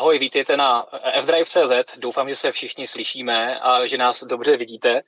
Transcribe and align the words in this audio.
ahoj, 0.00 0.18
vítejte 0.18 0.56
na 0.56 0.86
fdrive.cz. 1.22 1.96
Doufám, 1.96 2.28
že 2.28 2.36
se 2.36 2.52
všichni 2.52 2.86
slyšíme 2.86 3.60
a 3.60 3.86
že 3.86 3.98
nás 3.98 4.24
dobře 4.24 4.56
vidíte. 4.56 5.02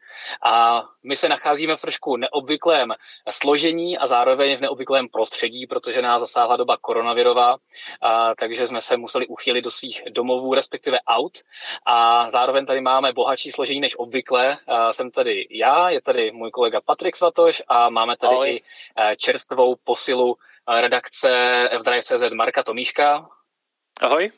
A 0.44 0.82
my 1.02 1.16
se 1.16 1.28
nacházíme 1.28 1.76
v 1.76 1.80
trošku 1.80 2.16
neobvyklém 2.16 2.92
složení 3.30 3.98
a 3.98 4.06
zároveň 4.06 4.56
v 4.56 4.60
neobvyklém 4.60 5.08
prostředí, 5.08 5.66
protože 5.66 6.02
nás 6.02 6.20
zasáhla 6.20 6.56
doba 6.56 6.76
koronavirová, 6.76 7.56
a, 8.02 8.34
takže 8.34 8.66
jsme 8.66 8.80
se 8.80 8.96
museli 8.96 9.26
uchylit 9.26 9.64
do 9.64 9.70
svých 9.70 10.02
domovů, 10.10 10.54
respektive 10.54 10.98
aut. 11.00 11.38
A 11.86 12.30
zároveň 12.30 12.66
tady 12.66 12.80
máme 12.80 13.12
bohatší 13.12 13.50
složení 13.50 13.80
než 13.80 13.98
obvykle. 13.98 14.58
A 14.66 14.92
jsem 14.92 15.10
tady 15.10 15.46
já, 15.50 15.90
je 15.90 16.02
tady 16.02 16.32
můj 16.32 16.50
kolega 16.50 16.80
Patrik 16.80 17.16
Svatoš 17.16 17.62
a 17.68 17.90
máme 17.90 18.16
tady 18.16 18.34
ahoj. 18.34 18.50
i 18.50 19.16
čerstvou 19.16 19.76
posilu 19.84 20.36
redakce 20.80 21.28
fdrive.cz 21.80 22.32
Marka 22.34 22.62
Tomíška. 22.62 23.28
Ahoj. 24.02 24.30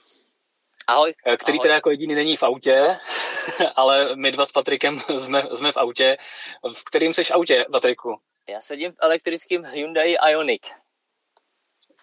Ahoj. 0.87 1.15
Eh, 1.27 1.37
který 1.37 1.59
Ahoj. 1.59 1.63
teda 1.63 1.75
jako 1.75 1.91
jediný 1.91 2.15
není 2.15 2.37
v 2.37 2.43
autě, 2.43 2.99
ale 3.77 4.17
my 4.17 4.33
dva 4.33 4.47
s 4.47 4.53
Patrikem 4.53 5.01
jsme, 5.01 5.49
jsme 5.55 5.73
v 5.73 5.77
autě. 5.77 6.17
V 6.75 6.85
kterým 6.85 7.13
jsi 7.13 7.25
v 7.25 7.31
autě, 7.31 7.67
Patriku? 7.73 8.21
Já 8.49 8.61
sedím 8.61 8.93
v 8.93 8.97
elektrickém 9.01 9.65
Hyundai 9.65 10.17
Ioniq. 10.29 10.67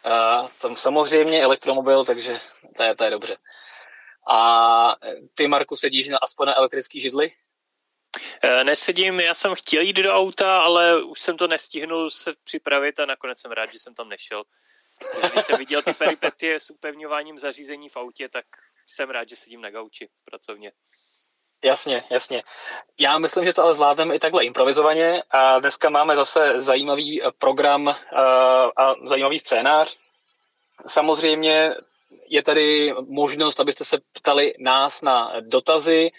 Uh, 0.05 0.49
tam 0.61 0.75
samozřejmě 0.75 1.43
elektromobil, 1.43 2.05
takže 2.05 2.39
to 2.77 2.83
je, 2.83 2.95
to 2.95 3.03
je 3.03 3.09
dobře. 3.09 3.35
A 4.29 4.95
ty, 5.35 5.47
Marku, 5.47 5.75
sedíš 5.75 6.07
na, 6.07 6.17
aspoň 6.17 6.47
na 6.47 6.57
elektrický 6.57 7.01
židli? 7.01 7.31
Eh, 8.43 8.63
nesedím, 8.63 9.19
já 9.19 9.33
jsem 9.33 9.55
chtěl 9.55 9.81
jít 9.81 9.97
do 9.97 10.13
auta, 10.13 10.61
ale 10.61 11.03
už 11.03 11.19
jsem 11.19 11.37
to 11.37 11.47
nestihnul 11.47 12.09
se 12.09 12.33
připravit 12.43 12.99
a 12.99 13.05
nakonec 13.05 13.39
jsem 13.39 13.51
rád, 13.51 13.71
že 13.71 13.79
jsem 13.79 13.93
tam 13.93 14.09
nešel. 14.09 14.43
Protože 15.11 15.29
když 15.29 15.45
jsem 15.45 15.57
viděl 15.57 15.81
ty 15.81 15.93
peripetie 15.93 16.59
s 16.59 16.69
upevňováním 16.69 17.39
zařízení 17.39 17.89
v 17.89 17.97
autě, 17.97 18.29
tak 18.29 18.45
jsem 18.91 19.09
rád, 19.09 19.29
že 19.29 19.35
sedím 19.35 19.61
na 19.61 19.69
gauči 19.69 20.07
v 20.07 20.25
pracovně. 20.25 20.71
Jasně, 21.63 22.03
jasně. 22.09 22.43
Já 22.99 23.17
myslím, 23.17 23.45
že 23.45 23.53
to 23.53 23.63
ale 23.63 23.73
zvládneme 23.73 24.15
i 24.15 24.19
takhle 24.19 24.43
improvizovaně 24.45 25.23
a 25.29 25.59
dneska 25.59 25.89
máme 25.89 26.15
zase 26.15 26.61
zajímavý 26.61 27.21
program 27.37 27.87
a 28.77 28.95
zajímavý 29.05 29.39
scénář. 29.39 29.97
Samozřejmě 30.87 31.75
je 32.27 32.43
tady 32.43 32.93
možnost, 33.07 33.59
abyste 33.59 33.85
se 33.85 33.97
ptali 34.13 34.53
nás 34.59 35.01
na 35.01 35.31
dotazy 35.39 36.11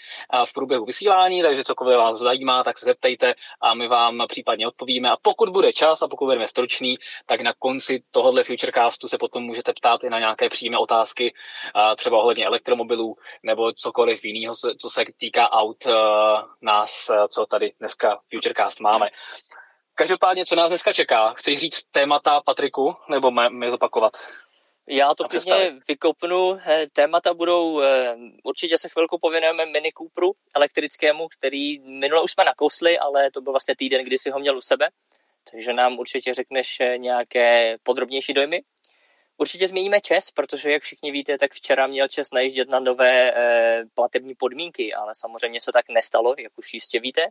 v 0.45 0.53
průběhu 0.53 0.85
vysílání, 0.85 1.43
takže 1.43 1.65
cokoliv 1.65 1.99
vás 1.99 2.19
zajímá, 2.19 2.65
tak 2.65 2.79
se 2.79 2.85
zeptejte 2.85 3.35
a 3.61 3.75
my 3.75 3.89
vám 3.89 4.25
případně 4.29 4.69
odpovíme. 4.69 5.11
A 5.11 5.17
pokud 5.23 5.49
bude 5.49 5.73
čas 5.73 6.03
a 6.03 6.09
pokud 6.09 6.25
budeme 6.25 6.49
stručný, 6.49 6.99
tak 7.27 7.41
na 7.41 7.53
konci 7.59 8.03
tohohle 8.11 8.45
Futurecastu 8.45 9.09
se 9.09 9.19
potom 9.19 9.43
můžete 9.43 9.73
ptát 9.73 10.05
i 10.05 10.11
na 10.11 10.19
nějaké 10.19 10.49
přímé 10.49 10.79
otázky, 10.79 11.35
třeba 11.97 12.19
ohledně 12.19 12.47
elektromobilů 12.47 13.17
nebo 13.43 13.73
cokoliv 13.73 14.25
jiného, 14.25 14.55
co 14.55 14.89
se 14.91 15.05
týká 15.17 15.53
aut 15.53 15.87
nás, 16.63 17.11
co 17.29 17.47
tady 17.47 17.73
dneska 17.79 18.21
Futurecast 18.35 18.81
máme. 18.81 19.07
Každopádně, 19.95 20.47
co 20.47 20.57
nás 20.57 20.69
dneska 20.69 20.93
čeká? 20.93 21.33
Chceš 21.33 21.59
říct 21.59 21.85
témata, 21.91 22.41
Patriku, 22.41 22.97
nebo 23.09 23.31
mě 23.31 23.71
zopakovat? 23.71 24.13
Já 24.89 25.15
to 25.15 25.25
klidně 25.25 25.73
vykopnu. 25.89 26.59
Eh, 26.67 26.87
témata 26.93 27.35
budou, 27.35 27.81
eh, 27.81 28.17
určitě 28.45 28.79
se 28.79 28.89
chvilku 28.89 29.19
pověnujeme 29.19 29.67
Mini 29.67 29.93
Cooperu 29.99 30.33
elektrickému, 30.55 31.29
který 31.29 31.79
minule 31.79 32.23
už 32.23 32.33
jsme 32.33 32.45
nakousli, 32.45 32.99
ale 32.99 33.31
to 33.31 33.41
byl 33.41 33.53
vlastně 33.53 33.77
týden, 33.77 34.05
kdy 34.05 34.19
si 34.19 34.31
ho 34.31 34.39
měl 34.39 34.57
u 34.57 34.61
sebe. 34.61 34.89
Takže 35.51 35.73
nám 35.73 35.99
určitě 35.99 36.35
řekneš 36.35 36.81
eh, 36.81 36.99
nějaké 36.99 37.77
podrobnější 37.83 38.33
dojmy. 38.33 38.63
Určitě 39.37 39.69
zmíníme 39.69 40.01
ČES, 40.01 40.31
protože 40.31 40.73
jak 40.73 40.83
všichni 40.83 41.11
víte, 41.11 41.39
tak 41.39 41.53
včera 41.53 41.87
měl 41.87 42.09
ČES 42.09 42.33
najíždět 42.33 42.69
na 42.69 42.81
nové 42.81 43.35
platební 43.95 44.35
podmínky, 44.35 44.95
ale 44.95 45.13
samozřejmě 45.15 45.61
se 45.61 45.73
tak 45.73 45.85
nestalo, 45.89 46.35
jak 46.39 46.53
už 46.59 46.75
jistě 46.75 47.01
víte. 47.01 47.27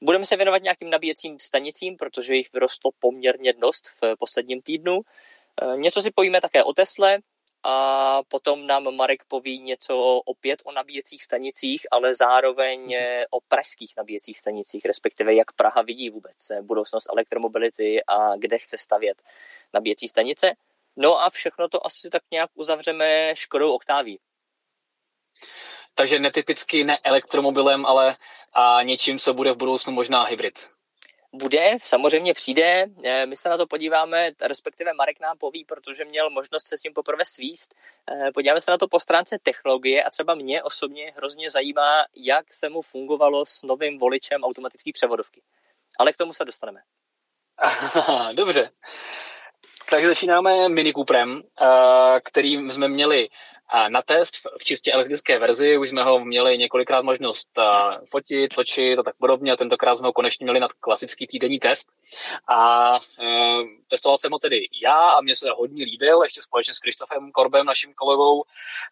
Budeme 0.00 0.26
se 0.26 0.36
věnovat 0.36 0.62
nějakým 0.62 0.90
nabíjecím 0.90 1.38
stanicím, 1.38 1.96
protože 1.96 2.34
jich 2.34 2.52
vyrostlo 2.52 2.90
poměrně 2.98 3.52
dost 3.52 3.88
v 4.02 4.16
posledním 4.18 4.62
týdnu. 4.62 5.00
Eh, 5.62 5.76
něco 5.76 6.02
si 6.02 6.10
povíme 6.10 6.40
také 6.40 6.64
o 6.64 6.72
Tesle 6.72 7.18
a 7.62 8.22
potom 8.28 8.66
nám 8.66 8.96
Marek 8.96 9.24
poví 9.28 9.60
něco 9.60 10.20
opět 10.24 10.62
o 10.64 10.72
nabíjecích 10.72 11.24
stanicích, 11.24 11.86
ale 11.90 12.14
zároveň 12.14 12.80
mhm. 12.82 12.94
eh, 12.94 13.24
o 13.30 13.40
pražských 13.40 13.92
nabíjecích 13.96 14.38
stanicích, 14.38 14.84
respektive 14.84 15.34
jak 15.34 15.52
Praha 15.52 15.82
vidí 15.82 16.10
vůbec 16.10 16.50
eh, 16.50 16.62
budoucnost 16.62 17.08
elektromobility 17.10 18.04
a 18.04 18.36
kde 18.36 18.58
chce 18.58 18.78
stavět 18.78 19.22
nabíjecí 19.74 20.08
stanice. 20.08 20.52
No 20.96 21.22
a 21.22 21.30
všechno 21.30 21.68
to 21.68 21.86
asi 21.86 22.10
tak 22.10 22.22
nějak 22.32 22.50
uzavřeme 22.54 23.36
Škodou 23.36 23.72
Oktáví. 23.72 24.20
Takže 25.94 26.18
netypicky 26.18 26.84
ne 26.84 26.98
elektromobilem, 26.98 27.86
ale 27.86 28.16
a 28.52 28.82
něčím, 28.82 29.18
co 29.18 29.34
bude 29.34 29.52
v 29.52 29.56
budoucnu 29.56 29.92
možná 29.92 30.22
hybrid 30.22 30.68
bude, 31.32 31.76
samozřejmě 31.82 32.34
přijde, 32.34 32.86
eh, 33.04 33.26
my 33.26 33.36
se 33.36 33.48
na 33.48 33.56
to 33.56 33.66
podíváme, 33.66 34.30
respektive 34.42 34.92
Marek 34.92 35.20
nám 35.20 35.38
poví, 35.38 35.64
protože 35.64 36.04
měl 36.04 36.30
možnost 36.30 36.66
se 36.68 36.78
s 36.78 36.80
tím 36.80 36.92
poprvé 36.92 37.24
svíst. 37.24 37.74
Eh, 38.10 38.32
podíváme 38.34 38.60
se 38.60 38.70
na 38.70 38.78
to 38.78 38.88
po 38.88 39.00
stránce 39.00 39.38
technologie 39.42 40.02
a 40.02 40.10
třeba 40.10 40.34
mě 40.34 40.62
osobně 40.62 41.12
hrozně 41.16 41.50
zajímá, 41.50 42.04
jak 42.16 42.52
se 42.52 42.68
mu 42.68 42.82
fungovalo 42.82 43.46
s 43.46 43.62
novým 43.62 43.98
voličem 43.98 44.44
automatické 44.44 44.90
převodovky. 44.94 45.42
Ale 45.98 46.12
k 46.12 46.16
tomu 46.16 46.32
se 46.32 46.44
dostaneme. 46.44 46.80
Dobře. 48.34 48.70
Takže 49.90 50.08
začínáme 50.08 50.68
Mini 50.68 50.92
Cooperem, 50.92 51.42
eh, 51.60 52.20
který 52.24 52.54
jsme 52.54 52.88
měli 52.88 53.28
na 53.88 54.02
test 54.02 54.34
v 54.58 54.64
čistě 54.64 54.92
elektrické 54.92 55.38
verzi. 55.38 55.78
Už 55.78 55.90
jsme 55.90 56.04
ho 56.04 56.24
měli 56.24 56.58
několikrát 56.58 57.02
možnost 57.02 57.48
fotit, 58.10 58.54
točit 58.54 58.98
a 58.98 59.02
tak 59.02 59.16
podobně 59.16 59.52
a 59.52 59.56
tentokrát 59.56 59.96
jsme 59.96 60.06
ho 60.06 60.12
konečně 60.12 60.44
měli 60.44 60.60
na 60.60 60.68
klasický 60.80 61.26
týdenní 61.26 61.58
test. 61.58 61.88
A 62.48 62.94
e, 62.96 63.62
testoval 63.88 64.18
jsem 64.18 64.32
ho 64.32 64.38
tedy 64.38 64.60
já 64.82 65.10
a 65.10 65.20
mě 65.20 65.36
se 65.36 65.46
hodně 65.56 65.84
líbil, 65.84 66.22
ještě 66.22 66.42
společně 66.42 66.74
s 66.74 66.78
Kristofem 66.78 67.32
Korbem, 67.32 67.66
naším 67.66 67.94
kolegou. 67.94 68.42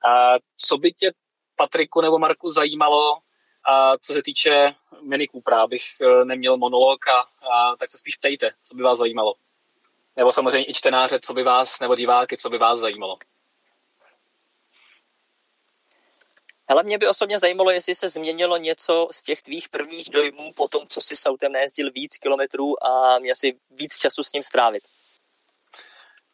A 0.09 0.35
co 0.57 0.79
by 0.79 0.93
tě, 0.93 1.13
Patriku 1.57 2.01
nebo 2.01 2.19
Marku, 2.19 2.49
zajímalo, 2.49 3.19
a 3.65 3.99
co 3.99 4.13
se 4.13 4.23
týče 4.23 4.75
Mini 5.03 5.29
Coopera, 5.29 5.63
abych 5.63 5.83
e, 6.01 6.25
neměl 6.25 6.57
monolog, 6.57 7.09
a, 7.09 7.21
a 7.51 7.77
tak 7.77 7.91
se 7.91 7.99
spíš 7.99 8.17
ptejte, 8.17 8.51
co 8.65 8.77
by 8.77 8.83
vás 8.83 8.99
zajímalo. 8.99 9.35
Nebo 10.17 10.33
samozřejmě 10.33 10.71
i 10.71 10.75
čtenáře, 10.75 11.21
co 11.21 11.35
by 11.35 11.43
vás, 11.43 11.81
nebo 11.81 11.97
diváky, 11.97 12.37
co 12.37 12.51
by 12.51 12.59
vás 12.59 12.81
zajímalo. 12.81 13.19
Hele, 16.69 16.83
mě 16.83 16.99
by 16.99 17.09
osobně 17.09 17.39
zajímalo, 17.39 17.71
jestli 17.71 17.95
se 17.95 18.09
změnilo 18.09 18.57
něco 18.57 19.09
z 19.11 19.23
těch 19.23 19.43
tvých 19.43 19.69
prvních 19.69 20.11
dojmů 20.11 20.53
po 20.57 20.69
tom, 20.69 20.83
co 20.89 21.01
si 21.01 21.17
s 21.17 21.27
autem 21.27 21.53
nejezdil 21.53 21.91
víc 21.91 22.19
kilometrů 22.19 22.85
a 22.85 23.19
měl 23.19 23.35
si 23.35 23.59
víc 23.71 23.99
času 23.99 24.25
s 24.25 24.33
ním 24.33 24.43
strávit. 24.43 24.83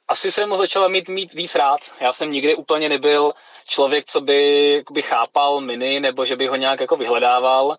Asi 0.08 0.32
jsem 0.32 0.50
ho 0.50 0.56
začal 0.56 0.88
mít, 0.88 1.08
mít 1.08 1.34
víc 1.34 1.54
rád. 1.54 1.80
Já 2.00 2.12
jsem 2.12 2.30
nikdy 2.30 2.54
úplně 2.54 2.88
nebyl 2.88 3.32
člověk, 3.66 4.04
co 4.06 4.20
by, 4.20 4.84
by 4.90 5.02
chápal 5.02 5.60
mini, 5.60 6.00
nebo 6.00 6.24
že 6.24 6.36
by 6.36 6.46
ho 6.46 6.56
nějak 6.56 6.80
jako 6.80 6.96
vyhledával. 6.96 7.76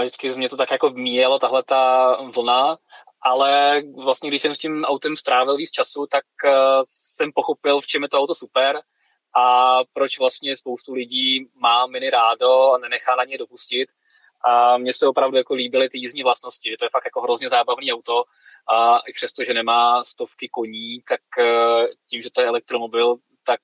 Vždycky 0.00 0.28
mě 0.30 0.48
to 0.48 0.56
tak 0.56 0.70
jako 0.70 0.90
míjelo, 0.90 1.38
tahle 1.38 1.62
ta 1.62 2.16
vlna. 2.34 2.78
Ale 3.22 3.82
vlastně, 4.04 4.30
když 4.30 4.42
jsem 4.42 4.54
s 4.54 4.58
tím 4.58 4.84
autem 4.84 5.16
strávil 5.16 5.56
víc 5.56 5.70
času, 5.70 6.06
tak 6.10 6.24
uh, 6.44 6.50
jsem 6.84 7.30
pochopil, 7.34 7.80
v 7.80 7.86
čem 7.86 8.02
je 8.02 8.08
to 8.08 8.18
auto 8.18 8.34
super 8.34 8.80
a 9.36 9.78
proč 9.92 10.18
vlastně 10.18 10.56
spoustu 10.56 10.94
lidí 10.94 11.48
má 11.54 11.86
mini 11.86 12.10
rádo 12.10 12.72
a 12.72 12.78
nenechá 12.78 13.16
na 13.16 13.24
ně 13.24 13.38
dopustit. 13.38 13.88
A 14.44 14.78
mně 14.78 14.92
se 14.92 15.08
opravdu 15.08 15.36
jako 15.36 15.54
líbily 15.54 15.88
ty 15.88 15.98
jízdní 15.98 16.22
vlastnosti, 16.22 16.70
že 16.70 16.76
to 16.76 16.84
je 16.84 16.90
fakt 16.92 17.04
jako 17.04 17.20
hrozně 17.20 17.48
zábavný 17.48 17.92
auto 17.92 18.24
a 18.68 18.98
i 18.98 19.12
přesto, 19.12 19.44
že 19.44 19.54
nemá 19.54 20.04
stovky 20.04 20.48
koní, 20.48 21.02
tak 21.08 21.20
eh, 21.38 21.86
tím, 22.10 22.22
že 22.22 22.30
to 22.30 22.40
je 22.40 22.46
elektromobil, 22.46 23.16
tak 23.46 23.60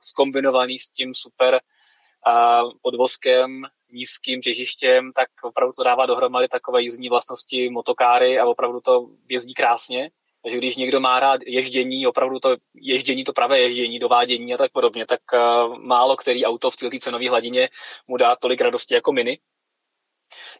skombinovaný 0.00 0.74
eh, 0.74 0.78
s 0.78 0.88
tím 0.88 1.14
super 1.14 1.54
eh, 1.54 2.62
podvozkem, 2.82 3.62
nízkým 3.92 4.40
těžištěm, 4.40 5.12
tak 5.12 5.28
opravdu 5.42 5.72
to 5.72 5.84
dává 5.84 6.06
dohromady 6.06 6.48
takové 6.48 6.82
jízdní 6.82 7.08
vlastnosti 7.08 7.70
motokáry 7.70 8.38
a 8.38 8.46
opravdu 8.46 8.80
to 8.80 9.06
jezdí 9.28 9.54
krásně. 9.54 10.10
Takže 10.42 10.58
když 10.58 10.76
někdo 10.76 11.00
má 11.00 11.20
rád 11.20 11.40
ježdění, 11.46 12.06
opravdu 12.06 12.38
to 12.38 12.56
ježdění, 12.74 13.24
to 13.24 13.32
pravé 13.32 13.60
ježdění, 13.60 13.98
dovádění 13.98 14.54
a 14.54 14.56
tak 14.56 14.72
podobně, 14.72 15.06
tak 15.06 15.20
uh, 15.32 15.78
málo 15.78 16.16
který 16.16 16.44
auto 16.44 16.70
v 16.70 16.76
této 16.76 16.98
cenové 16.98 17.28
hladině 17.28 17.68
mu 18.08 18.16
dá 18.16 18.36
tolik 18.36 18.60
radosti 18.60 18.94
jako 18.94 19.12
Mini. 19.12 19.38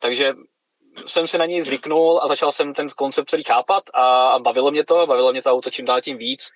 Takže 0.01 0.35
jsem 1.07 1.27
si 1.27 1.39
na 1.39 1.47
něj 1.47 1.63
zvyknul 1.63 2.21
a 2.23 2.29
začal 2.29 2.53
jsem 2.53 2.75
ten 2.75 2.87
koncept 2.97 3.31
celý 3.31 3.45
chápat 3.45 3.85
a 3.95 4.39
bavilo 4.39 4.71
mě 4.71 4.85
to, 4.85 5.07
bavilo 5.07 5.33
mě 5.33 5.43
to 5.43 5.51
auto 5.51 5.71
čím 5.71 5.85
dál 5.85 6.01
tím 6.01 6.17
víc 6.17 6.51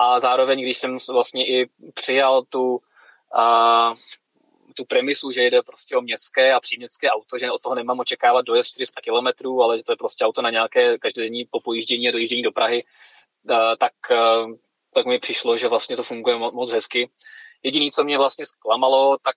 a 0.00 0.20
zároveň, 0.20 0.62
když 0.62 0.78
jsem 0.78 0.96
vlastně 1.12 1.46
i 1.48 1.68
přijal 1.94 2.42
tu, 2.42 2.80
uh, 3.36 3.94
tu 4.74 4.84
premisu, 4.84 5.32
že 5.32 5.42
jde 5.42 5.62
prostě 5.62 5.96
o 5.96 6.00
městské 6.00 6.52
a 6.52 6.60
příměstské 6.60 7.10
auto, 7.10 7.38
že 7.38 7.50
od 7.50 7.62
toho 7.62 7.74
nemám 7.74 8.00
očekávat 8.00 8.42
dojezd 8.42 8.70
400 8.70 9.00
km, 9.00 9.48
ale 9.62 9.78
že 9.78 9.84
to 9.84 9.92
je 9.92 9.96
prostě 9.96 10.24
auto 10.24 10.42
na 10.42 10.50
nějaké 10.50 10.98
každodenní 10.98 11.44
popojíždění 11.50 12.08
a 12.08 12.12
dojíždění 12.12 12.42
do 12.42 12.52
Prahy, 12.52 12.84
tak, 13.78 13.92
tak 14.94 15.06
mi 15.06 15.18
přišlo, 15.18 15.56
že 15.56 15.68
vlastně 15.68 15.96
to 15.96 16.02
funguje 16.02 16.36
moc 16.36 16.72
hezky. 16.72 17.10
Jediné, 17.62 17.90
co 17.90 18.04
mě 18.04 18.18
vlastně 18.18 18.44
zklamalo, 18.44 19.18
tak 19.22 19.36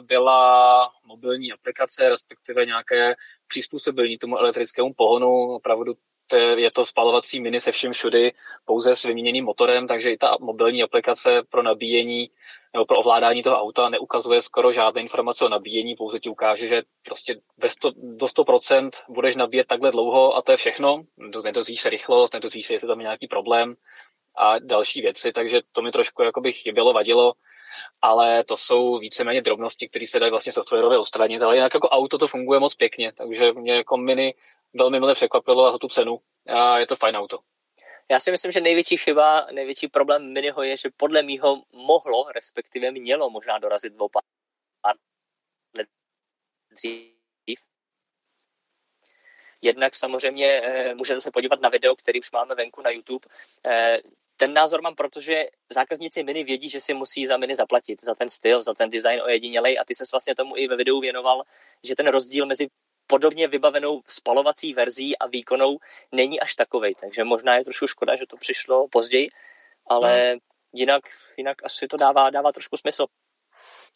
byla 0.00 0.92
mobilní 1.04 1.52
aplikace, 1.52 2.08
respektive 2.08 2.66
nějaké 2.66 3.16
přizpůsobení 3.48 4.18
tomu 4.18 4.38
elektrickému 4.38 4.94
pohonu. 4.94 5.54
Opravdu 5.54 5.94
to 6.26 6.36
je, 6.36 6.60
je 6.60 6.70
to 6.70 6.84
spalovací 6.84 7.40
mini 7.40 7.60
se 7.60 7.72
vším 7.72 7.92
všudy, 7.92 8.32
pouze 8.64 8.96
s 8.96 9.02
vyměněným 9.02 9.44
motorem, 9.44 9.88
takže 9.88 10.12
i 10.12 10.16
ta 10.16 10.36
mobilní 10.40 10.82
aplikace 10.82 11.42
pro 11.48 11.62
nabíjení 11.62 12.30
nebo 12.72 12.86
pro 12.86 12.98
ovládání 12.98 13.42
toho 13.42 13.56
auta 13.56 13.88
neukazuje 13.88 14.42
skoro 14.42 14.72
žádné 14.72 15.00
informace 15.00 15.44
o 15.44 15.48
nabíjení, 15.48 15.96
pouze 15.96 16.20
ti 16.20 16.28
ukáže, 16.28 16.68
že 16.68 16.82
prostě 17.04 17.40
ve 17.58 17.68
100, 17.68 17.90
do 17.96 18.26
100% 18.26 18.90
budeš 19.08 19.36
nabíjet 19.36 19.66
takhle 19.66 19.90
dlouho 19.90 20.36
a 20.36 20.42
to 20.42 20.52
je 20.52 20.56
všechno. 20.56 21.02
Nedozvíš 21.44 21.80
se 21.80 21.90
rychlost, 21.90 22.34
nedozvíš 22.34 22.66
se, 22.66 22.72
jestli 22.72 22.88
tam 22.88 23.00
je 23.00 23.04
nějaký 23.04 23.26
problém 23.26 23.74
a 24.36 24.58
další 24.58 25.00
věci, 25.00 25.32
takže 25.32 25.60
to 25.72 25.82
mi 25.82 25.90
trošku 25.90 26.22
jakoby 26.22 26.52
chybělo, 26.52 26.92
vadilo 26.92 27.34
ale 28.02 28.44
to 28.44 28.56
jsou 28.56 28.98
víceméně 28.98 29.42
drobnosti, 29.42 29.88
které 29.88 30.06
se 30.06 30.18
dají 30.18 30.30
vlastně 30.30 30.52
softwarově 30.52 30.98
odstranit, 30.98 31.42
ale 31.42 31.56
jinak 31.56 31.74
jako 31.74 31.88
auto 31.88 32.18
to 32.18 32.26
funguje 32.26 32.60
moc 32.60 32.74
pěkně, 32.74 33.12
takže 33.12 33.52
mě 33.52 33.74
jako 33.74 33.96
mini 33.96 34.34
velmi 34.74 35.00
milé 35.00 35.14
překvapilo 35.14 35.66
a 35.66 35.72
za 35.72 35.78
tu 35.78 35.88
cenu 35.88 36.18
a 36.48 36.78
je 36.78 36.86
to 36.86 36.96
fajn 36.96 37.16
auto. 37.16 37.38
Já 38.10 38.20
si 38.20 38.30
myslím, 38.30 38.52
že 38.52 38.60
největší 38.60 38.96
chyba, 38.96 39.46
největší 39.52 39.88
problém 39.88 40.32
Miniho 40.32 40.62
je, 40.62 40.76
že 40.76 40.90
podle 40.96 41.22
mýho 41.22 41.62
mohlo, 41.72 42.32
respektive 42.32 42.90
mělo 42.90 43.30
možná 43.30 43.58
dorazit 43.58 43.92
dvou 43.92 44.08
pár 44.08 44.96
let 45.76 45.88
dřív. 46.70 47.60
Jednak 49.62 49.96
samozřejmě 49.96 50.46
eh, 50.46 50.94
můžete 50.94 51.20
se 51.20 51.30
podívat 51.30 51.60
na 51.60 51.68
video, 51.68 51.96
který 51.96 52.20
už 52.20 52.30
máme 52.32 52.54
venku 52.54 52.82
na 52.82 52.90
YouTube. 52.90 53.28
Eh, 53.66 53.98
ten 54.36 54.54
názor 54.54 54.82
mám, 54.82 54.94
protože 54.94 55.46
zákazníci 55.72 56.22
mini 56.22 56.44
vědí, 56.44 56.70
že 56.70 56.80
si 56.80 56.94
musí 56.94 57.26
za 57.26 57.36
mini 57.36 57.54
zaplatit, 57.54 58.04
za 58.04 58.14
ten 58.14 58.28
styl, 58.28 58.62
za 58.62 58.74
ten 58.74 58.90
design 58.90 59.20
ojedinělej 59.22 59.78
a 59.78 59.84
ty 59.84 59.94
se 59.94 60.04
vlastně 60.12 60.34
tomu 60.34 60.56
i 60.56 60.68
ve 60.68 60.76
videu 60.76 61.00
věnoval, 61.00 61.42
že 61.84 61.96
ten 61.96 62.08
rozdíl 62.08 62.46
mezi 62.46 62.68
podobně 63.10 63.48
vybavenou 63.48 64.00
spalovací 64.08 64.74
verzí 64.74 65.18
a 65.18 65.26
výkonou 65.26 65.78
není 66.12 66.40
až 66.40 66.54
takovej, 66.54 66.94
takže 66.94 67.24
možná 67.24 67.56
je 67.56 67.64
trošku 67.64 67.86
škoda, 67.86 68.16
že 68.16 68.26
to 68.26 68.36
přišlo 68.36 68.88
později, 68.88 69.28
ale 69.86 70.30
hmm. 70.30 70.38
jinak, 70.72 71.02
jinak 71.36 71.56
asi 71.64 71.88
to 71.88 71.96
dává, 71.96 72.30
dává 72.30 72.52
trošku 72.52 72.76
smysl. 72.76 73.06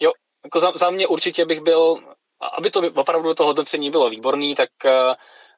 Jo, 0.00 0.12
jako 0.44 0.60
za, 0.60 0.72
za 0.74 0.90
mě 0.90 1.06
určitě 1.06 1.46
bych 1.46 1.60
byl, 1.60 1.98
aby 2.52 2.70
to 2.70 2.80
opravdu 2.94 3.34
to 3.34 3.44
hodnocení 3.44 3.90
bylo 3.90 4.10
výborný, 4.10 4.54
tak 4.54 4.70
uh, 4.84 4.90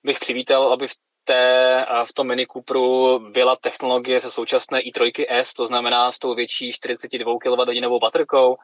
bych 0.04 0.18
přivítal, 0.18 0.72
aby 0.72 0.88
v 0.88 0.94
té, 1.24 1.86
v 2.04 2.12
tom 2.12 2.26
Mini 2.26 2.46
Cooperu 2.46 3.18
byla 3.18 3.56
technologie 3.56 4.20
se 4.20 4.30
současné 4.30 4.80
i3 4.80 5.26
S, 5.28 5.54
to 5.54 5.66
znamená 5.66 6.12
s 6.12 6.18
tou 6.18 6.34
větší 6.34 6.72
42 6.72 7.38
kWh 7.38 8.00
baterkou, 8.00 8.56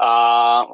a 0.00 0.64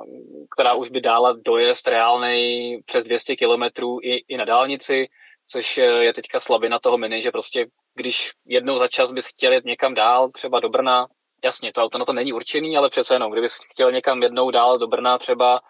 která 0.55 0.75
už 0.75 0.91
by 0.91 1.01
dala 1.01 1.35
dojezd 1.45 1.89
reálnej 1.89 2.83
přes 2.87 3.05
200 3.05 3.37
km 3.37 3.63
i, 4.03 4.17
i 4.29 4.37
na 4.37 4.45
dálnici, 4.45 5.09
což 5.49 5.77
je 5.77 6.13
teďka 6.13 6.41
slabina 6.41 6.79
toho 6.79 6.99
Mini, 6.99 7.23
že 7.23 7.31
prostě 7.31 7.67
když 7.95 8.31
jednou 8.47 8.79
za 8.79 8.89
čas 8.89 9.13
bys 9.13 9.27
chtěl 9.27 9.53
jet 9.53 9.65
někam 9.65 9.95
dál, 9.95 10.31
třeba 10.31 10.61
do 10.61 10.69
Brna, 10.69 11.07
jasně, 11.45 11.73
to 11.73 11.83
auto 11.83 11.99
na 11.99 12.05
to 12.05 12.13
není 12.13 12.33
určený, 12.33 12.77
ale 12.77 12.91
přece 12.91 13.15
jenom, 13.15 13.33
kdybys 13.33 13.59
chtěl 13.73 13.93
někam 13.93 14.23
jednou 14.23 14.51
dál 14.51 14.79
do 14.79 14.87
Brna 14.87 15.19
třeba, 15.19 15.61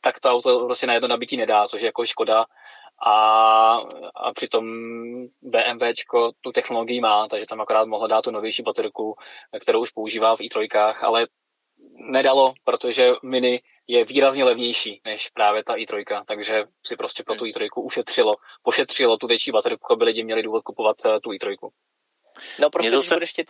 tak 0.00 0.20
to 0.20 0.30
auto 0.30 0.66
prostě 0.66 0.86
na 0.86 0.94
jedno 0.94 1.08
nabití 1.08 1.36
nedá, 1.36 1.68
což 1.68 1.82
je 1.82 1.86
jako 1.86 2.06
škoda. 2.06 2.44
A, 3.06 3.14
a 4.16 4.32
přitom 4.32 4.64
BMWčko 5.42 6.32
tu 6.40 6.52
technologii 6.52 7.00
má, 7.00 7.28
takže 7.28 7.46
tam 7.46 7.60
akorát 7.60 7.88
mohlo 7.88 8.06
dát 8.06 8.22
tu 8.22 8.30
novější 8.30 8.62
baterku, 8.62 9.14
kterou 9.60 9.80
už 9.80 9.90
používá 9.90 10.36
v 10.36 10.40
i3, 10.40 10.94
ale 11.02 11.26
nedalo, 12.00 12.54
protože 12.64 13.12
Mini 13.22 13.62
je 13.86 14.04
výrazně 14.04 14.44
levnější 14.44 15.00
než 15.04 15.28
právě 15.28 15.64
ta 15.64 15.74
i3, 15.74 16.24
takže 16.26 16.64
si 16.86 16.96
prostě 16.96 17.22
pro 17.22 17.34
tu 17.34 17.44
i3 17.44 17.68
ušetřilo, 17.76 18.36
pošetřilo 18.62 19.16
tu 19.16 19.26
větší 19.26 19.50
baterku, 19.50 19.92
aby 19.92 20.04
lidi 20.04 20.24
měli 20.24 20.42
důvod 20.42 20.62
kupovat 20.62 20.96
eh, 21.06 21.20
tu 21.20 21.30
i3. 21.30 21.56
No 22.60 22.70
prostě 22.70 22.90
zase... 22.90 23.14
budeš 23.14 23.32
ty 23.32 23.44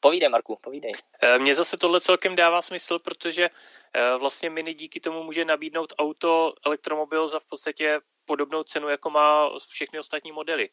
Povídej, 0.00 0.28
Marku, 0.28 0.58
povídej. 0.60 0.92
Eh, 1.22 1.38
mně 1.38 1.54
zase 1.54 1.76
tohle 1.76 2.00
celkem 2.00 2.36
dává 2.36 2.62
smysl, 2.62 2.98
protože 2.98 3.50
eh, 3.94 4.16
vlastně 4.18 4.50
Mini 4.50 4.74
díky 4.74 5.00
tomu 5.00 5.22
může 5.22 5.44
nabídnout 5.44 5.92
auto, 5.98 6.52
elektromobil 6.66 7.28
za 7.28 7.38
v 7.38 7.46
podstatě 7.46 8.00
podobnou 8.24 8.62
cenu, 8.62 8.88
jako 8.88 9.10
má 9.10 9.50
všechny 9.68 9.98
ostatní 9.98 10.32
modely. 10.32 10.68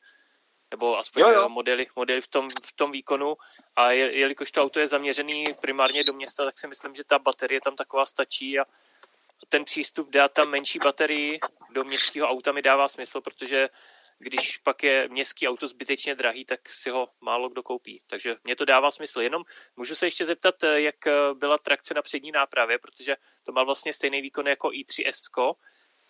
Nebo 0.74 0.98
aspoň 0.98 1.22
jo, 1.22 1.30
jo. 1.32 1.50
modely, 1.50 1.88
modely 1.96 2.22
v, 2.22 2.28
tom, 2.28 2.50
v 2.50 2.74
tom 2.76 2.92
výkonu. 2.92 3.36
A 3.76 3.92
je, 3.92 4.18
jelikož 4.18 4.52
to 4.52 4.62
auto 4.62 4.80
je 4.80 4.88
zaměřený 4.88 5.46
primárně 5.62 6.04
do 6.04 6.14
města, 6.14 6.46
tak 6.46 6.60
si 6.60 6.68
myslím, 6.68 6.96
že 6.96 7.04
ta 7.04 7.20
baterie 7.20 7.62
tam 7.62 7.76
taková 7.76 8.06
stačí 8.06 8.60
a 8.60 8.66
ten 9.50 9.64
přístup 9.66 10.10
dát 10.10 10.34
tam 10.34 10.50
menší 10.50 10.80
baterii 10.80 11.40
do 11.72 11.84
městského 11.84 12.28
auta 12.28 12.52
mi 12.52 12.62
dává 12.62 12.88
smysl, 12.88 13.22
protože 13.22 13.70
když 14.20 14.58
pak 14.58 14.84
je 14.84 15.08
městský 15.10 15.48
auto 15.48 15.68
zbytečně 15.68 16.16
drahý, 16.16 16.46
tak 16.46 16.70
si 16.70 16.90
ho 16.90 17.10
málo 17.22 17.50
kdo 17.50 17.64
koupí. 17.64 18.02
Takže 18.08 18.36
mě 18.44 18.56
to 18.56 18.66
dává 18.66 18.92
smysl. 18.92 19.22
Jenom 19.22 19.44
můžu 19.76 19.96
se 19.96 20.06
ještě 20.06 20.26
zeptat, 20.26 20.56
jak 20.64 20.96
byla 21.34 21.58
trakce 21.58 21.94
na 21.94 22.02
přední 22.02 22.32
nápravě, 22.32 22.80
protože 22.80 23.16
to 23.44 23.52
má 23.52 23.64
vlastně 23.64 23.94
stejný 23.94 24.22
výkon 24.22 24.48
jako 24.48 24.68
i3 24.68 25.04
S, 25.06 25.22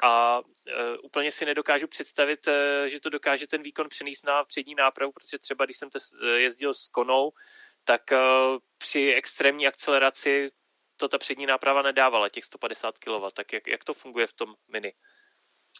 a 0.03 0.41
e, 0.67 0.97
úplně 0.97 1.31
si 1.31 1.45
nedokážu 1.45 1.87
představit, 1.87 2.47
e, 2.47 2.89
že 2.89 2.99
to 2.99 3.09
dokáže 3.09 3.47
ten 3.47 3.63
výkon 3.63 3.89
přenést 3.89 4.25
na 4.25 4.43
přední 4.43 4.75
nápravu, 4.75 5.11
protože 5.11 5.39
třeba 5.39 5.65
když 5.65 5.77
jsem 5.77 5.89
te, 5.89 5.99
e, 6.23 6.27
jezdil 6.27 6.73
s 6.73 6.87
konou, 6.87 7.31
tak 7.83 8.11
e, 8.11 8.17
při 8.77 9.13
extrémní 9.17 9.67
akceleraci 9.67 10.51
to 10.97 11.07
ta 11.07 11.17
přední 11.17 11.45
náprava 11.45 11.81
nedávala, 11.81 12.29
těch 12.29 12.43
150 12.43 12.97
kW. 12.97 13.27
Tak 13.33 13.53
jak, 13.53 13.67
jak 13.67 13.83
to 13.83 13.93
funguje 13.93 14.27
v 14.27 14.33
tom 14.33 14.53
Mini? 14.67 14.93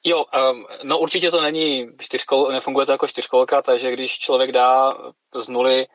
Jo, 0.05 0.25
um, 0.51 0.65
no 0.83 0.99
určitě 0.99 1.31
to 1.31 1.41
není 1.41 1.87
čtyřkol, 2.01 2.51
nefunguje 2.51 2.85
to 2.85 2.91
jako 2.91 3.07
čtyřkolka, 3.07 3.61
takže 3.61 3.91
když 3.91 4.19
člověk 4.19 4.51
dá 4.51 4.97
z 5.35 5.47
nuly 5.47 5.87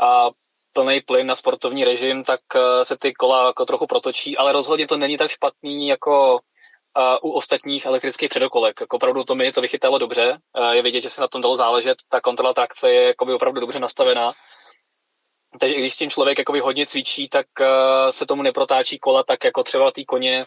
a 0.00 0.30
plný 0.72 1.00
plyn 1.00 1.26
na 1.26 1.34
sportovní 1.34 1.84
režim, 1.84 2.24
tak 2.24 2.40
uh, 2.54 2.60
se 2.82 2.96
ty 2.96 3.14
kola 3.14 3.46
jako 3.46 3.64
trochu 3.66 3.86
protočí, 3.86 4.36
ale 4.36 4.52
rozhodně 4.52 4.86
to 4.86 4.96
není 4.96 5.16
tak 5.16 5.30
špatný 5.30 5.88
jako 5.88 6.40
u 7.22 7.30
ostatních 7.30 7.86
elektrických 7.86 8.28
předokolek. 8.28 8.80
Jako 8.80 8.96
opravdu 8.96 9.24
to 9.24 9.34
mi 9.34 9.52
to 9.52 9.60
vychytalo 9.60 9.98
dobře. 9.98 10.38
Je 10.72 10.82
vidět, 10.82 11.00
že 11.00 11.10
se 11.10 11.20
na 11.20 11.28
tom 11.28 11.40
dalo 11.40 11.56
záležet. 11.56 11.98
Ta 12.08 12.20
kontrola 12.20 12.54
trakce 12.54 12.92
je 12.92 13.02
jakoby 13.02 13.34
opravdu 13.34 13.60
dobře 13.60 13.78
nastavená. 13.80 14.32
Takže 15.60 15.76
když 15.76 15.94
s 15.94 15.96
tím 15.96 16.10
člověk 16.10 16.38
jakoby 16.38 16.60
hodně 16.60 16.86
cvičí, 16.86 17.28
tak 17.28 17.46
se 18.10 18.26
tomu 18.26 18.42
neprotáčí 18.42 18.98
kola 18.98 19.22
tak 19.22 19.44
jako 19.44 19.62
třeba 19.62 19.90
ty 19.90 20.04
koně, 20.04 20.46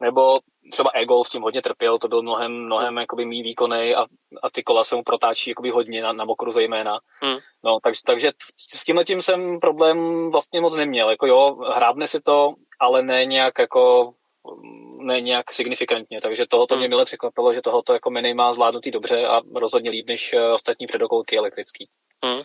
nebo 0.00 0.38
třeba 0.72 0.90
Ego 0.94 1.24
s 1.24 1.30
tím 1.30 1.42
hodně 1.42 1.62
trpěl, 1.62 1.98
to 1.98 2.08
byl 2.08 2.22
mnohem, 2.22 2.52
mnohem 2.52 2.96
jakoby 2.96 3.24
mý 3.24 3.42
výkony 3.42 3.94
a, 3.94 4.02
a 4.42 4.50
ty 4.52 4.62
kola 4.62 4.84
se 4.84 4.96
mu 4.96 5.02
protáčí 5.02 5.50
jakoby 5.50 5.70
hodně 5.70 6.02
na, 6.02 6.12
na 6.12 6.24
mokru 6.24 6.52
zejména. 6.52 6.98
Hmm. 7.22 7.38
No, 7.64 7.78
takže, 7.82 8.00
takže 8.06 8.32
s 8.56 8.84
tímhle 8.84 9.04
tím 9.04 9.22
jsem 9.22 9.58
problém 9.60 10.30
vlastně 10.30 10.60
moc 10.60 10.76
neměl. 10.76 11.10
Jako 11.10 11.26
jo, 11.26 11.56
hrábne 11.74 12.06
si 12.06 12.20
to, 12.20 12.54
ale 12.80 13.02
ne 13.02 13.24
nějak 13.24 13.58
jako 13.58 14.12
ne 14.98 15.20
nějak 15.20 15.52
signifikantně, 15.52 16.20
takže 16.20 16.46
tohoto 16.46 16.76
mě 16.76 16.84
hmm. 16.84 16.90
milé 16.90 17.04
překvapilo, 17.04 17.54
že 17.54 17.62
tohoto 17.62 17.92
jako 17.92 18.10
mini 18.10 18.34
má 18.34 18.54
zvládnutý 18.54 18.90
dobře 18.90 19.26
a 19.26 19.40
rozhodně 19.54 19.90
líp 19.90 20.06
než 20.06 20.32
eh, 20.32 20.52
ostatní 20.52 20.86
předokolky 20.86 21.38
elektrický. 21.38 21.88
Hmm. 22.24 22.42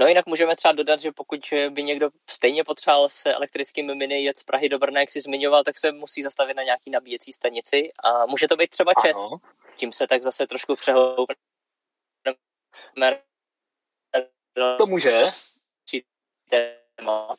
No 0.00 0.06
jinak 0.06 0.26
můžeme 0.26 0.56
třeba 0.56 0.72
dodat, 0.72 1.00
že 1.00 1.12
pokud 1.12 1.40
by 1.70 1.82
někdo 1.82 2.08
stejně 2.30 2.64
potřeboval 2.64 3.08
se 3.08 3.34
elektrickým 3.34 3.98
mini 3.98 4.24
jet 4.24 4.38
z 4.38 4.42
Prahy 4.42 4.68
do 4.68 4.78
Brna, 4.78 5.00
jak 5.00 5.10
si 5.10 5.20
zmiňoval, 5.20 5.64
tak 5.64 5.78
se 5.78 5.92
musí 5.92 6.22
zastavit 6.22 6.56
na 6.56 6.62
nějaký 6.62 6.90
nabíjecí 6.90 7.32
stanici 7.32 7.90
a 8.04 8.26
může 8.26 8.48
to 8.48 8.56
být 8.56 8.70
třeba 8.70 8.92
Čes. 9.06 9.16
Ano. 9.16 9.38
Tím 9.76 9.92
se 9.92 10.06
tak 10.06 10.22
zase 10.22 10.46
trošku 10.46 10.74
přehoupne. 10.74 11.34
To 14.78 14.86
může. 14.86 15.26
Téma. 16.50 17.36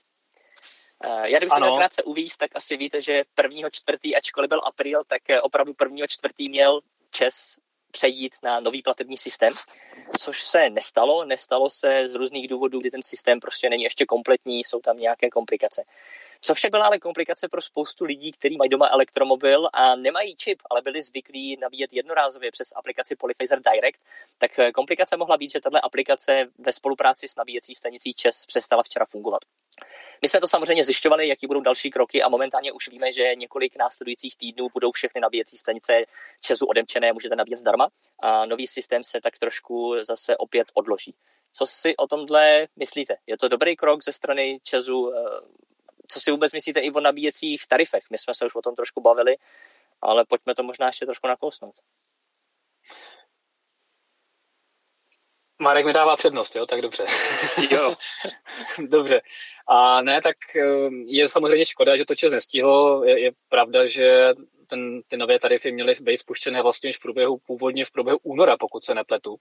Eh, 1.04 1.30
já 1.30 1.38
kdybych 1.38 1.54
si 1.54 1.78
krátce 1.78 2.04
uvíz, 2.04 2.38
tak 2.38 2.52
asi 2.56 2.78
víte, 2.78 3.02
že 3.02 3.24
prvního 3.36 3.70
čtvrtý, 3.70 4.16
ačkoliv 4.16 4.50
byl 4.50 4.62
apríl, 4.66 5.04
tak 5.08 5.30
eh, 5.30 5.42
opravdu 5.42 5.74
prvního 5.74 6.08
čtvrtý 6.08 6.50
měl 6.50 6.82
Čes 7.12 7.56
přejít 7.92 8.36
na 8.44 8.60
nový 8.60 8.82
platební 8.82 9.18
systém, 9.18 9.54
což 10.20 10.44
se 10.44 10.70
nestalo. 10.70 11.26
Nestalo 11.26 11.70
se 11.70 12.08
z 12.08 12.16
různých 12.16 12.48
důvodů, 12.48 12.80
kdy 12.80 12.92
ten 12.92 13.04
systém 13.04 13.40
prostě 13.40 13.70
není 13.70 13.84
ještě 13.84 14.06
kompletní, 14.06 14.60
jsou 14.60 14.80
tam 14.80 14.98
nějaké 14.98 15.30
komplikace. 15.30 15.84
Co 16.42 16.54
však 16.54 16.72
byla 16.72 16.86
ale 16.86 17.00
komplikace 17.00 17.48
pro 17.48 17.62
spoustu 17.62 18.06
lidí, 18.06 18.32
kteří 18.32 18.58
mají 18.58 18.70
doma 18.70 18.88
elektromobil 18.88 19.68
a 19.74 19.96
nemají 19.96 20.36
čip, 20.36 20.62
ale 20.70 20.82
byli 20.82 21.04
zvyklí 21.04 21.58
nabíjet 21.62 21.94
jednorázově 21.94 22.52
přes 22.52 22.68
aplikaci 22.76 23.16
Polyphaser 23.16 23.60
Direct, 23.62 24.00
tak 24.38 24.60
eh, 24.60 24.72
komplikace 24.72 25.18
mohla 25.18 25.38
být, 25.38 25.52
že 25.52 25.62
tato 25.62 25.86
aplikace 25.86 26.48
ve 26.58 26.74
spolupráci 26.74 27.28
s 27.28 27.36
nabíjecí 27.36 27.76
stanicí 27.76 28.14
ČES 28.14 28.46
přestala 28.46 28.84
včera 28.84 29.06
fungovat. 29.06 29.42
My 30.22 30.28
jsme 30.28 30.40
to 30.40 30.48
samozřejmě 30.48 30.84
zjišťovali, 30.84 31.28
jaký 31.28 31.48
budou 31.48 31.62
další 31.62 31.90
kroky 31.90 32.24
a 32.24 32.30
momentálně 32.30 32.72
už 32.72 32.88
víme, 32.88 33.12
že 33.12 33.36
několik 33.36 33.76
následujících 33.76 34.38
týdnů 34.38 34.68
budou 34.74 34.92
všechny 34.92 35.22
nabíjecí 35.22 35.58
stanice 35.58 36.06
Česu 36.42 36.66
odemčené, 36.66 37.14
můžete 37.14 37.36
nabíjet 37.36 37.60
zdarma 37.60 37.88
a 38.20 38.46
nový 38.46 38.68
systém 38.68 39.04
se 39.04 39.22
tak 39.22 39.40
trošku 39.40 39.96
zase 40.02 40.38
opět 40.38 40.68
odloží. 40.74 41.16
Co 41.54 41.68
si 41.68 41.98
o 41.98 42.08
tomhle 42.08 42.68
myslíte? 42.76 43.16
Je 43.28 43.38
to 43.38 43.48
dobrý 43.48 43.76
krok 43.76 44.04
ze 44.04 44.14
strany 44.14 44.60
Česu? 44.64 45.12
co 46.12 46.20
si 46.20 46.32
vůbec 46.32 46.54
myslíte 46.54 46.80
i 46.80 46.92
o 46.92 47.00
nabíjecích 47.00 47.68
tarifech? 47.68 48.04
My 48.12 48.18
jsme 48.18 48.34
se 48.36 48.46
už 48.46 48.56
o 48.56 48.62
tom 48.62 48.76
trošku 48.76 49.02
bavili, 49.02 49.36
ale 50.02 50.26
pojďme 50.26 50.56
to 50.56 50.64
možná 50.64 50.88
ještě 50.88 51.06
trošku 51.06 51.28
nakousnout. 51.28 51.76
Marek 55.62 55.86
mi 55.86 55.94
dává 55.94 56.16
přednost, 56.16 56.56
jo, 56.56 56.66
tak 56.66 56.82
dobře. 56.82 57.06
Jo. 57.72 57.96
dobře. 58.90 59.22
A 59.68 60.02
ne, 60.02 60.22
tak 60.22 60.36
eh, 60.56 60.90
je 61.06 61.30
samozřejmě 61.30 61.66
škoda, 61.66 61.98
že 61.98 62.06
to 62.06 62.16
čas 62.16 62.32
nestihl. 62.32 63.02
Je, 63.06 63.20
je 63.20 63.32
pravda, 63.50 63.88
že 63.88 64.34
ten, 64.68 65.02
ty 65.08 65.18
nové 65.18 65.40
tarify 65.40 65.72
měly 65.72 65.94
být 66.02 66.18
spuštěné 66.18 66.62
vlastně 66.62 66.90
už 66.90 66.98
v 66.98 67.02
průběhu, 67.02 67.38
původně 67.48 67.86
v 67.86 67.92
průběhu 67.92 68.20
února, 68.24 68.58
pokud 68.58 68.84
se 68.84 68.96
nepletu. 68.96 69.36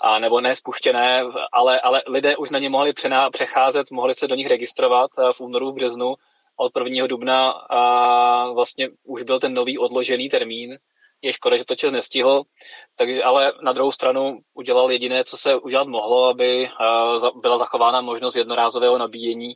A 0.00 0.18
nebo 0.18 0.40
ne 0.40 0.56
spuštěné, 0.56 1.22
ale, 1.52 1.80
ale 1.80 2.02
lidé 2.06 2.36
už 2.36 2.50
na 2.50 2.58
ně 2.58 2.68
mohli 2.70 2.92
přená, 2.92 3.30
přecházet, 3.30 3.90
mohli 3.90 4.14
se 4.14 4.28
do 4.28 4.34
nich 4.34 4.46
registrovat 4.46 5.10
eh, 5.18 5.32
v 5.32 5.40
únoru, 5.40 5.72
v 5.72 5.74
březnu. 5.74 6.14
Od 6.56 6.72
1. 6.84 7.06
dubna 7.06 7.50
a 7.50 8.52
vlastně 8.52 8.88
už 9.04 9.22
byl 9.22 9.40
ten 9.40 9.54
nový 9.54 9.78
odložený 9.78 10.28
termín, 10.28 10.78
je 11.22 11.32
škoda, 11.32 11.56
že 11.56 11.64
to 11.64 11.76
čas 11.76 11.92
nestihl, 11.92 12.42
takže, 12.96 13.22
ale 13.22 13.52
na 13.62 13.72
druhou 13.72 13.92
stranu 13.92 14.38
udělal 14.54 14.90
jediné, 14.90 15.24
co 15.24 15.36
se 15.36 15.54
udělat 15.54 15.88
mohlo, 15.88 16.24
aby 16.24 16.68
uh, 16.68 17.40
byla 17.40 17.58
zachována 17.58 18.00
možnost 18.00 18.36
jednorázového 18.36 18.98
nabíjení, 18.98 19.54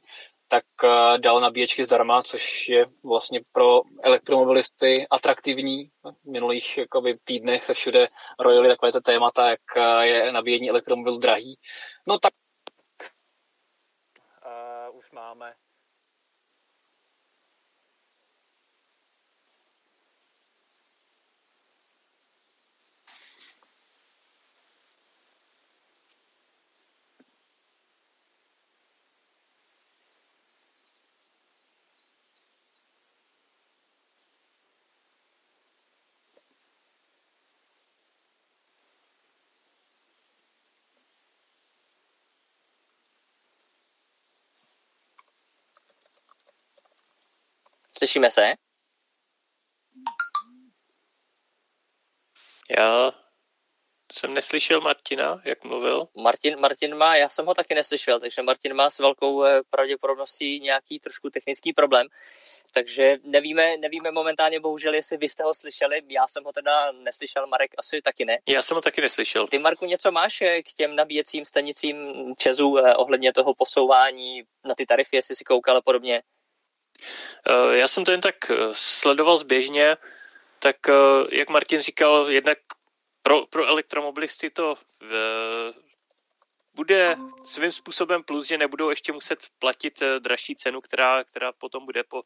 tak 0.49 0.64
uh, 0.85 1.18
dal 1.18 1.40
nabíječky 1.40 1.85
zdarma, 1.85 2.23
což 2.23 2.68
je 2.68 2.85
vlastně 3.04 3.40
pro 3.52 3.80
elektromobilisty 4.02 5.06
atraktivní. 5.11 5.90
V 6.25 6.30
minulých 6.33 6.78
jakoby, 6.78 7.18
týdnech 7.25 7.64
se 7.64 7.75
všude 7.75 8.09
rojily 8.40 8.68
takové 8.68 8.92
ty 8.92 9.00
témata, 9.00 9.50
jak 9.50 9.61
uh, 9.76 10.00
je 10.00 10.33
nabíjení 10.33 10.71
elektromobilů 10.71 11.18
drahý. 11.18 11.59
No 12.09 12.18
tak 12.18 12.33
uh, 14.90 14.99
už 14.99 15.11
máme 15.11 15.54
Slyšíme 48.04 48.30
se? 48.30 48.54
Já 52.78 53.12
jsem 54.12 54.34
neslyšel 54.34 54.80
Martina, 54.80 55.40
jak 55.44 55.64
mluvil. 55.64 56.08
Martin, 56.16 56.61
Martin 56.61 56.94
má, 56.94 57.16
já 57.16 57.28
jsem 57.28 57.46
ho 57.46 57.54
taky 57.54 57.75
neslyšel, 57.75 58.20
takže 58.20 58.42
Martin 58.42 58.75
má 58.75 58.90
s 58.90 58.99
velkou 58.99 59.44
eh, 59.44 59.61
pravděpodobností 59.70 60.61
nějaký 60.61 61.00
trošku 61.00 61.30
technický 61.30 61.73
problém. 61.73 62.06
Takže 62.75 63.16
nevíme, 63.23 63.76
nevíme 63.76 64.11
momentálně 64.11 64.61
bohužel, 64.61 64.94
jestli 64.94 65.16
vy 65.16 65.28
jste 65.28 65.42
ho 65.42 65.54
slyšeli. 65.54 66.00
Já 66.08 66.28
jsem 66.28 66.44
ho 66.44 66.52
teda 66.52 66.92
neslyšel, 66.92 67.46
Marek 67.46 67.75
asi 67.78 68.02
taky 68.02 68.25
ne. 68.25 68.38
Já 68.49 68.62
jsem 68.62 68.75
ho 68.75 68.80
taky 68.80 69.00
neslyšel. 69.00 69.46
Ty, 69.46 69.58
Marku, 69.58 69.87
něco 69.87 70.12
máš 70.12 70.42
eh, 70.42 70.62
k 70.62 70.73
těm 70.73 70.96
nabíjecím 70.96 71.44
stanicím 71.44 71.96
Česu 72.38 72.78
eh, 72.78 72.94
ohledně 72.94 73.32
toho 73.32 73.54
posouvání 73.54 74.42
na 74.64 74.75
ty 74.75 74.87
tarify, 74.87 75.16
jestli 75.16 75.37
si 75.37 75.44
koukal 75.44 75.76
a 75.76 75.82
podobně? 75.82 76.23
Eh, 77.46 77.76
já 77.76 77.88
jsem 77.88 78.04
to 78.04 78.10
jen 78.10 78.20
tak 78.20 78.50
eh, 78.50 78.56
sledoval 78.72 79.36
zběžně, 79.36 79.96
tak 80.58 80.88
eh, 80.88 80.92
jak 81.30 81.50
Martin 81.50 81.80
říkal, 81.80 82.30
jednak 82.30 82.58
pro, 83.22 83.46
pro 83.46 83.66
elektromobilisty 83.66 84.50
to 84.50 84.74
bude 86.74 87.16
svým 87.44 87.72
způsobem 87.72 88.22
plus, 88.22 88.46
že 88.46 88.58
nebudou 88.58 88.90
ještě 88.90 89.12
muset 89.12 89.38
platit 89.58 90.02
dražší 90.18 90.56
cenu, 90.56 90.80
která, 90.80 91.24
která 91.24 91.52
potom 91.52 91.84
bude 91.84 92.04
po 92.04 92.22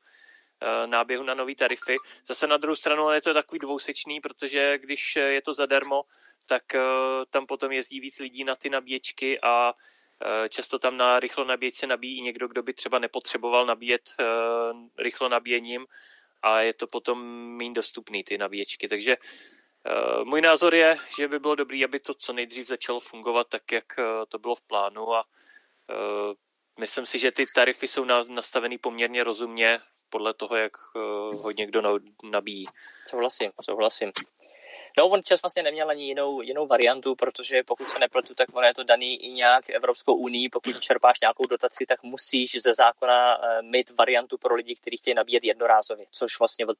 náběhu 0.87 1.25
na 1.25 1.35
nové 1.35 1.55
tarify. 1.55 1.97
Zase 2.27 2.47
na 2.47 2.57
druhou 2.57 2.77
stranu 2.77 3.11
je 3.11 3.21
to 3.21 3.35
takový 3.35 3.59
dvousečný, 3.59 4.21
protože 4.21 4.79
když 4.79 5.17
je 5.17 5.43
to 5.43 5.55
zadarmo, 5.55 6.05
tak 6.47 6.63
tam 7.31 7.47
potom 7.47 7.73
jezdí 7.73 8.01
víc 8.01 8.19
lidí 8.19 8.45
na 8.45 8.55
ty 8.55 8.71
nabíječky 8.71 9.41
a 9.41 9.75
často 10.49 10.79
tam 10.79 10.97
na 10.97 11.21
rychlo 11.21 11.45
nabíječce 11.45 11.87
nabíjí 11.87 12.23
někdo, 12.23 12.49
kdo 12.49 12.63
by 12.63 12.73
třeba 12.73 12.99
nepotřeboval 12.99 13.67
nabíjet 13.67 14.15
eh, 14.21 14.25
rychlo 14.99 15.29
nabíjením 15.29 15.87
a 16.43 16.61
je 16.61 16.73
to 16.75 16.87
potom 16.87 17.25
méně 17.57 17.75
dostupný 17.75 18.25
ty 18.25 18.39
nabíječky. 18.39 18.89
Takže 18.89 19.17
eh, 19.17 20.25
můj 20.25 20.41
názor 20.41 20.75
je, 20.75 20.97
že 21.19 21.29
by 21.29 21.39
bylo 21.39 21.55
dobré, 21.55 21.85
aby 21.85 22.01
to 22.01 22.15
co 22.15 22.33
nejdřív 22.33 22.67
začalo 22.67 23.01
fungovat 23.01 23.49
tak, 23.49 23.73
jak 23.73 23.85
to 24.29 24.39
bylo 24.39 24.55
v 24.55 24.63
plánu 24.63 25.15
a 25.15 25.25
myslím 26.81 27.07
si, 27.07 27.19
že 27.19 27.33
ty 27.33 27.47
tarify 27.55 27.89
jsou 27.89 28.05
nastavený 28.29 28.79
poměrně 28.79 29.25
rozumně 29.25 29.81
podle 30.09 30.35
toho, 30.35 30.57
jak 30.57 30.73
ho 31.33 31.51
někdo 31.51 31.83
nabíjí. 32.23 32.67
Souhlasím, 33.07 33.51
souhlasím. 33.63 34.13
No, 34.99 35.09
on 35.09 35.23
čas 35.23 35.43
vlastně 35.43 35.63
neměl 35.63 35.91
ani 35.91 36.05
jinou, 36.05 36.43
jinou 36.43 36.67
variantu, 36.67 37.15
protože 37.15 37.63
pokud 37.63 37.91
se 37.91 37.99
nepletu, 37.99 38.35
tak 38.35 38.49
ono 38.57 38.67
je 38.67 38.75
to 38.75 38.85
daný 38.85 39.17
i 39.25 39.29
nějak 39.33 39.71
Evropskou 39.71 40.15
unii. 40.15 40.49
Pokud 40.49 40.81
čerpáš 40.81 41.21
nějakou 41.21 41.47
dotaci, 41.47 41.87
tak 41.87 42.03
musíš 42.03 42.63
ze 42.63 42.75
zákona 42.75 43.39
uh, 43.39 43.63
mít 43.63 43.91
variantu 43.91 44.39
pro 44.39 44.55
lidi, 44.55 44.77
kteří 44.77 44.97
chtějí 44.97 45.15
nabíjet 45.15 45.45
jednorázově, 45.45 46.07
což 46.11 46.39
vlastně 46.39 46.67
od 46.67 46.77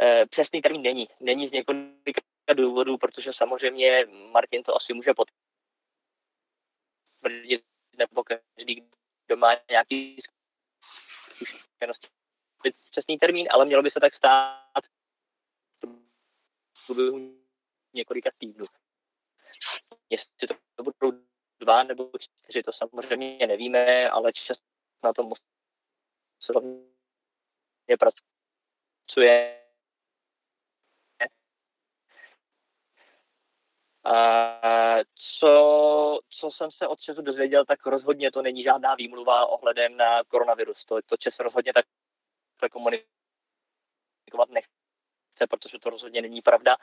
eh, 0.00 0.26
přesný 0.26 0.62
termín 0.62 0.82
není. 0.82 1.08
Není 1.20 1.48
z 1.48 1.52
několika 1.52 2.20
důvodů, 2.54 2.98
protože 2.98 3.32
samozřejmě 3.32 4.06
Martin 4.32 4.62
to 4.62 4.76
asi 4.76 4.92
může 4.94 5.10
potvrdit, 7.22 7.64
nebo 7.98 8.24
každý, 8.24 8.82
kdo 9.26 9.36
má 9.36 9.56
nějaký 9.70 10.22
zkušenosti. 11.40 12.08
Přesný 12.90 13.18
termín, 13.18 13.48
ale 13.50 13.64
mělo 13.64 13.82
by 13.82 13.90
se 13.90 14.00
tak 14.00 14.14
stát 14.14 14.84
několika 17.94 18.30
týdnů. 18.38 18.66
Jestli 20.10 20.48
to 20.76 20.82
budou 20.82 21.24
dva 21.58 21.82
nebo 21.82 22.10
čtyři, 22.18 22.62
to 22.62 22.72
samozřejmě 22.72 23.46
nevíme, 23.46 24.10
ale 24.10 24.32
čas 24.32 24.58
na 25.04 25.12
tom 25.12 25.32
se 26.40 26.52
pracuje 27.98 29.64
A 31.20 31.24
co, 35.40 36.18
co 36.30 36.50
jsem 36.50 36.70
se 36.70 36.88
od 36.88 37.00
Česu 37.00 37.22
dozvěděl, 37.22 37.64
tak 37.64 37.86
rozhodně 37.86 38.32
to 38.32 38.42
není 38.42 38.62
žádná 38.62 38.94
výmluva 38.94 39.46
ohledem 39.46 39.96
na 39.96 40.24
koronavirus. 40.24 40.84
To, 40.84 40.98
to 41.06 41.16
Čes 41.16 41.38
rozhodně 41.38 41.72
tak 41.72 41.84
komunikovat 42.72 44.48
nechce, 44.50 45.46
protože 45.50 45.78
to 45.78 45.90
rozhodně 45.90 46.22
není 46.22 46.42
pravda. 46.42 46.76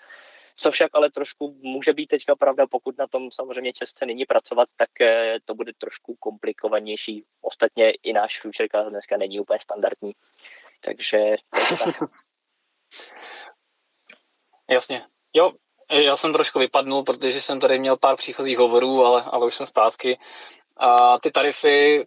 Co 0.57 0.71
však 0.71 0.89
ale 0.93 1.11
trošku 1.11 1.57
může 1.61 1.93
být 1.93 2.07
teďka 2.07 2.35
pravda, 2.35 2.67
pokud 2.67 2.97
na 2.97 3.07
tom 3.07 3.31
samozřejmě 3.31 3.73
České 3.73 4.05
není 4.05 4.25
pracovat, 4.25 4.69
tak 4.77 5.01
eh, 5.01 5.37
to 5.45 5.55
bude 5.55 5.71
trošku 5.77 6.15
komplikovanější. 6.15 7.25
Ostatně 7.41 7.91
i 7.91 8.13
náš 8.13 8.41
futurecast 8.41 8.89
dneska 8.89 9.17
není 9.17 9.39
úplně 9.39 9.59
standardní. 9.63 10.11
Takže... 10.81 11.17
Jasně. 14.69 15.05
Jo, 15.33 15.51
já 15.91 16.15
jsem 16.15 16.33
trošku 16.33 16.59
vypadnul, 16.59 17.03
protože 17.03 17.41
jsem 17.41 17.59
tady 17.59 17.79
měl 17.79 17.97
pár 17.97 18.15
příchozích 18.15 18.57
hovorů, 18.57 19.05
ale, 19.05 19.23
ale 19.23 19.45
už 19.45 19.55
jsem 19.55 19.65
zpátky. 19.65 20.19
A 20.77 21.19
ty 21.19 21.31
tarify 21.31 22.05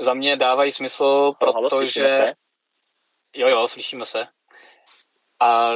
za 0.00 0.14
mě 0.14 0.36
dávají 0.36 0.72
smysl, 0.72 1.32
protože... 1.38 2.34
Jo, 3.36 3.48
jo, 3.48 3.68
slyšíme 3.68 4.06
se. 4.06 4.26
A 5.40 5.72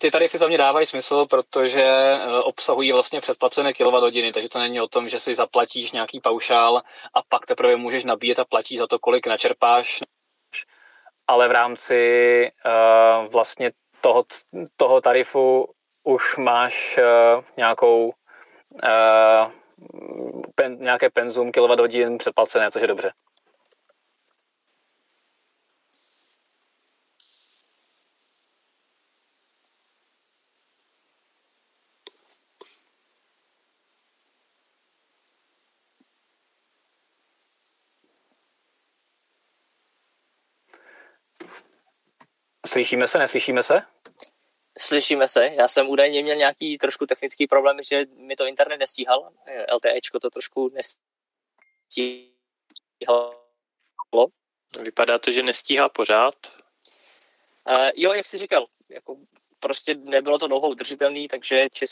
ty 0.00 0.10
tarify 0.10 0.38
za 0.38 0.48
mě 0.48 0.58
dávají 0.58 0.86
smysl, 0.86 1.26
protože 1.26 1.82
e, 1.82 2.42
obsahují 2.42 2.92
vlastně 2.92 3.20
předplacené 3.20 3.72
kWh, 3.72 4.32
takže 4.32 4.48
to 4.48 4.58
není 4.58 4.80
o 4.80 4.88
tom, 4.88 5.08
že 5.08 5.20
si 5.20 5.34
zaplatíš 5.34 5.92
nějaký 5.92 6.20
paušál 6.20 6.76
a 7.14 7.22
pak 7.28 7.46
teprve 7.46 7.76
můžeš 7.76 8.04
nabíjet 8.04 8.38
a 8.38 8.44
platíš 8.44 8.78
za 8.78 8.86
to, 8.86 8.98
kolik 8.98 9.26
načerpáš. 9.26 10.00
Ale 11.26 11.48
v 11.48 11.52
rámci 11.52 12.50
uh, 12.66 13.32
vlastně 13.32 13.72
toho, 14.00 14.24
toho 14.76 15.00
tarifu 15.00 15.74
už 16.04 16.36
máš 16.36 16.98
eh, 16.98 17.42
nějakou 17.56 18.14
eh, 18.84 19.50
pen, 20.54 20.78
nějaké 20.80 21.10
penzum 21.10 21.52
kWh 21.52 22.18
předplacené, 22.18 22.70
což 22.70 22.82
je 22.82 22.88
dobře. 22.88 23.12
Slyšíme 42.66 43.08
se, 43.08 43.18
neslyšíme 43.18 43.62
se? 43.62 43.82
Slyšíme 44.78 45.28
se. 45.28 45.46
Já 45.46 45.68
jsem 45.68 45.88
údajně 45.88 46.22
měl 46.22 46.36
nějaký 46.36 46.78
trošku 46.78 47.06
technický 47.06 47.46
problém, 47.46 47.82
že 47.82 48.04
mi 48.16 48.36
to 48.36 48.46
internet 48.46 48.76
nestíhal. 48.76 49.32
LTEčko 49.74 50.20
to 50.20 50.30
trošku 50.30 50.70
nestíhalo. 50.74 52.24
Vypadá 54.80 55.18
to, 55.18 55.30
že 55.30 55.42
nestíhá 55.42 55.88
pořád. 55.88 56.34
Uh, 57.70 57.90
jo, 57.94 58.12
jak 58.12 58.26
jsi 58.26 58.38
říkal, 58.38 58.66
jako 58.88 59.16
prostě 59.60 59.94
nebylo 59.94 60.38
to 60.38 60.46
dlouho 60.46 60.68
udržitelný, 60.68 61.28
takže 61.28 61.68
čes, 61.72 61.90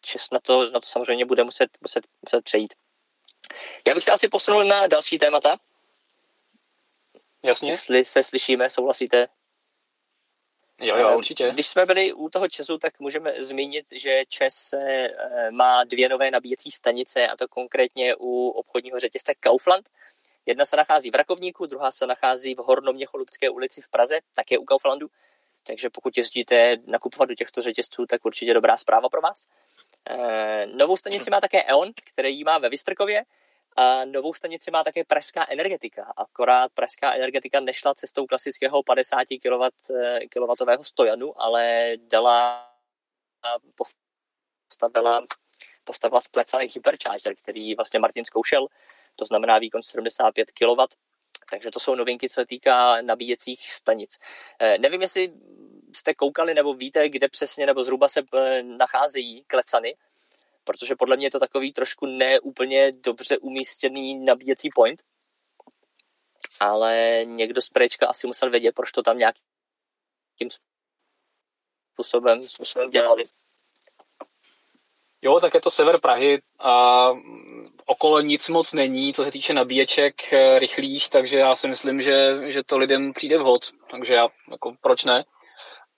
čes 0.00 0.22
na, 0.32 0.40
to, 0.40 0.70
na 0.70 0.80
to 0.80 0.86
samozřejmě 0.92 1.24
bude 1.24 1.44
muset, 1.44 1.70
muset, 1.80 2.04
muset 2.22 2.44
přejít. 2.44 2.74
Já 3.86 3.94
bych 3.94 4.04
se 4.04 4.10
asi 4.10 4.28
posunul 4.28 4.64
na 4.64 4.86
další 4.86 5.18
témata. 5.18 5.56
Jasně. 7.42 7.70
Jestli 7.70 8.04
se 8.04 8.22
slyšíme, 8.22 8.70
souhlasíte? 8.70 9.28
Jo, 10.82 10.96
jo, 10.96 11.18
určitě. 11.18 11.50
Když 11.50 11.66
jsme 11.66 11.86
byli 11.86 12.12
u 12.12 12.28
toho 12.28 12.48
Česu, 12.48 12.78
tak 12.78 13.00
můžeme 13.00 13.32
zmínit, 13.38 13.86
že 13.92 14.22
Čes 14.28 14.72
eh, 14.72 15.50
má 15.50 15.84
dvě 15.84 16.08
nové 16.08 16.30
nabíjecí 16.30 16.70
stanice, 16.70 17.28
a 17.28 17.36
to 17.36 17.48
konkrétně 17.48 18.14
u 18.18 18.48
obchodního 18.48 18.98
řetězce 18.98 19.34
Kaufland. 19.40 19.88
Jedna 20.46 20.64
se 20.64 20.76
nachází 20.76 21.10
v 21.10 21.14
Rakovníku, 21.14 21.66
druhá 21.66 21.90
se 21.90 22.06
nachází 22.06 22.54
v 22.54 22.58
Hornoměcholubské 22.58 23.50
ulici 23.50 23.80
v 23.80 23.88
Praze, 23.88 24.18
také 24.34 24.58
u 24.58 24.64
Kauflandu. 24.64 25.08
Takže 25.66 25.90
pokud 25.90 26.16
jezdíte 26.16 26.76
nakupovat 26.86 27.28
do 27.28 27.34
těchto 27.34 27.62
řetězců, 27.62 28.06
tak 28.06 28.24
určitě 28.24 28.54
dobrá 28.54 28.76
zpráva 28.76 29.08
pro 29.08 29.20
vás. 29.20 29.46
E, 30.10 30.66
novou 30.66 30.96
stanici 30.96 31.30
má 31.30 31.40
také 31.40 31.62
E.ON, 31.62 31.92
který 32.12 32.44
má 32.44 32.58
ve 32.58 32.68
Vystrkově. 32.68 33.22
A 33.76 34.04
novou 34.04 34.34
stanici 34.34 34.70
má 34.70 34.84
také 34.84 35.04
Pražská 35.04 35.46
energetika. 35.48 36.12
Akorát 36.16 36.72
Pražská 36.72 37.12
energetika 37.14 37.60
nešla 37.60 37.94
cestou 37.94 38.26
klasického 38.26 38.82
50 38.82 39.18
kW 40.30 40.82
stojanu, 40.82 41.42
ale 41.42 41.92
dala 41.96 42.68
postavila, 44.68 45.26
postavila 45.84 46.20
vplecaný 46.20 46.66
hypercharger, 46.74 47.34
který 47.36 47.74
vlastně 47.74 48.00
Martin 48.00 48.24
zkoušel, 48.24 48.66
to 49.16 49.24
znamená 49.24 49.58
výkon 49.58 49.82
75 49.82 50.52
kW. 50.52 50.80
Takže 51.50 51.70
to 51.70 51.80
jsou 51.80 51.94
novinky, 51.94 52.28
co 52.28 52.34
se 52.34 52.46
týká 52.46 53.02
nabíjecích 53.02 53.70
stanic. 53.70 54.18
Eh, 54.60 54.78
nevím, 54.78 55.02
jestli 55.02 55.32
jste 55.96 56.14
koukali 56.14 56.54
nebo 56.54 56.74
víte, 56.74 57.08
kde 57.08 57.28
přesně 57.28 57.66
nebo 57.66 57.84
zhruba 57.84 58.08
se 58.08 58.22
eh, 58.34 58.62
nacházejí 58.62 59.44
klecany, 59.46 59.94
protože 60.64 60.94
podle 60.98 61.16
mě 61.16 61.26
je 61.26 61.30
to 61.30 61.40
takový 61.40 61.72
trošku 61.72 62.06
neúplně 62.06 62.92
dobře 62.92 63.38
umístěný 63.38 64.24
nabíjecí 64.24 64.68
point, 64.74 65.02
ale 66.60 67.22
někdo 67.26 67.60
z 67.60 67.68
Prečka 67.68 68.06
asi 68.06 68.26
musel 68.26 68.50
vědět, 68.50 68.74
proč 68.74 68.92
to 68.92 69.02
tam 69.02 69.18
nějakým 69.18 70.50
způsobem, 71.94 72.48
způsobem 72.48 72.90
dělali. 72.90 73.24
Jo, 75.22 75.40
tak 75.40 75.54
je 75.54 75.60
to 75.60 75.70
sever 75.70 76.00
Prahy 76.00 76.42
a 76.58 77.08
okolo 77.86 78.20
nic 78.20 78.48
moc 78.48 78.72
není, 78.72 79.14
co 79.14 79.24
se 79.24 79.30
týče 79.30 79.54
nabíječek 79.54 80.32
eh, 80.32 80.58
rychlých, 80.58 81.10
takže 81.10 81.38
já 81.38 81.56
si 81.56 81.68
myslím, 81.68 82.00
že, 82.00 82.38
že 82.52 82.62
to 82.62 82.78
lidem 82.78 83.12
přijde 83.12 83.38
vhod, 83.38 83.62
takže 83.90 84.14
já, 84.14 84.28
jako, 84.50 84.74
proč 84.80 85.04
ne? 85.04 85.24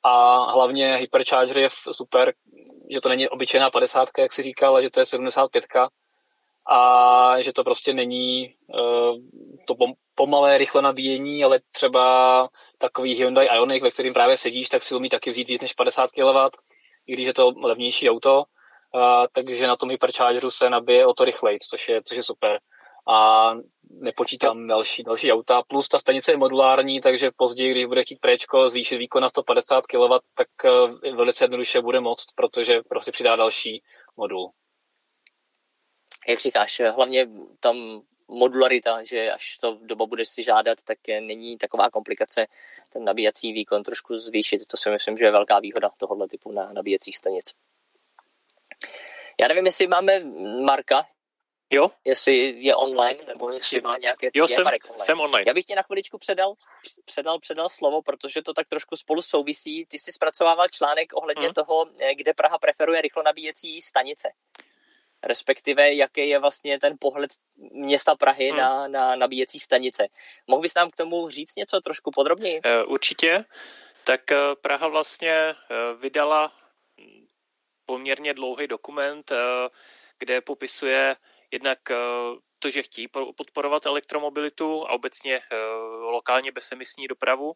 A 0.02 0.44
hlavně 0.52 0.97
Hypercharger 0.97 1.59
je 1.59 1.68
super, 1.92 2.35
že 2.90 3.00
to 3.00 3.08
není 3.08 3.28
obyčejná 3.28 3.70
50, 3.70 4.08
jak 4.18 4.32
si 4.32 4.42
říkal, 4.42 4.70
ale 4.70 4.82
že 4.82 4.90
to 4.90 5.00
je 5.00 5.06
75 5.06 5.64
a 6.70 7.40
že 7.40 7.52
to 7.52 7.64
prostě 7.64 7.92
není 7.92 8.54
uh, 8.66 9.16
to 9.66 9.74
pomalé, 10.14 10.59
rychle 10.59 10.82
nabíjení, 10.82 11.44
ale 11.44 11.61
třeba 11.72 12.48
takový 12.78 13.14
Hyundai 13.14 13.46
Ioniq, 13.46 13.82
ve 13.82 13.90
kterým 13.90 14.14
právě 14.14 14.37
sedíš, 14.37 14.68
tak 14.68 14.82
si 14.82 14.94
umí 14.94 15.09
taky 15.09 15.30
vzít 15.30 15.48
víc 15.48 15.62
než 15.62 15.72
50 15.72 16.11
kW, 16.11 16.56
i 17.06 17.12
když 17.12 17.26
je 17.26 17.35
to 17.35 17.52
levnější 17.62 18.11
auto, 18.11 18.37
uh, 18.38 19.26
takže 19.32 19.66
na 19.66 19.76
tom 19.76 19.90
Hyperchargeru 19.90 20.50
se 20.50 20.70
nabije 20.70 21.06
o 21.06 21.14
to 21.14 21.24
rychleji, 21.24 21.59
což 21.70 21.88
je, 21.88 22.02
což 22.04 22.16
je 22.16 22.22
super. 22.22 22.59
A 23.06 23.50
nepočítám 23.90 24.66
další, 24.66 25.02
další 25.02 25.32
auta. 25.32 25.62
Plus 25.62 25.88
ta 25.88 25.98
stanice 25.98 26.32
je 26.32 26.36
modulární, 26.36 27.00
takže 27.00 27.30
později, 27.36 27.70
když 27.70 27.86
bude 27.86 28.04
chtít 28.04 28.20
préčko 28.20 28.70
zvýšit 28.70 28.98
výkon 28.98 29.22
na 29.22 29.28
150 29.28 29.86
kW, 29.86 30.18
tak 30.34 30.48
eh, 30.64 31.12
velice 31.12 31.44
jednoduše 31.44 31.80
bude 31.80 32.00
moct, 32.00 32.26
protože 32.34 32.80
prostě 32.88 33.12
přidá 33.12 33.36
další 33.36 33.82
modul. 34.16 34.50
Jak 36.28 36.38
říkáš, 36.38 36.80
hlavně 36.94 37.28
tam 37.60 38.02
modularita, 38.28 39.04
že 39.04 39.32
až 39.32 39.56
to 39.56 39.78
doba 39.82 40.06
budeš 40.06 40.28
si 40.28 40.42
žádat, 40.42 40.78
tak 40.86 40.98
není 41.20 41.58
taková 41.58 41.90
komplikace 41.90 42.46
ten 42.88 43.04
nabíjací 43.04 43.52
výkon 43.52 43.82
trošku 43.82 44.16
zvýšit. 44.16 44.66
To 44.66 44.76
si 44.76 44.90
myslím, 44.90 45.16
že 45.16 45.24
je 45.24 45.30
velká 45.30 45.60
výhoda 45.60 45.90
tohohle 45.96 46.28
typu 46.28 46.52
na 46.52 46.72
nabíjecích 46.72 47.16
stanic. 47.16 47.52
Já 49.40 49.48
nevím, 49.48 49.66
jestli 49.66 49.86
máme 49.86 50.20
Marka, 50.64 51.06
Jo? 51.70 51.90
Jestli 52.05 52.37
je 52.57 52.74
online, 52.74 53.18
nebo 53.27 53.50
jestli 53.50 53.81
má 53.81 53.98
nějaké... 53.98 54.31
Jo, 54.35 54.48
jsem, 54.48 54.66
online. 54.66 54.79
jsem 54.98 55.20
online. 55.20 55.44
Já 55.46 55.55
bych 55.55 55.64
ti 55.64 55.74
na 55.74 55.83
chviličku 55.83 56.18
předal, 56.18 56.55
předal, 57.05 57.38
předal 57.40 57.68
slovo, 57.68 58.03
protože 58.03 58.42
to 58.42 58.55
tak 58.55 58.68
trošku 58.68 58.96
spolu 58.96 59.22
souvisí. 59.22 59.87
Ty 59.87 59.98
jsi 59.98 60.12
zpracovával 60.12 60.68
článek 60.68 61.12
ohledně 61.14 61.46
mm. 61.46 61.55
toho, 61.55 61.87
eh, 61.98 62.14
kde 62.14 62.35
Praha 62.35 62.59
preferuje 62.59 63.00
rychlo 63.00 63.22
nabíjecí 63.22 63.83
stanice. 63.83 64.29
Respektive, 65.27 65.94
jaký 65.94 66.29
je 66.29 66.38
vlastně 66.38 66.81
ten 66.81 66.96
pohled 67.00 67.31
města 67.72 68.14
Prahy 68.14 68.53
mm. 68.53 68.59
na, 68.59 68.88
na 68.88 69.16
nabíjecí 69.16 69.61
stanice. 69.61 70.07
Mohl 70.46 70.62
bys 70.62 70.74
nám 70.74 70.90
k 70.90 70.96
tomu 70.96 71.29
říct 71.29 71.57
něco 71.57 71.81
trošku 71.81 72.11
podrobněji? 72.11 72.61
Uh, 72.61 72.92
určitě. 72.92 73.44
Tak 74.05 74.20
uh, 74.31 74.37
Praha 74.61 74.88
vlastně 74.88 75.55
uh, 75.55 76.00
vydala 76.00 76.53
poměrně 77.87 78.35
dlouhý 78.35 78.66
dokument, 78.66 79.33
kde 80.18 80.40
popisuje 80.40 81.16
jednak 81.54 81.90
eh, 81.90 81.96
to, 82.58 82.70
že 82.70 82.82
chtějí 82.82 83.08
podporovat 83.36 83.86
elektromobilitu 83.86 84.86
a 84.88 84.90
obecně 84.90 85.36
eh, 85.36 85.56
lokálně 86.00 86.52
bezemisní 86.52 87.08
dopravu, 87.08 87.54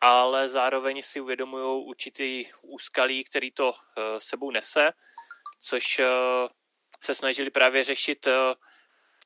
ale 0.00 0.48
zároveň 0.48 1.02
si 1.02 1.20
uvědomují 1.20 1.86
určitý 1.86 2.44
úskalí, 2.62 3.24
který 3.24 3.50
to 3.50 3.72
eh, 3.72 4.20
sebou 4.20 4.50
nese, 4.50 4.92
což 5.62 6.00
se 7.00 7.14
snažili 7.14 7.50
právě 7.50 7.84
řešit 7.84 8.26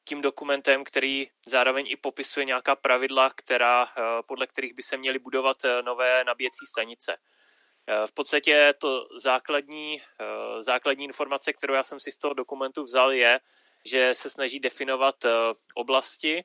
tím 0.05 0.23
dokumentem, 0.23 0.85
který 0.85 1.31
zároveň 1.47 1.85
i 1.89 1.97
popisuje 1.97 2.47
nějaká 2.47 2.77
pravidla, 2.77 3.31
která, 3.31 3.89
podle 4.29 4.47
kterých 4.47 4.75
by 4.75 4.83
se 4.83 4.97
měly 4.97 5.19
budovat 5.19 5.57
nové 5.85 6.25
nabíjecí 6.25 6.67
stanice. 6.67 7.17
V 8.07 8.13
podstatě 8.13 8.75
to 8.79 9.07
základní, 9.19 10.03
základní 10.61 11.05
informace, 11.05 11.53
kterou 11.53 11.75
já 11.75 11.83
jsem 11.83 12.01
si 12.01 12.11
z 12.11 12.17
toho 12.17 12.35
dokumentu 12.35 12.83
vzal, 12.85 13.13
je, 13.13 13.41
že 13.85 14.15
se 14.15 14.31
snaží 14.31 14.61
definovat 14.61 15.25
eh, 15.25 15.31
oblasti 15.75 16.45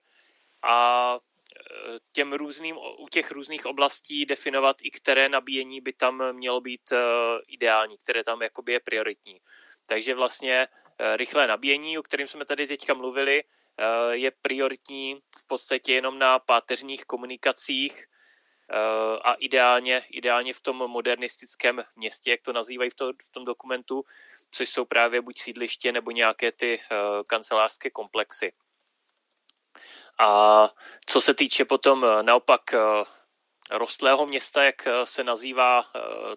a 0.62 1.18
eh, 1.18 2.00
těm 2.14 2.34
různým, 2.34 2.78
u 2.78 3.08
těch 3.12 3.32
různých 3.32 3.66
oblastí 3.66 4.26
definovat 4.26 4.76
i 4.82 4.92
které 4.92 5.30
nabíjení 5.30 5.82
by 5.82 5.94
tam 5.94 6.34
mělo 6.34 6.62
být 6.62 6.92
eh, 6.92 6.98
ideální, 7.48 7.98
které 7.98 8.24
tam 8.24 8.42
jakoby 8.42 8.74
je 8.74 8.80
prioritní. 8.80 9.40
Takže 9.88 10.16
vlastně 10.16 10.68
rychlé 11.16 11.48
nabíjení, 11.48 11.98
o 11.98 12.04
kterém 12.04 12.28
jsme 12.28 12.46
tady 12.46 12.68
teďka 12.68 12.94
mluvili, 12.94 13.44
je 14.12 14.32
prioritní 14.42 15.20
v 15.40 15.48
podstatě 15.48 15.94
jenom 15.94 16.20
na 16.20 16.40
páteřních 16.40 17.06
komunikacích 17.06 18.06
a 19.24 19.34
ideálně, 19.34 20.04
ideálně 20.10 20.54
v 20.54 20.62
tom 20.62 20.78
modernistickém 20.78 21.84
městě, 21.96 22.32
jak 22.32 22.42
to 22.42 22.54
nazývají 22.54 22.90
v, 22.90 22.96
to, 22.96 23.12
v 23.26 23.30
tom 23.32 23.46
dokumentu, 23.46 24.04
což 24.52 24.70
jsou 24.70 24.86
právě 24.86 25.22
buď 25.22 25.40
sídliště 25.40 25.92
nebo 25.92 26.12
nějaké 26.12 26.52
ty 26.52 26.80
uh, 26.80 26.98
kancelářské 27.28 27.90
komplexy. 27.90 28.52
A 30.20 30.70
co 31.06 31.22
se 31.22 31.34
týče 31.34 31.66
potom 31.66 32.04
uh, 32.04 32.24
naopak 32.24 32.62
rostlého 33.72 34.26
města, 34.26 34.64
jak 34.64 34.88
se 35.04 35.24
nazývá 35.24 35.86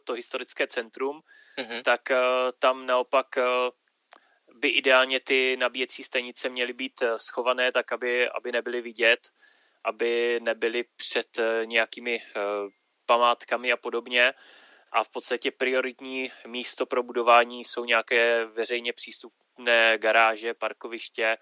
to 0.05 0.13
historické 0.13 0.67
centrum, 0.67 1.21
mm-hmm. 1.59 1.83
tak 1.83 2.01
tam 2.59 2.87
naopak 2.87 3.27
by 4.55 4.69
ideálně 4.69 5.21
ty 5.21 5.57
nabíjecí 5.57 6.05
stanice 6.05 6.49
měly 6.49 6.73
být 6.73 7.03
schované 7.17 7.73
tak, 7.73 7.93
aby, 7.93 8.29
aby 8.29 8.53
nebyly 8.53 8.81
vidět, 8.81 9.29
aby 9.85 10.41
nebyly 10.43 10.85
před 10.97 11.41
nějakými 11.65 12.23
památkami 13.07 13.73
a 13.73 13.77
podobně 13.77 14.35
a 14.93 15.05
v 15.05 15.09
podstatě 15.09 15.51
prioritní 15.51 16.33
místo 16.47 16.87
pro 16.87 17.03
budování 17.03 17.65
jsou 17.65 17.85
nějaké 17.85 18.45
veřejně 18.45 18.93
přístupné 18.93 19.99
garáže, 19.99 20.55
parkoviště, 20.55 21.39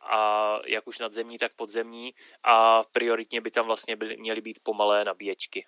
a 0.00 0.58
jak 0.66 0.86
už 0.86 0.98
nadzemní, 0.98 1.38
tak 1.38 1.54
podzemní 1.54 2.14
a 2.44 2.82
prioritně 2.92 3.40
by 3.40 3.50
tam 3.50 3.66
vlastně 3.66 3.96
byly, 3.96 4.16
měly 4.16 4.40
být 4.40 4.58
pomalé 4.62 5.04
nabíječky. 5.04 5.66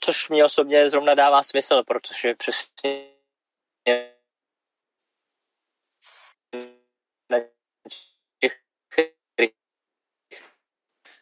Což 0.00 0.28
mě 0.28 0.44
osobně 0.44 0.90
zrovna 0.90 1.14
dává 1.14 1.42
smysl, 1.42 1.82
protože 1.84 2.34
přesně 2.34 3.18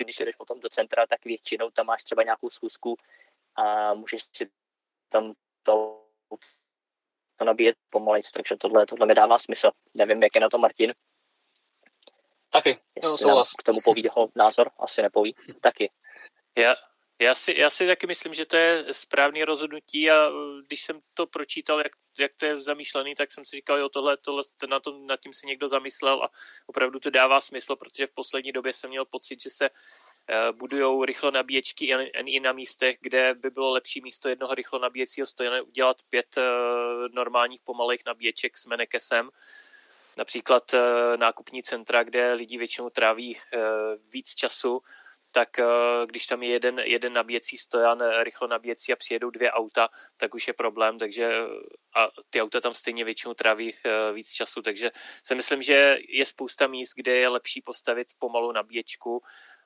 když 0.06 0.16
jdeš 0.16 0.36
potom 0.36 0.60
do 0.60 0.68
centra, 0.68 1.06
tak 1.06 1.24
většinou 1.24 1.70
tam 1.70 1.86
máš 1.86 2.02
třeba 2.02 2.22
nějakou 2.22 2.50
schůzku 2.50 2.96
a 3.54 3.94
můžeš 3.94 4.22
si 4.36 4.50
tam 5.08 5.32
to, 5.62 6.02
to 7.36 7.44
nabíjet 7.44 7.76
pomalej, 7.90 8.22
takže 8.34 8.56
tohle, 8.56 8.86
tohle 8.86 9.06
mi 9.06 9.14
dává 9.14 9.38
smysl. 9.38 9.70
Nevím, 9.94 10.22
jak 10.22 10.34
je 10.34 10.40
na 10.40 10.48
to 10.48 10.58
Martin. 10.58 10.94
Taky, 12.50 12.78
no, 13.02 13.18
souhlas. 13.18 13.52
K 13.52 13.62
tomu 13.62 13.78
poví 13.84 14.02
jeho 14.02 14.28
názor, 14.34 14.70
asi 14.78 15.02
nepoví. 15.02 15.34
Taky. 15.62 15.90
Já, 16.58 16.74
já 17.20 17.34
si, 17.34 17.54
já 17.58 17.70
si 17.70 17.86
taky 17.86 18.06
myslím, 18.06 18.34
že 18.34 18.44
to 18.46 18.56
je 18.56 18.84
správný 18.92 19.44
rozhodnutí 19.44 20.10
a 20.10 20.28
uh, 20.28 20.60
když 20.66 20.80
jsem 20.80 21.00
to 21.14 21.26
pročítal, 21.26 21.78
jak, 21.78 21.92
jak 22.18 22.32
to 22.36 22.46
je 22.46 22.60
zamýšlený, 22.60 23.14
tak 23.14 23.32
jsem 23.32 23.44
si 23.44 23.56
říkal, 23.56 23.78
jo, 23.78 23.88
tohle, 23.88 24.16
tohle 24.16 24.42
na 24.68 24.80
to, 24.80 24.98
nad 24.98 25.20
tím 25.20 25.34
si 25.34 25.46
někdo 25.46 25.68
zamyslel 25.68 26.22
a 26.22 26.30
opravdu 26.66 27.00
to 27.00 27.10
dává 27.10 27.40
smysl, 27.40 27.76
protože 27.76 28.06
v 28.06 28.14
poslední 28.14 28.52
době 28.52 28.72
jsem 28.72 28.90
měl 28.90 29.04
pocit, 29.04 29.42
že 29.42 29.50
se 29.50 29.70
uh, 29.70 30.58
budují 30.58 31.06
rychlo 31.06 31.30
nabíječky 31.30 31.94
i, 32.26 32.40
na 32.40 32.52
místech, 32.52 32.96
kde 33.00 33.34
by 33.34 33.50
bylo 33.50 33.70
lepší 33.70 34.00
místo 34.00 34.28
jednoho 34.28 34.54
rychlo 34.54 34.78
nabíjecího 34.78 35.26
stojana 35.26 35.62
udělat 35.62 35.96
pět 36.08 36.36
uh, 36.36 36.42
normálních 37.12 37.60
pomalých 37.64 38.02
nabíječek 38.06 38.56
s 38.56 38.66
menekesem, 38.66 39.30
například 40.18 40.74
nákupní 41.16 41.62
centra, 41.62 42.04
kde 42.04 42.32
lidi 42.32 42.58
většinou 42.58 42.90
tráví 42.90 43.38
víc 44.12 44.34
času, 44.34 44.82
tak 45.36 45.58
eh, 45.58 45.64
když 46.06 46.26
tam 46.26 46.42
je 46.42 46.48
jeden, 46.48 46.78
jeden 46.78 47.12
nabíjecí 47.12 47.56
stojan, 47.58 48.02
eh, 48.02 48.24
rychlo 48.24 48.48
nabíjecí 48.48 48.92
a 48.92 48.96
přijedou 48.96 49.30
dvě 49.30 49.50
auta, 49.50 49.88
tak 50.16 50.34
už 50.34 50.48
je 50.48 50.54
problém, 50.54 50.98
takže 50.98 51.24
eh, 51.24 51.46
a 51.96 52.08
ty 52.30 52.42
auta 52.42 52.60
tam 52.60 52.74
stejně 52.74 53.04
většinou 53.04 53.34
tráví 53.34 53.74
víc 54.12 54.32
času, 54.32 54.62
takže 54.62 54.90
si 55.24 55.34
myslím, 55.34 55.62
že 55.62 55.98
je 56.08 56.26
spousta 56.26 56.66
míst, 56.66 56.92
kde 56.96 57.12
je 57.16 57.28
lepší 57.28 57.62
postavit 57.62 58.06
pomalu 58.18 58.52
nabíječku 58.52 59.20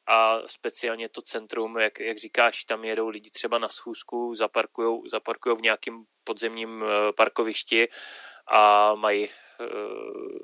a 0.07 0.43
speciálně 0.47 1.09
to 1.09 1.23
centrum, 1.23 1.79
jak, 1.79 2.01
jak 2.01 2.19
říkáš, 2.19 2.65
tam 2.65 2.85
jedou 2.85 3.09
lidi 3.09 3.31
třeba 3.31 3.59
na 3.59 3.69
schůzku, 3.69 4.35
zaparkujou, 4.35 5.07
zaparkujou 5.07 5.57
v 5.57 5.63
nějakém 5.63 6.05
podzemním 6.25 6.85
parkovišti 7.17 7.89
a 8.47 8.95
mají 8.95 9.29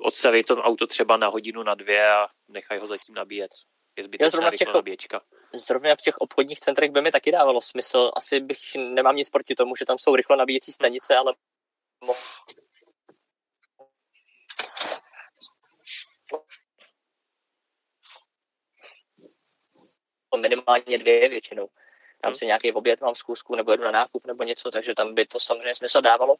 odstavit 0.01 0.47
to 0.47 0.55
auto 0.55 0.87
třeba 0.87 1.17
na 1.17 1.27
hodinu, 1.27 1.63
na 1.63 1.75
dvě 1.75 2.11
a 2.11 2.27
nechají 2.47 2.79
ho 2.79 2.87
zatím 2.87 3.15
nabíjet 3.15 3.51
je 3.97 4.03
zbytečná 4.03 4.51
těch, 4.51 4.73
nabíječka. 4.73 5.21
Zrovna 5.53 5.95
v 5.95 6.01
těch 6.01 6.17
obchodních 6.17 6.59
centrech 6.59 6.91
by 6.91 7.01
mi 7.01 7.11
taky 7.11 7.31
dávalo 7.31 7.61
smysl. 7.61 8.11
Asi 8.15 8.39
bych 8.39 8.59
nemám 8.75 9.15
nic 9.15 9.29
proti 9.29 9.55
tomu, 9.55 9.75
že 9.75 9.85
tam 9.85 9.97
jsou 9.97 10.15
rychle 10.15 10.37
nabíjecí 10.37 10.71
stanice, 10.71 11.15
ale 11.15 11.33
minimálně 20.37 20.97
dvě 20.97 21.29
většinou. 21.29 21.67
Tam 22.21 22.35
si 22.35 22.45
nějaký 22.45 22.73
oběd 22.73 23.01
mám 23.01 23.15
zkusku, 23.15 23.55
nebo 23.55 23.71
jedu 23.71 23.83
na 23.83 23.91
nákup, 23.91 24.27
nebo 24.27 24.43
něco, 24.43 24.71
takže 24.71 24.93
tam 24.93 25.15
by 25.15 25.25
to 25.25 25.39
samozřejmě 25.39 25.75
smysl 25.75 26.01
dávalo. 26.01 26.35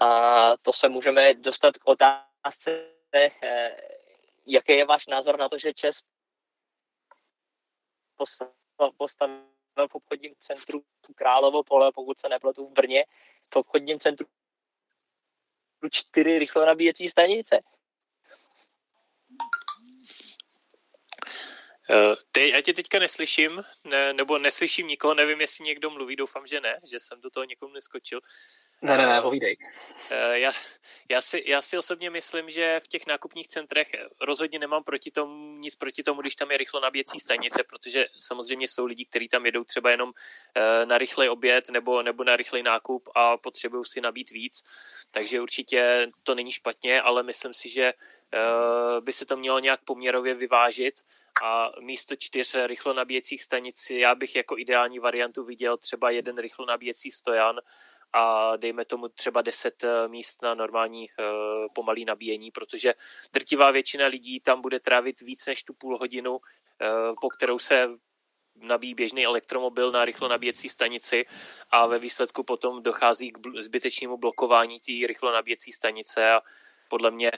A 0.00 0.56
to 0.62 0.72
se 0.72 0.88
můžeme 0.88 1.34
dostat 1.34 1.78
k 1.78 1.88
otázce, 1.88 2.86
eh, 3.14 3.76
jaký 4.46 4.72
je 4.72 4.84
váš 4.84 5.06
názor 5.06 5.38
na 5.38 5.48
to, 5.48 5.58
že 5.58 5.74
Čes 5.74 5.96
postavil 8.96 9.38
v 9.88 9.94
obchodním 9.94 10.34
centru 10.46 10.82
Královo 11.14 11.62
pole, 11.62 11.92
pokud 11.94 12.20
se 12.20 12.28
nepletu 12.28 12.66
v 12.66 12.72
Brně, 12.72 13.04
v 13.54 13.56
obchodním 13.56 14.00
centru 14.00 14.26
čtyři 15.90 16.38
rychle 16.38 16.66
nabíjecí 16.66 17.10
stanice. 17.10 17.60
Eh, 21.90 22.14
ty, 22.32 22.50
já 22.50 22.60
tě 22.60 22.72
teďka 22.72 22.98
neslyším, 22.98 23.62
ne, 23.84 24.12
nebo 24.12 24.38
neslyším 24.38 24.86
nikoho, 24.86 25.14
nevím, 25.14 25.40
jestli 25.40 25.64
někdo 25.64 25.90
mluví, 25.90 26.16
doufám, 26.16 26.46
že 26.46 26.60
ne, 26.60 26.80
že 26.90 27.00
jsem 27.00 27.20
do 27.20 27.30
toho 27.30 27.44
někomu 27.44 27.74
neskočil. 27.74 28.20
Ne, 28.82 28.96
ne, 28.96 29.06
ne, 29.06 29.22
povídej. 29.22 29.54
Eh, 30.10 30.38
já, 30.38 30.50
já, 31.08 31.20
si, 31.20 31.42
já 31.46 31.62
si 31.62 31.78
osobně 31.78 32.10
myslím, 32.10 32.50
že 32.50 32.80
v 32.80 32.88
těch 32.88 33.06
nákupních 33.06 33.48
centrech 33.48 33.88
rozhodně 34.20 34.58
nemám 34.58 34.84
proti 34.84 35.10
tomu, 35.10 35.58
nic 35.58 35.76
proti 35.76 36.02
tomu, 36.02 36.20
když 36.20 36.34
tam 36.34 36.50
je 36.50 36.56
rychlo 36.56 36.80
nabíjecí 36.80 37.20
stanice, 37.20 37.64
protože 37.64 38.06
samozřejmě 38.18 38.68
jsou 38.68 38.86
lidi, 38.86 39.04
kteří 39.04 39.28
tam 39.28 39.46
jedou 39.46 39.64
třeba 39.64 39.90
jenom 39.90 40.12
eh, 40.54 40.86
na 40.86 40.98
rychlej 40.98 41.28
oběd 41.28 41.70
nebo, 41.70 42.02
nebo 42.02 42.24
na 42.24 42.36
rychlej 42.36 42.62
nákup 42.62 43.08
a 43.14 43.36
potřebují 43.36 43.84
si 43.84 44.00
nabít 44.00 44.30
víc. 44.30 44.62
Takže 45.10 45.40
určitě 45.40 46.08
to 46.22 46.34
není 46.34 46.52
špatně, 46.52 47.02
ale 47.02 47.22
myslím 47.22 47.54
si, 47.54 47.68
že 47.68 47.92
eh, 48.32 49.00
by 49.00 49.12
se 49.12 49.26
to 49.26 49.36
mělo 49.36 49.58
nějak 49.58 49.80
poměrově 49.84 50.34
vyvážit 50.34 50.94
a 51.42 51.70
místo 51.80 52.16
čtyř 52.16 52.56
rychlo 52.66 52.92
nabíjecích 52.92 53.42
stanic 53.42 53.90
já 53.90 54.14
bych 54.14 54.36
jako 54.36 54.58
ideální 54.58 54.98
variantu 54.98 55.44
viděl 55.44 55.76
třeba 55.76 56.10
jeden 56.10 56.38
rychlo 56.38 56.66
nabíjecí 56.66 57.12
stojan 57.12 57.60
a 58.12 58.56
dejme 58.56 58.84
tomu 58.84 59.08
třeba 59.08 59.42
10 59.42 59.84
eh, 59.84 60.08
míst 60.08 60.42
na 60.42 60.54
normální 60.54 61.08
uh, 61.08 61.26
pomalý 61.74 62.04
nabíjení, 62.04 62.50
protože 62.50 62.94
drtivá 63.32 63.70
většina 63.70 64.06
lidí 64.06 64.40
tam 64.40 64.60
bude 64.60 64.80
trávit 64.80 65.20
víc 65.20 65.46
než 65.46 65.62
tu 65.62 65.74
půl 65.74 65.98
hodinu, 65.98 66.32
uh, 66.32 66.38
po 67.20 67.28
kterou 67.28 67.58
se 67.58 67.88
nabíjí 68.56 68.94
běžný 68.94 69.24
elektromobil 69.24 69.92
na 69.92 70.04
rychlo 70.04 70.28
nabíjecí 70.28 70.68
stanici 70.68 71.24
a 71.70 71.86
ve 71.86 71.98
výsledku 71.98 72.42
potom 72.42 72.82
dochází 72.82 73.30
k 73.30 73.60
zbytečnému 73.60 74.16
blokování 74.16 74.80
té 74.80 75.06
rychlo 75.06 75.32
nabíjecí 75.32 75.72
stanice 75.72 76.30
a 76.32 76.40
podle 76.88 77.10
mě 77.10 77.32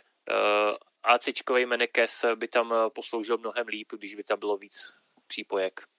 ACčkový 1.02 1.66
Menekes 1.66 2.24
by 2.34 2.48
tam 2.48 2.74
posloužil 2.94 3.38
mnohem 3.38 3.66
líp, 3.66 3.92
když 3.92 4.14
by 4.14 4.24
tam 4.24 4.38
bylo 4.38 4.56
víc 4.56 4.90
přípojek. 5.26 5.93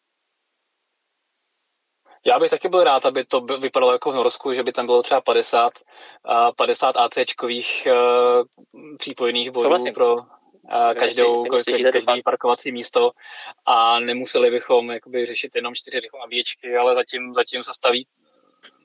Já 2.27 2.39
bych 2.39 2.49
taky 2.49 2.69
byl 2.69 2.83
rád, 2.83 3.05
aby 3.05 3.25
to 3.25 3.41
vypadalo 3.41 3.91
jako 3.91 4.11
v 4.11 4.15
Norsku, 4.15 4.53
že 4.53 4.63
by 4.63 4.71
tam 4.71 4.85
bylo 4.85 5.03
třeba 5.03 5.21
50, 5.21 5.73
50 6.55 6.97
ACčkových 6.97 7.88
uh, 7.91 8.75
přípojných 8.97 9.51
bodů 9.51 9.69
vlastně. 9.69 9.91
pro 9.91 10.15
uh, 10.15 10.23
každou, 10.99 11.38
si, 11.38 11.43
si 11.59 11.71
každý, 11.71 11.83
každý 11.91 12.21
parkovací 12.23 12.71
místo 12.71 13.11
a 13.65 13.99
nemuseli 13.99 14.51
bychom 14.51 14.91
jakoby, 14.91 15.25
řešit 15.25 15.55
jenom 15.55 15.75
čtyři 15.75 15.99
rychlé 15.99 16.19
nabíječky, 16.19 16.77
ale 16.77 16.95
zatím, 16.95 17.33
zatím 17.33 17.63
se 17.63 17.73
staví 17.73 18.07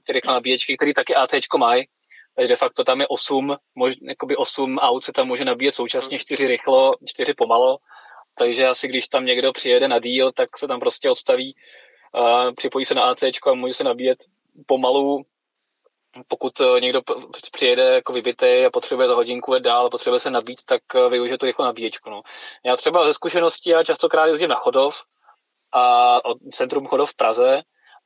ty 0.07 0.12
rychlé 0.12 0.35
nabíječky, 0.35 0.76
které 0.76 0.94
taky 0.94 1.14
ACčko 1.14 1.59
mají, 1.59 1.85
takže 2.37 2.48
de 2.48 2.57
facto 2.57 2.85
tam 2.85 3.00
je 3.00 3.07
8, 3.07 3.57
mož, 3.74 3.94
jakoby 4.03 4.37
8 4.37 4.79
aut 4.79 5.05
se 5.05 5.12
tam 5.12 5.26
může 5.26 5.44
nabíjet 5.44 5.74
současně, 5.74 6.18
4 6.18 6.42
hmm. 6.42 6.50
rychlo, 6.50 6.94
4 7.07 7.35
pomalo, 7.35 7.79
takže 8.38 8.66
asi 8.66 8.88
když 8.88 9.09
tam 9.09 9.24
někdo 9.24 9.53
přijede 9.53 9.88
na 9.88 9.98
díl, 9.98 10.33
tak 10.33 10.59
se 10.59 10.68
tam 10.68 10.81
prostě 10.81 11.11
odstaví 11.11 11.55
připojí 12.57 12.85
se 12.85 12.94
na 12.94 13.03
AC 13.03 13.23
a 13.23 13.55
může 13.55 13.75
se 13.75 13.85
nabíjet 13.85 14.18
pomalu, 14.66 15.23
pokud 16.29 16.61
eh, 16.61 16.81
někdo 16.81 17.01
přijede 17.53 17.83
jako 17.83 18.12
vybitý 18.12 18.64
a 18.66 18.70
potřebuje 18.73 19.09
za 19.09 19.14
hodinku 19.14 19.55
jet 19.55 19.62
dál, 19.62 19.90
potřebuje 19.90 20.20
se 20.20 20.31
nabít, 20.31 20.64
tak 20.64 20.83
eh, 20.94 21.09
využije 21.09 21.38
to 21.38 21.46
rychle 21.46 21.66
nabíječku. 21.66 22.11
No. 22.11 22.23
Já 22.64 22.77
třeba 22.77 23.07
ze 23.07 23.14
zkušeností, 23.14 23.70
já 23.70 23.85
častokrát 23.85 24.27
jezdím 24.27 24.49
na 24.49 24.57
Chodov, 24.57 25.03
a 25.73 26.25
od 26.25 26.38
centrum 26.53 26.87
Chodov 26.87 27.11
v 27.11 27.16
Praze 27.16 27.62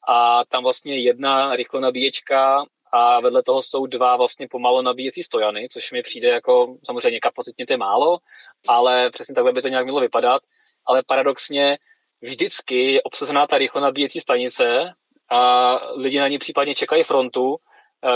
a 0.09 0.45
tam 0.45 0.62
vlastně 0.62 0.99
jedna 0.99 1.57
rychlo 1.57 1.81
nabíječka 1.81 2.64
a 2.93 3.21
vedle 3.21 3.43
toho 3.43 3.62
jsou 3.62 3.87
dva 3.87 4.17
vlastně 4.17 4.49
pomalo 4.51 4.83
nabíjecí 4.83 5.23
stojany, 5.23 5.69
což 5.69 5.93
mi 5.93 6.03
přijde 6.03 6.29
jako 6.29 6.77
samozřejmě 6.87 7.21
kapacitně 7.21 7.67
to 7.67 7.73
je 7.73 7.77
málo, 7.77 8.19
ale 8.69 9.11
přesně 9.11 9.35
takhle 9.35 9.53
by 9.53 9.62
to 9.62 9.69
nějak 9.69 9.85
mělo 9.85 10.01
vypadat. 10.01 10.43
Ale 10.87 11.03
paradoxně 11.07 11.79
vždycky 12.25 12.93
je 12.93 13.03
obsazená 13.03 13.47
ta 13.47 13.59
rychlo 13.59 13.81
nabíjecí 13.81 14.21
stanice 14.21 14.93
a 15.31 15.81
lidi 15.97 16.19
na 16.19 16.29
ní 16.29 16.39
případně 16.39 16.75
čekají 16.75 17.03
frontu, 17.03 17.57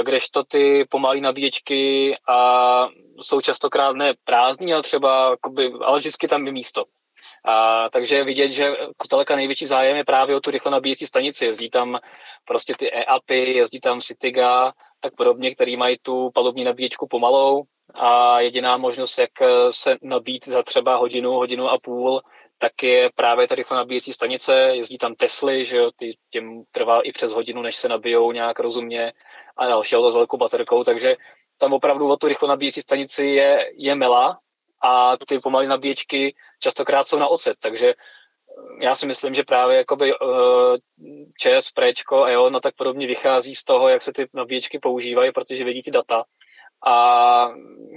kdežto 0.03 0.45
ty 0.45 0.85
pomalé 0.91 1.21
nabíječky 1.21 2.17
a 2.29 2.89
jsou 3.21 3.41
častokrát 3.41 3.97
ne 3.97 4.15
prázdný, 4.25 4.73
ale 4.73 4.83
třeba, 4.83 5.31
jakoby, 5.31 5.73
ale 5.85 5.99
vždycky 5.99 6.29
tam 6.29 6.47
je 6.47 6.53
místo. 6.53 6.85
A, 7.45 7.89
takže 7.91 8.17
je 8.17 8.25
vidět, 8.25 8.51
že 8.51 8.77
zdaleka 9.05 9.37
největší 9.37 9.67
zájem 9.67 9.97
je 9.97 10.05
právě 10.05 10.37
o 10.37 10.41
tu 10.41 10.51
rychlo 10.51 10.71
nabíjecí 10.71 11.07
stanici. 11.07 11.45
Jezdí 11.45 11.71
tam 11.71 11.99
prostě 12.45 12.75
ty 12.79 12.93
EAPy, 12.93 13.53
jezdí 13.53 13.81
tam 13.81 14.01
Cityga, 14.01 14.73
tak 15.01 15.15
podobně, 15.17 15.55
který 15.55 15.77
mají 15.77 15.99
tu 16.03 16.31
palubní 16.35 16.65
nabíječku 16.65 17.07
pomalou 17.07 17.63
a 17.95 18.41
jediná 18.41 18.77
možnost, 18.77 19.19
jak 19.19 19.31
se 19.71 19.97
nabít 20.03 20.49
za 20.49 20.63
třeba 20.63 20.97
hodinu, 20.97 21.33
hodinu 21.33 21.69
a 21.69 21.79
půl, 21.79 22.21
tak 22.59 22.83
je 22.83 23.11
právě 23.15 23.49
tady 23.49 23.61
rychle 23.61 23.77
nabíjecí 23.77 24.13
stanice, 24.13 24.55
jezdí 24.55 24.99
tam 24.99 25.15
Tesly, 25.15 25.65
že 25.65 25.77
jo, 25.77 25.91
ty, 25.97 26.17
těm 26.31 26.63
trvá 26.73 27.01
i 27.01 27.13
přes 27.13 27.33
hodinu, 27.33 27.63
než 27.63 27.77
se 27.77 27.89
nabijou 27.89 28.33
nějak 28.33 28.61
rozumně. 28.61 29.13
A 29.57 29.67
další 29.67 29.97
auto 29.97 30.13
s 30.13 30.15
velkou 30.15 30.37
baterkou, 30.37 30.85
takže 30.85 31.17
tam 31.59 31.73
opravdu 31.73 32.09
o 32.09 32.17
tu 32.17 32.29
rychle 32.29 32.49
nabíjecí 32.49 32.83
stanici 32.83 33.25
je, 33.25 33.71
je 33.77 33.95
mela 33.95 34.39
a 34.85 35.17
ty 35.17 35.39
pomalé 35.39 35.67
nabíječky 35.67 36.35
častokrát 36.61 37.09
jsou 37.09 37.19
na 37.19 37.29
ocet, 37.29 37.57
takže 37.61 37.89
eh, 37.89 38.85
já 38.85 38.95
si 38.95 39.07
myslím, 39.07 39.35
že 39.35 39.43
právě 39.43 39.77
jakoby 39.77 40.15
uh, 40.15 40.77
ČS, 41.39 41.71
Prečko, 41.71 42.25
EO, 42.25 42.51
no 42.51 42.61
tak 42.61 42.75
podobně 42.75 43.07
vychází 43.07 43.55
z 43.55 43.65
toho, 43.65 43.89
jak 43.89 44.03
se 44.03 44.13
ty 44.13 44.29
nabíječky 44.35 44.79
používají, 44.79 45.33
protože 45.33 45.65
vidí 45.65 45.83
ty 45.83 45.91
data 45.91 46.25
a 46.87 47.49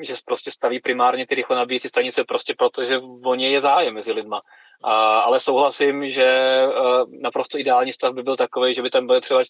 že 0.01 0.13
prostě 0.25 0.51
staví 0.51 0.79
primárně 0.79 1.27
ty 1.27 1.35
rychle 1.35 1.55
nabíjecí 1.55 1.87
stanice 1.87 2.23
prostě 2.23 2.53
proto, 2.57 2.85
že 2.85 2.99
o 3.25 3.35
ně 3.35 3.49
je 3.49 3.61
zájem 3.61 3.93
mezi 3.93 4.11
lidma. 4.11 4.41
A, 4.83 5.13
ale 5.13 5.39
souhlasím, 5.39 6.09
že 6.09 6.61
uh, 6.67 7.03
naprosto 7.21 7.57
ideální 7.57 7.93
stav 7.93 8.13
by 8.13 8.23
byl 8.23 8.35
takový, 8.35 8.73
že 8.73 8.81
by 8.81 8.89
tam 8.89 9.07
byly 9.07 9.21
třeba 9.21 9.41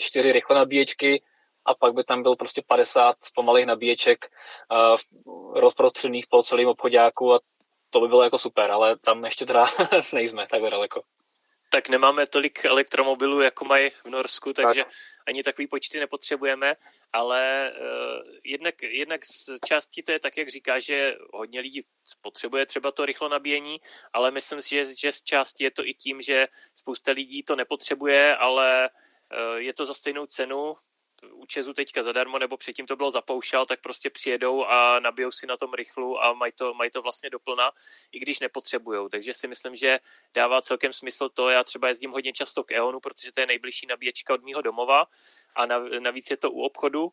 čtyři 0.00 0.32
rychle 0.32 0.56
nabíječky 0.56 1.22
a 1.64 1.74
pak 1.74 1.94
by 1.94 2.04
tam 2.04 2.22
byl 2.22 2.36
prostě 2.36 2.62
50 2.66 3.16
pomalých 3.34 3.66
nabíječek 3.66 4.26
uh, 4.70 4.96
rozprostřených 5.60 6.26
po 6.30 6.42
celém 6.42 6.68
obchodáku 6.68 7.34
a 7.34 7.40
to 7.90 8.00
by 8.00 8.08
bylo 8.08 8.22
jako 8.22 8.38
super, 8.38 8.70
ale 8.70 8.96
tam 8.98 9.24
ještě 9.24 9.46
teda 9.46 9.66
nejsme 10.12 10.46
takhle 10.50 10.70
daleko 10.70 11.00
tak 11.70 11.88
nemáme 11.88 12.26
tolik 12.26 12.64
elektromobilů, 12.64 13.40
jako 13.40 13.64
mají 13.64 13.90
v 13.90 14.10
Norsku, 14.10 14.52
takže 14.52 14.84
tak. 14.84 14.92
ani 15.26 15.42
takový 15.42 15.66
počty 15.66 16.00
nepotřebujeme, 16.00 16.76
ale 17.12 17.72
uh, 17.80 18.34
jednak, 18.44 18.82
jednak 18.82 19.24
z 19.24 19.58
části 19.68 20.02
to 20.02 20.12
je 20.12 20.18
tak, 20.18 20.36
jak 20.36 20.48
říká, 20.48 20.78
že 20.78 21.14
hodně 21.32 21.60
lidí 21.60 21.84
potřebuje 22.20 22.66
třeba 22.66 22.92
to 22.92 23.06
rychlo 23.06 23.28
nabíjení, 23.28 23.80
ale 24.12 24.30
myslím 24.30 24.62
si, 24.62 24.68
že, 24.68 24.84
že 24.98 25.12
z 25.12 25.22
části 25.22 25.64
je 25.64 25.70
to 25.70 25.86
i 25.86 25.94
tím, 25.94 26.20
že 26.20 26.48
spousta 26.74 27.12
lidí 27.12 27.42
to 27.42 27.56
nepotřebuje, 27.56 28.36
ale 28.36 28.90
uh, 28.90 29.56
je 29.56 29.72
to 29.72 29.86
za 29.86 29.94
stejnou 29.94 30.26
cenu, 30.26 30.74
u 31.32 31.46
Česu 31.46 31.74
teďka 31.74 32.02
zadarmo, 32.02 32.38
nebo 32.38 32.56
předtím 32.56 32.86
to 32.86 32.96
bylo 32.96 33.10
zapoušel, 33.10 33.66
tak 33.66 33.80
prostě 33.80 34.10
přijedou 34.10 34.64
a 34.64 35.00
nabijou 35.00 35.30
si 35.32 35.46
na 35.46 35.56
tom 35.56 35.74
rychlu 35.74 36.22
a 36.22 36.32
mají 36.32 36.52
to, 36.52 36.74
mají 36.74 36.90
to 36.90 37.02
vlastně 37.02 37.30
doplna, 37.30 37.70
i 38.12 38.18
když 38.18 38.40
nepotřebujou. 38.40 39.08
Takže 39.08 39.34
si 39.34 39.48
myslím, 39.48 39.74
že 39.74 39.98
dává 40.34 40.62
celkem 40.62 40.92
smysl 40.92 41.28
to. 41.28 41.48
Já 41.48 41.64
třeba 41.64 41.88
jezdím 41.88 42.10
hodně 42.10 42.32
často 42.32 42.64
k 42.64 42.72
EONu, 42.72 43.00
protože 43.00 43.32
to 43.32 43.40
je 43.40 43.46
nejbližší 43.46 43.86
nabíječka 43.86 44.34
od 44.34 44.42
mýho 44.44 44.62
domova 44.62 45.06
a 45.56 45.66
navíc 45.98 46.30
je 46.30 46.36
to 46.36 46.50
u 46.50 46.60
obchodu 46.60 47.08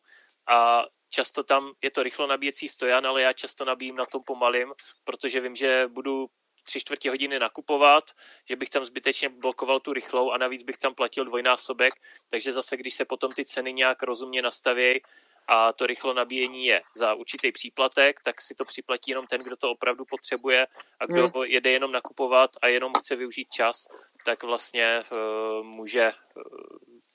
a 0.48 0.86
často 1.08 1.42
tam 1.42 1.72
je 1.82 1.90
to 1.90 2.02
rychlo 2.02 2.26
nabíjecí 2.26 2.68
stojan, 2.68 3.06
ale 3.06 3.22
já 3.22 3.32
často 3.32 3.64
nabíjím 3.64 3.96
na 3.96 4.06
tom 4.06 4.22
pomalým, 4.22 4.74
protože 5.04 5.40
vím, 5.40 5.56
že 5.56 5.88
budu 5.88 6.26
tři 6.68 6.80
čtvrtě 6.80 7.10
hodiny 7.10 7.38
nakupovat, 7.38 8.04
že 8.48 8.56
bych 8.56 8.70
tam 8.70 8.84
zbytečně 8.84 9.28
blokoval 9.28 9.80
tu 9.80 9.92
rychlou 9.92 10.30
a 10.30 10.38
navíc 10.38 10.62
bych 10.62 10.76
tam 10.76 10.94
platil 10.94 11.24
dvojnásobek, 11.24 11.94
takže 12.28 12.52
zase, 12.52 12.76
když 12.76 12.94
se 12.94 13.04
potom 13.04 13.32
ty 13.32 13.44
ceny 13.44 13.72
nějak 13.72 14.02
rozumně 14.02 14.42
nastaví 14.42 15.00
a 15.48 15.72
to 15.72 15.86
rychlo 15.86 16.14
nabíjení 16.14 16.66
je 16.66 16.82
za 16.96 17.14
určitý 17.14 17.52
příplatek, 17.52 18.20
tak 18.20 18.40
si 18.40 18.54
to 18.54 18.64
připlatí 18.64 19.10
jenom 19.10 19.26
ten, 19.26 19.40
kdo 19.40 19.56
to 19.56 19.70
opravdu 19.70 20.04
potřebuje 20.04 20.66
a 21.00 21.06
kdo 21.06 21.22
hmm. 21.22 21.44
jede 21.44 21.70
jenom 21.70 21.92
nakupovat 21.92 22.50
a 22.62 22.68
jenom 22.68 22.92
chce 22.98 23.16
využít 23.16 23.48
čas, 23.48 23.84
tak 24.24 24.42
vlastně 24.42 25.02
uh, 25.12 25.66
může 25.66 26.12
uh, 26.36 26.42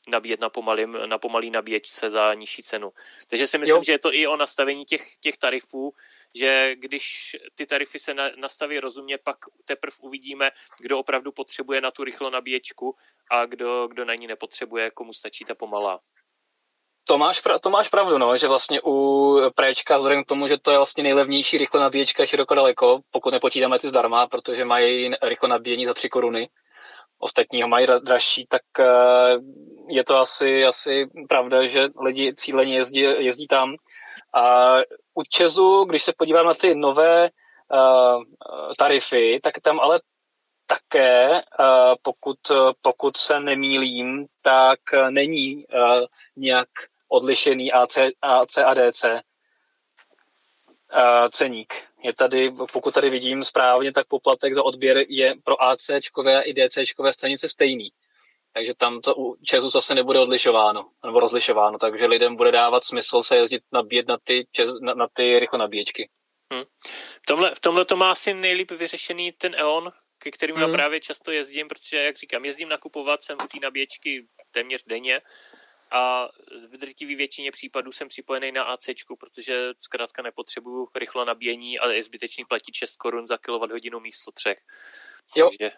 nabíjet 0.08 0.40
na, 0.40 0.50
pomalým, 0.50 0.98
na 1.06 1.18
pomalý 1.18 1.50
nabíječce 1.50 2.10
za 2.10 2.34
nižší 2.34 2.64
cenu. 2.64 2.92
Takže 3.30 3.48
si 3.48 3.58
myslím, 3.58 3.78
jo. 3.78 3.84
že 3.84 3.92
je 3.92 4.00
to 4.00 4.14
i 4.14 4.28
o 4.28 4.38
nastavení 4.38 4.86
těch, 4.86 5.18
těch 5.20 5.38
tarifů, 5.38 5.94
že 6.36 6.76
když 6.76 7.36
ty 7.56 7.66
tarify 7.66 8.00
se 8.00 8.14
na, 8.14 8.30
nastaví 8.38 8.80
rozumně, 8.80 9.18
pak 9.18 9.38
teprve 9.66 9.98
uvidíme, 10.02 10.52
kdo 10.80 11.00
opravdu 11.00 11.32
potřebuje 11.32 11.82
na 11.82 11.92
tu 11.92 12.04
rychlo 12.04 12.30
nabíječku 12.30 12.96
a 13.32 13.46
kdo, 13.46 13.88
kdo 13.88 14.06
na 14.06 14.16
ní 14.16 14.28
nepotřebuje, 14.28 14.92
komu 14.92 15.14
stačí 15.14 15.46
ta 15.46 15.56
pomalá. 15.56 16.00
To 17.06 17.18
máš, 17.18 17.42
to 17.62 17.70
máš 17.70 17.90
pravdu, 17.90 18.18
no, 18.18 18.38
že 18.38 18.48
vlastně 18.48 18.82
u 18.86 19.38
Préčka, 19.56 19.98
vzhledem 19.98 20.24
k 20.24 20.28
tomu, 20.28 20.48
že 20.48 20.58
to 20.58 20.72
je 20.72 20.78
vlastně 20.78 21.04
nejlevnější 21.04 21.58
rychlo 21.58 21.80
nabíječka 21.80 22.26
široko 22.26 22.56
daleko, 22.56 23.00
pokud 23.12 23.34
nepočítáme 23.34 23.80
ty 23.80 23.88
zdarma, 23.88 24.28
protože 24.28 24.66
mají 24.66 25.12
rychlo 25.22 25.50
nabíjení 25.50 25.86
za 25.86 25.94
3 25.94 26.10
koruny, 26.10 26.50
ostatní 27.20 27.62
ho 27.62 27.68
mají 27.68 27.88
dražší, 27.88 28.48
tak 28.50 28.62
eh, 28.80 29.38
je 29.90 30.04
to 30.04 30.20
asi, 30.20 30.66
asi 30.66 31.10
pravda, 31.30 31.68
že 31.68 31.80
lidi 32.06 32.36
cíleně 32.36 32.76
jezdí, 32.76 33.00
jezdí 33.00 33.48
tam. 33.48 33.76
A 34.34 34.76
u 35.14 35.24
Česu, 35.24 35.84
když 35.84 36.04
se 36.04 36.14
podívám 36.18 36.46
na 36.46 36.54
ty 36.54 36.76
nové 36.76 37.30
uh, 37.30 38.24
tarify, 38.78 39.40
tak 39.40 39.54
tam 39.62 39.80
ale 39.80 40.02
také, 40.68 41.30
uh, 41.32 41.96
pokud, 42.02 42.38
pokud 42.82 43.18
se 43.18 43.40
nemýlím, 43.40 44.26
tak 44.42 44.80
není 45.10 45.56
uh, 45.56 46.06
nějak 46.36 46.70
odlišený 47.08 47.72
AC, 47.72 47.98
AC 48.22 48.58
a 48.58 48.74
DC 48.74 49.04
uh, 49.04 49.20
ceník. 51.30 51.74
Je 52.04 52.16
tady, 52.16 52.52
pokud 52.74 52.94
tady 52.94 53.10
vidím 53.10 53.44
správně, 53.44 53.92
tak 53.92 54.08
poplatek 54.08 54.54
za 54.54 54.64
odběr 54.64 54.98
je 55.08 55.34
pro 55.44 55.64
AC 55.64 55.90
i 56.44 56.54
DC 56.54 56.78
stanice 57.12 57.50
stejný. 57.50 57.90
Takže 58.54 58.74
tam 58.78 59.02
to 59.02 59.16
u 59.16 59.36
Česu 59.44 59.70
zase 59.70 59.96
nebude 59.96 60.20
odlišováno, 60.20 60.90
nebo 61.06 61.20
rozlišováno, 61.20 61.78
takže 61.78 62.06
lidem 62.06 62.36
bude 62.36 62.52
dávat 62.52 62.84
smysl 62.84 63.24
se 63.24 63.36
jezdit 63.36 63.64
nabíjet 63.72 64.08
na 64.08 64.18
ty, 64.24 64.48
čes, 64.52 64.70
na, 64.82 64.94
na 64.94 65.08
ty 65.14 65.40
rychlo 65.40 65.60
nabíječky. 65.60 66.10
Hmm. 66.54 66.64
V, 67.22 67.26
tomhle, 67.28 67.56
v 67.56 67.60
tomhle 67.60 67.86
to 67.86 67.96
má 67.96 68.12
asi 68.12 68.34
nejlíp 68.34 68.72
vyřešený 68.72 69.32
ten 69.32 69.56
EON, 69.56 69.92
ke 70.18 70.32
kterým 70.32 70.56
hmm. 70.56 70.66
já 70.66 70.72
právě 70.72 71.00
často 71.00 71.32
jezdím, 71.32 71.68
protože, 71.68 71.98
jak 71.98 72.18
říkám, 72.18 72.46
jezdím 72.46 72.70
nakupovat, 72.70 73.24
jsem 73.24 73.38
u 73.44 73.48
té 73.48 73.60
nabíječky 73.62 74.28
téměř 74.52 74.84
denně 74.88 75.22
a 75.92 76.30
v 76.70 76.78
drtivé 76.78 77.16
většině 77.16 77.52
případů 77.52 77.92
jsem 77.92 78.08
připojený 78.08 78.52
na 78.52 78.64
AC, 78.64 78.86
protože 79.20 79.72
zkrátka 79.82 80.22
nepotřebuju 80.22 80.88
rychlo 80.96 81.26
nabíjení 81.26 81.80
a 81.80 81.92
je 81.92 82.04
zbytečný 82.04 82.46
platit 82.46 82.76
6 82.76 82.96
korun 82.96 83.28
za 83.28 83.38
kWh 83.38 84.02
místo 84.02 84.32
třech. 84.32 84.58
Jo. 85.36 85.50
Takže 85.50 85.72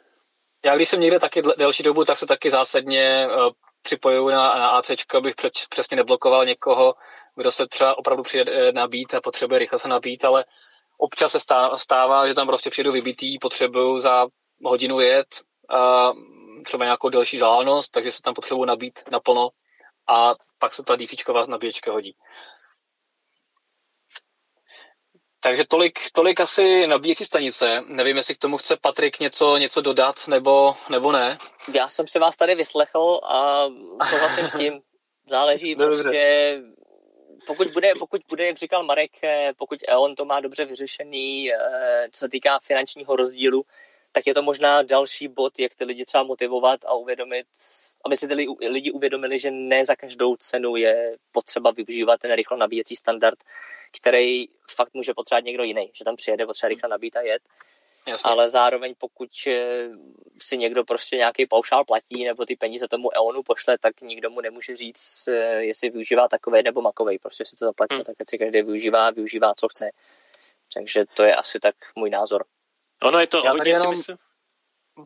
já 0.65 0.75
když 0.75 0.89
jsem 0.89 0.99
někde 0.99 1.19
taky 1.19 1.41
delší 1.57 1.83
dobu, 1.83 2.05
tak 2.05 2.17
se 2.17 2.25
taky 2.25 2.49
zásadně 2.49 3.27
uh, 3.27 3.49
připojuju 3.81 4.29
na, 4.29 4.55
na 4.55 4.69
AC, 4.69 4.91
abych 5.17 5.35
přesně 5.69 5.97
neblokoval 5.97 6.45
někoho, 6.45 6.93
kdo 7.35 7.51
se 7.51 7.67
třeba 7.67 7.97
opravdu 7.97 8.23
přijde 8.23 8.51
eh, 8.51 8.71
nabít 8.71 9.13
a 9.13 9.21
potřebuje 9.21 9.59
rychle 9.59 9.79
se 9.79 9.87
nabít, 9.87 10.25
ale 10.25 10.45
občas 10.97 11.31
se 11.31 11.39
stává, 11.75 12.27
že 12.27 12.33
tam 12.33 12.47
prostě 12.47 12.69
přijedu 12.69 12.91
vybitý, 12.91 13.39
potřebuju 13.39 13.99
za 13.99 14.25
hodinu 14.63 14.99
jet, 14.99 15.27
uh, 15.73 16.13
třeba 16.63 16.83
nějakou 16.85 17.09
delší 17.09 17.37
vzdálenost, 17.37 17.91
takže 17.91 18.11
se 18.11 18.21
tam 18.21 18.33
potřebuju 18.33 18.65
nabít 18.65 18.99
naplno 19.11 19.49
a 20.07 20.35
pak 20.59 20.73
se 20.73 20.83
ta 20.83 20.95
DC 20.95 21.13
nabíječka 21.47 21.91
hodí. 21.91 22.15
Takže 25.45 25.65
tolik, 25.67 25.99
tolik 26.13 26.39
asi 26.39 26.87
nabíjecí 26.87 27.25
stanice. 27.25 27.83
Nevím, 27.87 28.17
jestli 28.17 28.35
k 28.35 28.37
tomu 28.37 28.57
chce 28.57 28.77
Patrik 28.81 29.19
něco, 29.19 29.57
něco 29.57 29.81
dodat 29.81 30.27
nebo, 30.27 30.75
nebo 30.89 31.11
ne. 31.11 31.37
Já 31.73 31.89
jsem 31.89 32.07
si 32.07 32.19
vás 32.19 32.35
tady 32.37 32.55
vyslechl 32.55 33.19
a 33.23 33.65
souhlasím 34.09 34.47
s 34.47 34.57
tím. 34.57 34.81
Záleží 35.27 35.75
Dobře. 35.75 36.03
prostě, 36.03 36.57
pokud 37.47 37.67
bude, 37.67 37.91
pokud 37.99 38.21
bude, 38.29 38.47
jak 38.47 38.57
říkal 38.57 38.83
Marek, 38.83 39.23
eh, 39.23 39.53
pokud 39.57 39.79
on 39.97 40.15
to 40.15 40.25
má 40.25 40.39
dobře 40.39 40.65
vyřešený, 40.65 41.51
eh, 41.53 42.07
co 42.11 42.19
se 42.19 42.29
týká 42.29 42.59
finančního 42.59 43.15
rozdílu, 43.15 43.65
tak 44.11 44.27
je 44.27 44.33
to 44.33 44.43
možná 44.43 44.81
další 44.81 45.27
bod, 45.27 45.59
jak 45.59 45.75
ty 45.75 45.83
lidi 45.83 46.05
třeba 46.05 46.23
motivovat 46.23 46.85
a 46.85 46.93
uvědomit, 46.93 47.45
aby 48.05 48.15
si 48.15 48.27
ty 48.27 48.33
lidi 48.67 48.91
uvědomili, 48.91 49.39
že 49.39 49.51
ne 49.51 49.85
za 49.85 49.95
každou 49.95 50.35
cenu 50.35 50.75
je 50.75 51.15
potřeba 51.31 51.71
využívat 51.71 52.19
ten 52.19 52.33
rychlo 52.33 52.57
nabíjecí 52.57 52.95
standard, 52.95 53.39
který 53.97 54.45
fakt 54.75 54.93
může 54.93 55.13
potřebovat 55.13 55.45
někdo 55.45 55.63
jiný, 55.63 55.91
že 55.93 56.05
tam 56.05 56.15
přijede, 56.15 56.45
potřeba 56.45 56.69
rychle 56.69 56.89
nabít 56.89 57.15
a 57.15 57.21
jet. 57.21 57.41
Jasně. 58.07 58.29
Ale 58.29 58.49
zároveň 58.49 58.93
pokud 58.97 59.29
eh, 59.47 59.89
si 60.39 60.57
někdo 60.57 60.83
prostě 60.83 61.17
nějaký 61.17 61.45
paušál 61.45 61.85
platí 61.85 62.25
nebo 62.25 62.45
ty 62.45 62.55
peníze 62.55 62.87
tomu 62.87 63.15
EONu 63.15 63.43
pošle, 63.43 63.77
tak 63.77 64.01
nikdo 64.01 64.29
mu 64.29 64.41
nemůže 64.41 64.75
říct, 64.75 65.27
eh, 65.27 65.63
jestli 65.63 65.89
využívá 65.89 66.27
takový 66.27 66.63
nebo 66.63 66.81
makový. 66.81 67.19
Prostě 67.19 67.45
si 67.45 67.55
to 67.55 67.65
zaplatí, 67.65 67.95
hmm. 67.95 68.03
tak 68.03 68.15
si 68.29 68.37
každý 68.37 68.61
využívá, 68.61 69.11
využívá, 69.11 69.53
co 69.53 69.67
chce. 69.67 69.89
Takže 70.73 71.05
to 71.13 71.23
je 71.23 71.35
asi 71.35 71.59
tak 71.59 71.75
můj 71.95 72.09
názor. 72.09 72.45
Ono 73.03 73.19
je 73.19 73.27
to 73.27 73.41
Já 73.45 73.51
hodně 73.51 73.71
jenom... 73.71 73.93
si 73.93 73.97
myslím, 73.97 74.17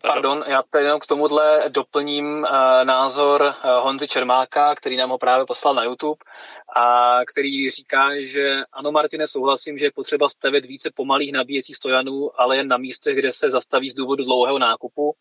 Pardon, 0.01 0.43
já 0.47 0.63
tady 0.63 0.85
jenom 0.85 0.99
k 0.99 1.05
tomuhle 1.05 1.63
doplním 1.69 2.43
uh, 2.43 2.49
názor 2.83 3.41
uh, 3.41 3.71
Honzy 3.83 4.07
Čermáka, 4.07 4.75
který 4.75 4.97
nám 4.97 5.09
ho 5.09 5.17
právě 5.17 5.45
poslal 5.45 5.73
na 5.73 5.83
YouTube 5.83 6.19
a 6.75 7.19
který 7.25 7.69
říká, 7.69 8.21
že 8.21 8.63
ano, 8.71 8.91
Martine, 8.91 9.27
souhlasím, 9.27 9.77
že 9.77 9.85
je 9.85 9.91
potřeba 9.91 10.29
stavět 10.29 10.65
více 10.65 10.91
pomalých 10.95 11.31
nabíjecích 11.31 11.75
stojanů, 11.75 12.41
ale 12.41 12.57
jen 12.57 12.67
na 12.67 12.77
místech, 12.77 13.15
kde 13.15 13.31
se 13.31 13.51
zastaví 13.51 13.89
z 13.89 13.93
důvodu 13.93 14.23
dlouhého 14.23 14.59
nákupu, 14.59 15.15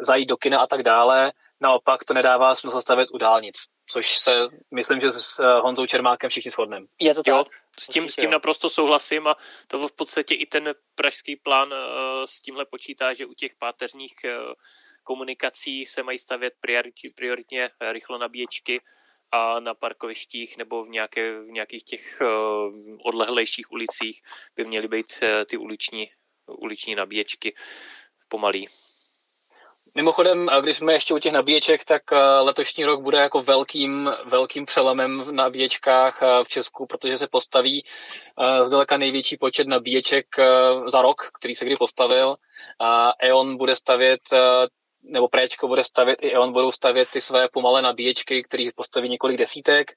zajít 0.00 0.28
do 0.28 0.36
kina 0.36 0.60
a 0.60 0.66
tak 0.66 0.82
dále. 0.82 1.32
Naopak 1.60 2.04
to 2.04 2.14
nedává 2.14 2.54
smysl 2.54 2.80
stavět 2.80 3.08
u 3.12 3.18
dálnic, 3.18 3.56
což 3.86 4.18
se 4.18 4.32
myslím, 4.74 5.00
že 5.00 5.10
s 5.10 5.38
eh, 5.40 5.60
Honzou 5.60 5.86
Čermákem 5.86 6.30
všichni 6.30 6.50
shodneme. 6.50 6.86
Je 7.00 7.14
to 7.14 7.22
tak? 7.22 7.34
Jo, 7.34 7.44
s 7.78 7.86
tím, 7.86 8.10
s 8.10 8.16
tím 8.16 8.30
naprosto 8.30 8.68
souhlasím 8.68 9.28
a 9.28 9.36
to 9.66 9.88
v 9.88 9.92
podstatě 9.92 10.34
i 10.34 10.46
ten 10.46 10.74
pražský 10.94 11.36
plán 11.36 11.72
uh, 11.72 11.78
s 12.24 12.40
tímhle 12.40 12.64
počítá, 12.64 13.12
že 13.12 13.26
u 13.26 13.34
těch 13.34 13.54
páteřních 13.58 14.14
uh, 14.24 14.52
komunikací 15.02 15.86
se 15.86 16.02
mají 16.02 16.18
stavět 16.18 16.54
prioritně, 16.60 17.10
prioritně 17.14 17.70
rychlo 17.92 18.18
nabíječky 18.18 18.80
a 19.32 19.60
na 19.60 19.74
parkovištích 19.74 20.56
nebo 20.56 20.84
v, 20.84 20.88
nějaké, 20.88 21.40
v 21.40 21.46
nějakých 21.46 21.84
těch 21.84 22.20
uh, 22.20 22.28
odlehlejších 23.02 23.72
ulicích 23.72 24.22
by 24.56 24.64
měly 24.64 24.88
být 24.88 25.06
uh, 25.22 25.28
ty 25.46 25.56
uliční, 25.56 26.10
uliční 26.46 26.94
nabíječky 26.94 27.54
pomalý. 28.28 28.68
Mimochodem, 29.94 30.50
když 30.60 30.76
jsme 30.76 30.92
ještě 30.92 31.14
u 31.14 31.18
těch 31.18 31.32
nabíječek, 31.32 31.84
tak 31.84 32.02
letošní 32.40 32.84
rok 32.84 33.02
bude 33.02 33.18
jako 33.18 33.42
velkým, 33.42 34.12
velkým 34.24 34.66
přelomem 34.66 35.20
v 35.20 35.32
nabíječkách 35.32 36.22
v 36.44 36.48
Česku, 36.48 36.86
protože 36.86 37.16
se 37.16 37.26
postaví 37.26 37.84
zdaleka 38.64 38.96
největší 38.96 39.36
počet 39.36 39.66
nabíječek 39.66 40.26
za 40.88 41.02
rok, 41.02 41.30
který 41.38 41.54
se 41.54 41.64
kdy 41.64 41.76
postavil. 41.76 42.36
E.ON 43.22 43.56
bude 43.56 43.76
stavět 43.76 44.20
nebo 45.02 45.28
Préčko 45.28 45.68
bude 45.68 45.84
stavět, 45.84 46.18
i 46.22 46.36
on 46.36 46.52
budou 46.52 46.72
stavět 46.72 47.08
ty 47.12 47.20
své 47.20 47.48
pomalé 47.48 47.82
nabíječky, 47.82 48.42
které 48.42 48.68
postaví 48.74 49.08
několik 49.08 49.38
desítek 49.38 49.90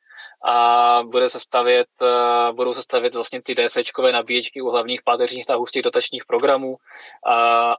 a 0.45 1.03
bude 1.05 1.29
se 1.29 1.39
stavět, 1.39 1.87
eh, 2.01 2.53
budou 2.53 2.73
se 2.73 2.81
stavět 2.81 3.13
vlastně 3.13 3.41
ty 3.41 3.55
DCčkové 3.55 4.11
nabíječky 4.11 4.61
u 4.61 4.69
hlavních 4.69 5.03
páteřních 5.03 5.45
tahů 5.45 5.65
z 5.65 5.71
těch 5.71 5.83
dotačních 5.83 6.25
programů. 6.25 6.75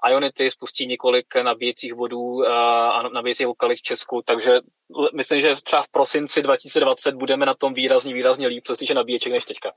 A 0.02 0.10
Ionity 0.10 0.50
spustí 0.50 0.86
několik 0.86 1.26
nabíjecích 1.42 1.94
bodů 1.94 2.44
eh, 2.44 2.48
a 2.48 3.02
nabíjecích 3.02 3.46
lokalit 3.46 3.78
v 3.78 3.82
Česku, 3.82 4.22
takže 4.24 4.60
myslím, 5.14 5.40
že 5.40 5.54
třeba 5.62 5.82
v 5.82 5.88
prosinci 5.88 6.42
2020 6.42 7.14
budeme 7.14 7.46
na 7.46 7.54
tom 7.54 7.74
výrazně, 7.74 8.14
výrazně 8.14 8.46
líp, 8.46 8.64
co 8.66 8.74
se 8.74 8.78
týče 8.78 8.94
nabíječek, 8.94 9.32
než 9.32 9.44
teďka. 9.44 9.72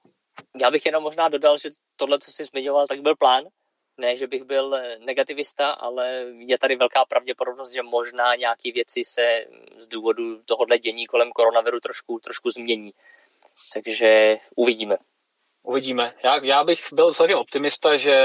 Já 0.61 0.71
bych 0.71 0.85
jenom 0.85 1.03
možná 1.03 1.29
dodal, 1.29 1.57
že 1.57 1.69
tohle, 1.95 2.19
co 2.19 2.31
jsi 2.31 2.45
zmiňoval, 2.45 2.87
tak 2.87 3.01
byl 3.01 3.15
plán, 3.15 3.43
ne, 3.99 4.15
že 4.15 4.27
bych 4.27 4.43
byl 4.43 4.81
negativista, 4.99 5.71
ale 5.71 6.25
je 6.37 6.57
tady 6.57 6.75
velká 6.75 7.05
pravděpodobnost, 7.05 7.73
že 7.73 7.83
možná 7.83 8.35
nějaké 8.35 8.71
věci 8.71 9.03
se 9.05 9.45
z 9.77 9.87
důvodu 9.87 10.43
tohohle 10.45 10.77
dění 10.77 11.07
kolem 11.07 11.31
koronaviru 11.31 11.79
trošku, 11.79 12.19
trošku 12.19 12.49
změní. 12.49 12.91
Takže 13.73 14.37
uvidíme. 14.55 14.97
Uvidíme. 15.63 16.13
Já, 16.23 16.43
já 16.43 16.63
bych 16.63 16.79
byl 16.93 17.13
celkem 17.13 17.37
optimista, 17.37 17.97
že 17.97 18.17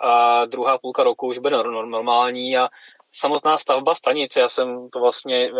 a 0.00 0.44
druhá 0.44 0.78
půlka 0.78 1.04
roku 1.04 1.26
už 1.26 1.38
bude 1.38 1.56
normální 1.56 2.56
a 2.56 2.68
samotná 3.10 3.58
stavba 3.58 3.94
stanice, 3.94 4.40
já 4.40 4.48
jsem 4.48 4.90
to 4.90 5.00
vlastně 5.00 5.52
uh, 5.52 5.58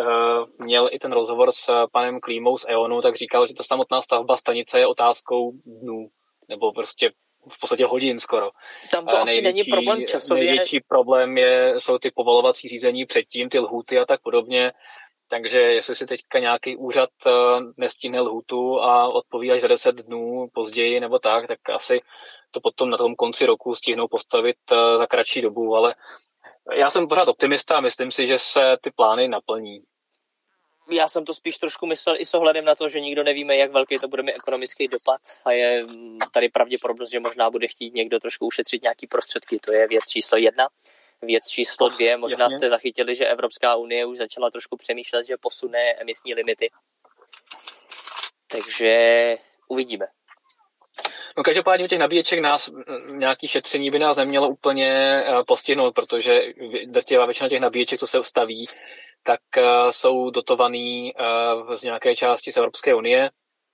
měl 0.58 0.88
i 0.92 0.98
ten 0.98 1.12
rozhovor 1.12 1.52
s 1.52 1.86
panem 1.92 2.20
Klímou 2.20 2.58
z 2.58 2.66
EONu, 2.68 3.02
tak 3.02 3.16
říkal, 3.16 3.46
že 3.46 3.54
ta 3.54 3.62
samotná 3.62 4.02
stavba 4.02 4.36
stanice 4.36 4.78
je 4.78 4.86
otázkou 4.86 5.52
dnů, 5.66 6.08
nebo 6.48 6.72
prostě 6.72 7.10
v 7.48 7.60
podstatě 7.60 7.86
hodin 7.86 8.18
skoro. 8.18 8.50
Tam 8.92 9.06
to 9.06 9.24
největší, 9.24 9.38
asi 9.38 9.42
není 9.42 9.64
problém 9.64 10.06
časově. 10.06 10.44
Největší 10.44 10.80
problém 10.88 11.38
je, 11.38 11.74
jsou 11.78 11.98
ty 11.98 12.10
povolovací 12.10 12.68
řízení 12.68 13.06
předtím, 13.06 13.48
ty 13.48 13.58
lhuty 13.58 13.98
a 13.98 14.04
tak 14.04 14.20
podobně. 14.22 14.72
Takže 15.30 15.58
jestli 15.58 15.94
si 15.94 16.06
teďka 16.06 16.38
nějaký 16.38 16.76
úřad 16.76 17.10
eh, 17.26 17.30
nestihne 17.76 18.20
lhutu 18.20 18.80
a 18.80 19.08
odpoví 19.08 19.52
až 19.52 19.60
za 19.60 19.68
10 19.68 19.94
dnů 19.94 20.48
později 20.52 21.00
nebo 21.00 21.18
tak, 21.18 21.46
tak 21.46 21.58
asi 21.74 22.00
to 22.50 22.60
potom 22.60 22.90
na 22.90 22.96
tom 22.96 23.14
konci 23.14 23.46
roku 23.46 23.74
stihnou 23.74 24.08
postavit 24.08 24.56
eh, 24.72 24.98
za 24.98 25.06
kratší 25.06 25.42
dobu, 25.42 25.76
ale 25.76 25.94
já 26.76 26.90
jsem 26.90 27.08
pořád 27.08 27.28
optimista 27.28 27.76
a 27.76 27.80
myslím 27.80 28.10
si, 28.10 28.26
že 28.26 28.38
se 28.38 28.60
ty 28.82 28.90
plány 28.90 29.28
naplní 29.28 29.80
já 30.90 31.08
jsem 31.08 31.24
to 31.24 31.34
spíš 31.34 31.58
trošku 31.58 31.86
myslel 31.86 32.16
i 32.18 32.26
s 32.26 32.34
ohledem 32.34 32.64
na 32.64 32.74
to, 32.74 32.88
že 32.88 33.00
nikdo 33.00 33.24
nevíme, 33.24 33.56
jak 33.56 33.72
velký 33.72 33.98
to 33.98 34.08
bude 34.08 34.22
mít 34.22 34.32
ekonomický 34.32 34.88
dopad 34.88 35.20
a 35.44 35.52
je 35.52 35.86
tady 36.32 36.48
pravděpodobnost, 36.48 37.10
že 37.10 37.20
možná 37.20 37.50
bude 37.50 37.68
chtít 37.68 37.94
někdo 37.94 38.18
trošku 38.18 38.46
ušetřit 38.46 38.82
nějaký 38.82 39.06
prostředky. 39.06 39.58
To 39.58 39.72
je 39.72 39.88
věc 39.88 40.04
číslo 40.08 40.38
jedna. 40.38 40.68
Věc 41.22 41.48
číslo 41.48 41.88
dvě, 41.88 42.16
možná 42.16 42.44
Jasně. 42.44 42.58
jste 42.58 42.70
zachytili, 42.70 43.14
že 43.14 43.26
Evropská 43.26 43.76
unie 43.76 44.06
už 44.06 44.18
začala 44.18 44.50
trošku 44.50 44.76
přemýšlet, 44.76 45.26
že 45.26 45.36
posune 45.40 45.78
emisní 45.98 46.34
limity. 46.34 46.70
Takže 48.46 49.36
uvidíme. 49.68 50.06
No 51.36 51.42
každopádně 51.42 51.84
u 51.84 51.88
těch 51.88 51.98
nabíječek 51.98 52.40
nás 52.40 52.70
nějaký 53.10 53.48
šetření 53.48 53.90
by 53.90 53.98
nás 53.98 54.16
nemělo 54.16 54.48
úplně 54.48 54.88
eh, 54.90 55.44
postihnout, 55.46 55.94
protože 55.94 56.40
drtivá 56.86 57.26
většina 57.26 57.48
těch 57.48 57.60
nabíječek, 57.60 58.00
co 58.00 58.06
se 58.06 58.24
staví, 58.24 58.68
tak 59.28 59.40
uh, 59.58 59.90
jsou 59.90 60.30
dotovaný 60.30 61.12
uh, 61.14 61.74
z 61.74 61.82
nějaké 61.82 62.16
části 62.16 62.52
z 62.52 62.56
Evropské 62.56 62.94
unie. 62.94 63.30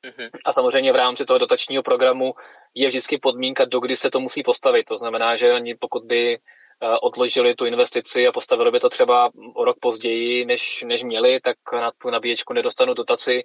Mm-hmm. 0.06 0.30
A 0.44 0.52
samozřejmě 0.52 0.92
v 0.92 0.96
rámci 0.96 1.24
toho 1.24 1.38
dotačního 1.38 1.82
programu 1.82 2.34
je 2.74 2.88
vždycky 2.88 3.18
podmínka, 3.18 3.64
do 3.64 3.80
kdy 3.80 3.96
se 3.96 4.10
to 4.10 4.20
musí 4.20 4.42
postavit. 4.42 4.84
To 4.84 4.96
znamená, 4.96 5.36
že 5.36 5.52
oni 5.52 5.74
pokud 5.74 6.04
by 6.04 6.38
uh, 6.38 6.96
odložili 7.02 7.54
tu 7.54 7.66
investici 7.66 8.26
a 8.26 8.32
postavili 8.32 8.70
by 8.70 8.80
to 8.80 8.88
třeba 8.88 9.30
o 9.54 9.64
rok 9.64 9.76
později, 9.80 10.44
než, 10.44 10.82
než 10.86 11.02
měli, 11.02 11.40
tak 11.40 11.56
na 11.72 11.90
tu 11.98 12.10
nabíječku 12.10 12.52
nedostanou 12.52 12.94
dotaci 12.94 13.44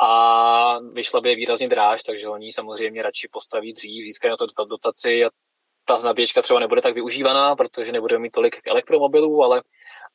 a 0.00 0.78
vyšla 0.92 1.20
by 1.20 1.28
je 1.28 1.36
výrazně 1.36 1.68
dráž, 1.68 2.02
takže 2.02 2.28
oni 2.28 2.52
samozřejmě 2.52 3.02
radši 3.02 3.28
postaví 3.32 3.72
dřív, 3.72 4.04
získají 4.04 4.30
na 4.30 4.36
to 4.36 4.64
dotaci 4.64 5.24
a 5.24 5.30
ta 5.84 5.98
nabíječka 5.98 6.42
třeba 6.42 6.60
nebude 6.60 6.82
tak 6.82 6.94
využívaná, 6.94 7.56
protože 7.56 7.92
nebude 7.92 8.18
mít 8.18 8.32
tolik 8.32 8.56
elektromobilů, 8.66 9.42
ale 9.42 9.62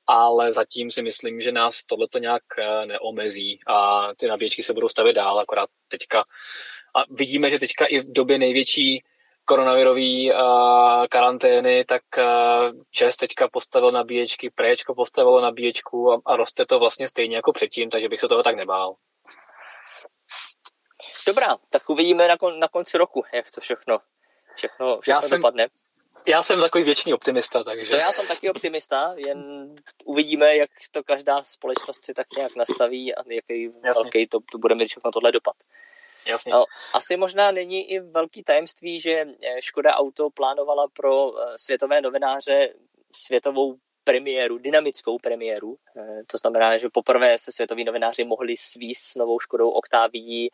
ale 0.07 0.53
zatím 0.53 0.91
si 0.91 1.01
myslím, 1.01 1.41
že 1.41 1.51
nás 1.51 1.83
tohle 1.83 2.07
to 2.07 2.19
nějak 2.19 2.43
eh, 2.59 2.85
neomezí 2.85 3.59
a 3.67 4.07
ty 4.17 4.27
nabíječky 4.27 4.63
se 4.63 4.73
budou 4.73 4.89
stavět 4.89 5.13
dál, 5.13 5.39
akorát 5.39 5.69
teďka. 5.87 6.19
A 6.95 7.03
vidíme, 7.09 7.49
že 7.49 7.59
teďka 7.59 7.85
i 7.85 7.99
v 7.99 8.11
době 8.11 8.37
největší 8.37 9.03
koronavirové 9.45 10.33
uh, 10.33 11.07
karantény, 11.09 11.85
tak 11.85 12.01
uh, 12.17 12.23
Čes 12.91 13.17
teďka 13.17 13.47
postavil 13.47 13.91
nabíječky, 13.91 14.49
Préčko 14.49 14.95
postavilo 14.95 15.41
nabíječku 15.41 16.13
a, 16.13 16.21
a 16.25 16.35
roste 16.35 16.65
to 16.65 16.79
vlastně 16.79 17.07
stejně 17.07 17.35
jako 17.35 17.53
předtím, 17.53 17.89
takže 17.89 18.09
bych 18.09 18.19
se 18.19 18.27
toho 18.27 18.43
tak 18.43 18.55
nebál. 18.55 18.95
Dobrá, 21.27 21.57
tak 21.69 21.89
uvidíme 21.89 22.27
na, 22.27 22.37
kon, 22.37 22.59
na 22.59 22.67
konci 22.67 22.97
roku, 22.97 23.23
jak 23.33 23.51
to 23.51 23.61
všechno, 23.61 23.97
všechno, 24.55 24.99
všechno 25.01 25.21
já 25.23 25.37
dopadne. 25.37 25.63
Jsem, 25.63 25.86
já 26.27 26.43
jsem 26.43 26.61
takový 26.61 26.83
věčný 26.83 27.13
optimista, 27.13 27.63
takže... 27.63 27.91
To 27.91 27.97
já 27.97 28.11
jsem 28.11 28.27
taky 28.27 28.49
optimista, 28.49 29.13
jen 29.17 29.75
uvidíme, 30.05 30.55
jak 30.55 30.69
to 30.91 31.03
každá 31.03 31.43
společnost 31.43 32.05
si 32.05 32.13
tak 32.13 32.27
nějak 32.37 32.55
nastaví 32.55 33.15
a 33.15 33.19
jaký 33.27 33.63
Jasně. 33.63 34.03
velký 34.03 34.27
to, 34.27 34.39
to 34.51 34.57
bude 34.57 34.75
mít 34.75 34.87
všechno 34.87 35.11
tohle 35.11 35.31
dopad. 35.31 35.55
Jasně. 36.25 36.51
No, 36.53 36.65
asi 36.93 37.17
možná 37.17 37.51
není 37.51 37.91
i 37.91 37.99
velký 37.99 38.43
tajemství, 38.43 38.99
že 38.99 39.11
eh, 39.11 39.61
Škoda 39.61 39.95
Auto 39.95 40.29
plánovala 40.29 40.87
pro 40.93 41.39
eh, 41.39 41.53
světové 41.55 42.01
novináře 42.01 42.73
světovou 43.15 43.75
premiéru, 44.03 44.57
dynamickou 44.57 45.17
premiéru. 45.17 45.77
Eh, 45.97 46.21
to 46.27 46.37
znamená, 46.37 46.77
že 46.77 46.89
poprvé 46.89 47.37
se 47.37 47.51
světoví 47.51 47.83
novináři 47.83 48.23
mohli 48.23 48.57
svíst 48.57 49.03
s 49.03 49.15
novou 49.15 49.39
Škodou 49.39 49.69
Octavií 49.69 50.49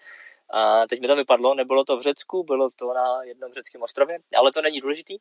a 0.50 0.88
teď 0.88 1.02
mi 1.02 1.08
to 1.08 1.16
vypadlo, 1.16 1.54
nebylo 1.54 1.84
to 1.84 1.98
v 1.98 2.02
Řecku, 2.02 2.44
bylo 2.44 2.70
to 2.76 2.94
na 2.94 3.24
jednom 3.24 3.54
řeckém 3.54 3.82
ostrově, 3.82 4.18
ale 4.38 4.52
to 4.52 4.62
není 4.62 4.82
důležitý. 4.82 5.18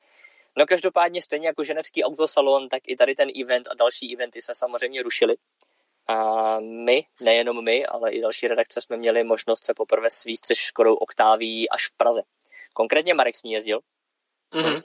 No 0.57 0.67
každopádně 0.67 1.23
stejně 1.23 1.47
jako 1.47 1.65
ženevský 1.65 2.05
autosalon, 2.05 2.69
tak 2.69 2.83
i 2.87 2.97
tady 2.97 3.15
ten 3.15 3.29
event 3.43 3.69
a 3.71 3.75
další 3.75 4.15
eventy 4.15 4.43
se 4.43 4.55
samozřejmě 4.55 5.03
rušily. 5.03 5.37
A 6.07 6.61
my, 6.61 7.05
nejenom 7.21 7.65
my, 7.65 7.87
ale 7.87 8.13
i 8.13 8.21
další 8.21 8.49
redakce 8.49 8.81
jsme 8.81 8.97
měli 8.97 9.25
možnost 9.25 9.65
se 9.65 9.75
poprvé 9.75 10.11
svíst 10.11 10.47
se 10.47 10.55
Škodou 10.55 10.95
Oktáví 10.95 11.71
až 11.71 11.87
v 11.87 11.97
Praze. 11.97 12.23
Konkrétně 12.73 13.15
Marek 13.15 13.37
s 13.37 13.43
ní 13.43 13.53
jezdil. 13.53 13.81
Mm-hmm. 14.53 14.83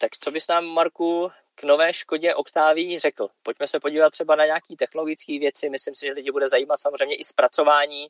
Tak 0.00 0.10
co 0.20 0.30
bys 0.30 0.48
nám, 0.48 0.64
Marku, 0.64 1.30
k 1.54 1.62
nové 1.62 1.92
Škodě 1.92 2.34
Oktáví 2.34 2.98
řekl? 2.98 3.28
Pojďme 3.42 3.66
se 3.66 3.80
podívat 3.80 4.10
třeba 4.10 4.36
na 4.36 4.44
nějaké 4.44 4.76
technologické 4.78 5.38
věci. 5.38 5.70
Myslím 5.70 5.94
si, 5.94 6.06
že 6.06 6.12
lidi 6.12 6.30
bude 6.30 6.48
zajímat 6.48 6.76
samozřejmě 6.76 7.16
i 7.16 7.24
zpracování. 7.24 8.08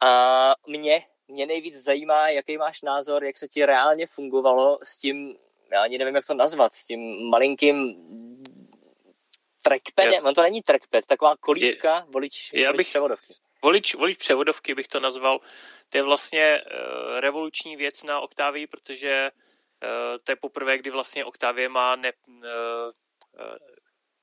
A 0.00 0.54
mě, 0.66 1.06
mě 1.28 1.46
nejvíc 1.46 1.82
zajímá, 1.82 2.28
jaký 2.28 2.58
máš 2.58 2.82
názor, 2.82 3.24
jak 3.24 3.36
se 3.36 3.48
ti 3.48 3.66
reálně 3.66 4.06
fungovalo 4.06 4.78
s 4.82 4.98
tím 4.98 5.38
já 5.72 5.82
ani 5.82 5.98
nevím, 5.98 6.14
jak 6.14 6.26
to 6.26 6.34
nazvat, 6.34 6.74
s 6.74 6.86
tím 6.86 7.30
malinkým 7.30 7.94
trackpadem, 9.62 10.26
on 10.26 10.34
to 10.34 10.42
není 10.42 10.62
trackpad, 10.62 11.06
taková 11.06 11.36
kolíbka, 11.36 11.96
je, 11.96 12.02
volič, 12.08 12.50
já 12.52 12.70
volič 12.70 12.76
bych, 12.76 12.86
převodovky. 12.86 13.34
Volič, 13.62 13.94
volič 13.94 14.16
převodovky 14.16 14.74
bych 14.74 14.88
to 14.88 15.00
nazval. 15.00 15.40
To 15.88 15.98
je 15.98 16.02
vlastně 16.02 16.62
uh, 16.62 17.20
revoluční 17.20 17.76
věc 17.76 18.02
na 18.02 18.20
Octavii, 18.20 18.66
protože 18.66 19.30
uh, 19.30 20.18
to 20.24 20.32
je 20.32 20.36
poprvé, 20.36 20.78
kdy 20.78 20.90
vlastně 20.90 21.24
Octavie 21.24 21.68
má 21.68 21.96
ne, 21.96 22.12
uh, 22.28 22.34
uh, 22.36 23.56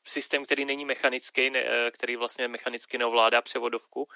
systém, 0.03 0.45
který 0.45 0.65
není 0.65 0.85
mechanický, 0.85 1.49
ne, 1.49 1.63
uh, 1.63 1.69
který 1.91 2.15
vlastně 2.15 2.47
mechanicky 2.47 2.97
neovládá 2.97 3.41
převodovku. 3.41 4.07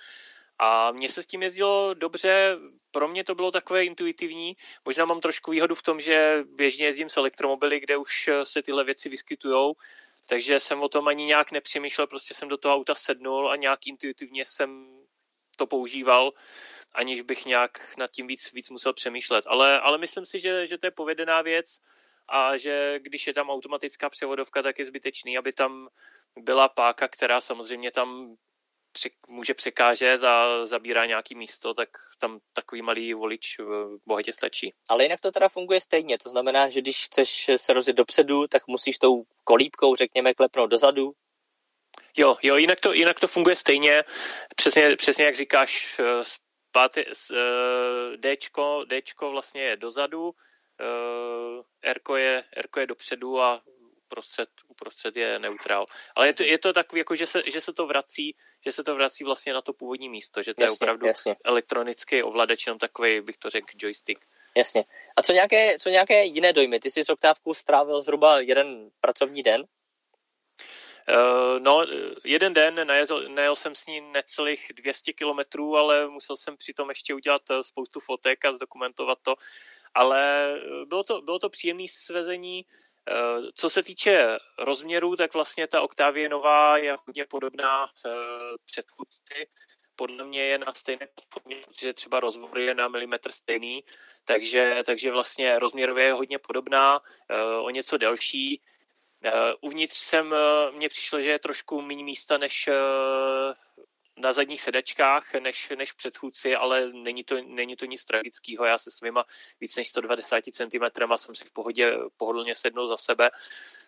A 0.60 0.92
mně 0.92 1.10
se 1.10 1.24
s 1.24 1.28
tím 1.28 1.44
jezdilo 1.44 1.94
dobře, 1.94 2.58
pro 2.92 3.08
mě 3.08 3.24
to 3.24 3.36
bylo 3.36 3.52
takové 3.52 3.86
intuitivní. 3.86 4.58
Možná 4.86 5.06
mám 5.06 5.22
trošku 5.22 5.52
výhodu 5.52 5.76
v 5.76 5.84
tom, 5.84 6.00
že 6.00 6.44
běžně 6.56 6.86
jezdím 6.86 7.10
s 7.10 7.18
elektromobily, 7.18 7.80
kde 7.80 7.98
už 7.98 8.30
se 8.44 8.62
tyhle 8.62 8.84
věci 8.84 9.10
vyskytují, 9.10 9.74
takže 10.26 10.60
jsem 10.60 10.84
o 10.84 10.90
tom 10.90 11.08
ani 11.08 11.26
nějak 11.26 11.52
nepřemýšlel, 11.52 12.08
prostě 12.08 12.34
jsem 12.34 12.50
do 12.50 12.58
toho 12.58 12.76
auta 12.76 12.96
sednul 12.96 13.52
a 13.52 13.56
nějak 13.56 13.88
intuitivně 13.88 14.46
jsem 14.46 14.98
to 15.58 15.68
používal, 15.68 16.32
aniž 16.94 17.22
bych 17.22 17.46
nějak 17.46 17.98
nad 17.98 18.12
tím 18.12 18.28
víc, 18.28 18.54
víc 18.54 18.70
musel 18.70 18.94
přemýšlet. 18.94 19.46
Ale, 19.48 19.80
ale 19.80 19.98
myslím 19.98 20.26
si, 20.26 20.40
že, 20.40 20.66
že 20.66 20.78
to 20.78 20.88
je 20.88 20.92
povedená 20.92 21.42
věc 21.42 21.78
a 22.28 22.58
že 22.58 23.00
když 23.00 23.28
je 23.28 23.34
tam 23.34 23.50
automatická 23.50 24.10
převodovka, 24.10 24.62
tak 24.62 24.80
je 24.80 24.86
zbytečný, 24.86 25.38
aby 25.38 25.54
tam 25.54 25.88
byla 26.40 26.70
páka, 26.70 27.08
která 27.08 27.42
samozřejmě 27.42 27.92
tam 27.92 28.36
může 29.28 29.54
překážet 29.54 30.24
a 30.24 30.66
zabírá 30.66 31.06
nějaký 31.06 31.36
místo, 31.36 31.74
tak 31.74 31.90
tam 32.20 32.40
takový 32.54 32.82
malý 32.82 33.14
volič 33.14 33.60
eh, 33.60 33.64
bohatě 34.06 34.34
stačí. 34.34 34.74
Ale 34.90 35.04
jinak 35.04 35.20
to 35.22 35.32
teda 35.32 35.50
funguje 35.50 35.82
stejně, 35.82 36.18
to 36.18 36.30
znamená, 36.30 36.70
že 36.70 36.82
když 36.82 37.06
chceš 37.06 37.50
se 37.56 37.74
rozjet 37.74 37.98
dopředu, 37.98 38.48
tak 38.48 38.68
musíš 38.68 38.98
tou 38.98 39.24
kolíbkou, 39.44 39.96
řekněme, 39.96 40.34
klepnout 40.34 40.70
dozadu, 40.70 41.14
Jo, 42.20 42.38
jo, 42.44 42.56
jinak 42.56 42.82
to, 42.82 42.94
jinak 42.94 43.20
to 43.20 43.28
funguje 43.28 43.56
stejně, 43.56 44.04
přesně, 44.56 44.96
přesně 44.96 45.26
jak 45.26 45.36
říkáš, 45.36 46.02
zpáty, 46.78 47.06
Dčko, 48.18 48.86
Dčko 48.86 49.32
vlastně 49.32 49.62
je 49.62 49.76
dozadu, 49.76 50.34
Rko 51.94 52.16
je, 52.16 52.44
Rko 52.62 52.80
je 52.80 52.88
dopředu 52.88 53.42
a 53.42 53.62
uprostřed, 54.08 54.50
uprostřed 54.68 55.18
je 55.18 55.40
neutrál. 55.40 55.86
Ale 56.16 56.28
je 56.28 56.34
to, 56.34 56.44
je 56.44 56.58
to 56.58 56.74
takový, 56.74 57.00
jako, 57.00 57.16
že, 57.16 57.28
se, 57.28 57.44
že 57.46 57.62
se 57.62 57.74
to 57.74 57.88
vrací, 57.88 58.36
že 58.66 58.72
se 58.72 58.84
to 58.84 58.96
vrací 58.96 59.24
vlastně 59.24 59.54
na 59.54 59.62
to 59.62 59.74
původní 59.74 60.10
místo, 60.10 60.44
že 60.44 60.54
to 60.54 60.64
jasně, 60.64 60.74
je 60.74 60.76
opravdu 60.76 61.08
jasně. 61.08 61.36
elektronický 61.46 62.24
ovladač, 62.24 62.68
jenom 62.68 62.80
takový, 62.80 63.22
bych 63.22 63.38
to 63.38 63.50
řekl, 63.50 63.68
joystick. 63.76 64.26
Jasně. 64.58 64.86
A 65.16 65.24
co 65.24 65.34
nějaké, 65.34 65.80
co 65.80 65.90
nějaké 65.90 66.24
jiné 66.24 66.54
dojmy? 66.54 66.80
Ty 66.80 66.92
jsi 66.92 67.04
s 67.04 67.10
Oktávkou 67.10 67.54
strávil 67.54 68.02
zhruba 68.02 68.40
jeden 68.40 68.90
pracovní 69.02 69.44
den? 69.44 69.64
Uh, 71.08 71.60
no, 71.60 71.86
jeden 72.24 72.54
den 72.54 72.88
najel, 72.88 73.30
najel 73.30 73.56
jsem 73.56 73.76
s 73.76 73.86
ní 73.86 74.02
necelých 74.02 74.72
200 74.76 75.14
kilometrů, 75.14 75.78
ale 75.78 76.08
musel 76.08 76.36
jsem 76.36 76.58
přitom 76.58 76.90
ještě 76.90 77.14
udělat 77.14 77.42
eh, 77.50 77.64
spoustu 77.64 78.00
fotek 78.00 78.46
a 78.46 78.54
zdokumentovat 78.54 79.18
to. 79.22 79.36
Ale 79.94 80.52
eh, 80.56 80.86
bylo 80.86 81.04
to, 81.04 81.22
bylo 81.22 81.40
to 81.40 81.50
příjemné 81.50 81.86
svezení. 81.90 82.66
Uh, 82.66 82.87
co 83.54 83.70
se 83.70 83.84
týče 83.84 84.38
rozměrů, 84.58 85.16
tak 85.16 85.34
vlastně 85.34 85.68
ta 85.68 85.82
Octavia 85.82 86.30
nová 86.30 86.78
je 86.78 86.96
hodně 87.08 87.26
podobná 87.26 87.84
uh, 87.84 88.12
předchůdci 88.66 89.48
podle 89.98 90.24
mě 90.24 90.44
je 90.44 90.58
na 90.58 90.74
stejné 90.74 91.08
platformě, 91.16 91.62
protože 91.68 91.94
třeba 91.94 92.20
rozvor 92.20 92.60
je 92.60 92.76
na 92.76 92.88
milimetr 92.88 93.32
stejný, 93.32 93.84
takže, 94.26 94.84
takže 94.86 95.12
vlastně 95.12 95.60
rozměrově 95.60 96.06
je 96.06 96.14
hodně 96.14 96.40
podobná, 96.40 97.02
o 97.62 97.70
něco 97.70 97.98
delší. 97.98 98.62
Uvnitř 99.62 99.98
jsem, 99.98 100.36
mně 100.72 100.90
přišlo, 100.90 101.22
že 101.22 101.30
je 101.30 101.40
trošku 101.40 101.82
méně 101.82 102.04
místa 102.04 102.38
než 102.38 102.70
na 104.18 104.34
zadních 104.34 104.62
sedačkách 104.62 105.34
než, 105.34 105.70
než 105.78 105.92
předchůdci, 105.92 106.56
ale 106.56 106.92
není 106.92 107.24
to, 107.24 107.36
není 107.42 107.76
to 107.76 107.86
nic 107.86 108.06
tragického. 108.06 108.66
Já 108.66 108.78
se 108.78 108.92
svýma 108.92 109.26
víc 109.62 109.76
než 109.76 109.88
120 109.88 110.42
cm 110.52 111.16
jsem 111.16 111.36
si 111.36 111.46
v 111.46 111.52
pohodě 111.52 111.98
pohodlně 112.18 112.56
sednul 112.56 112.88
za 112.88 112.98
sebe, 112.98 113.30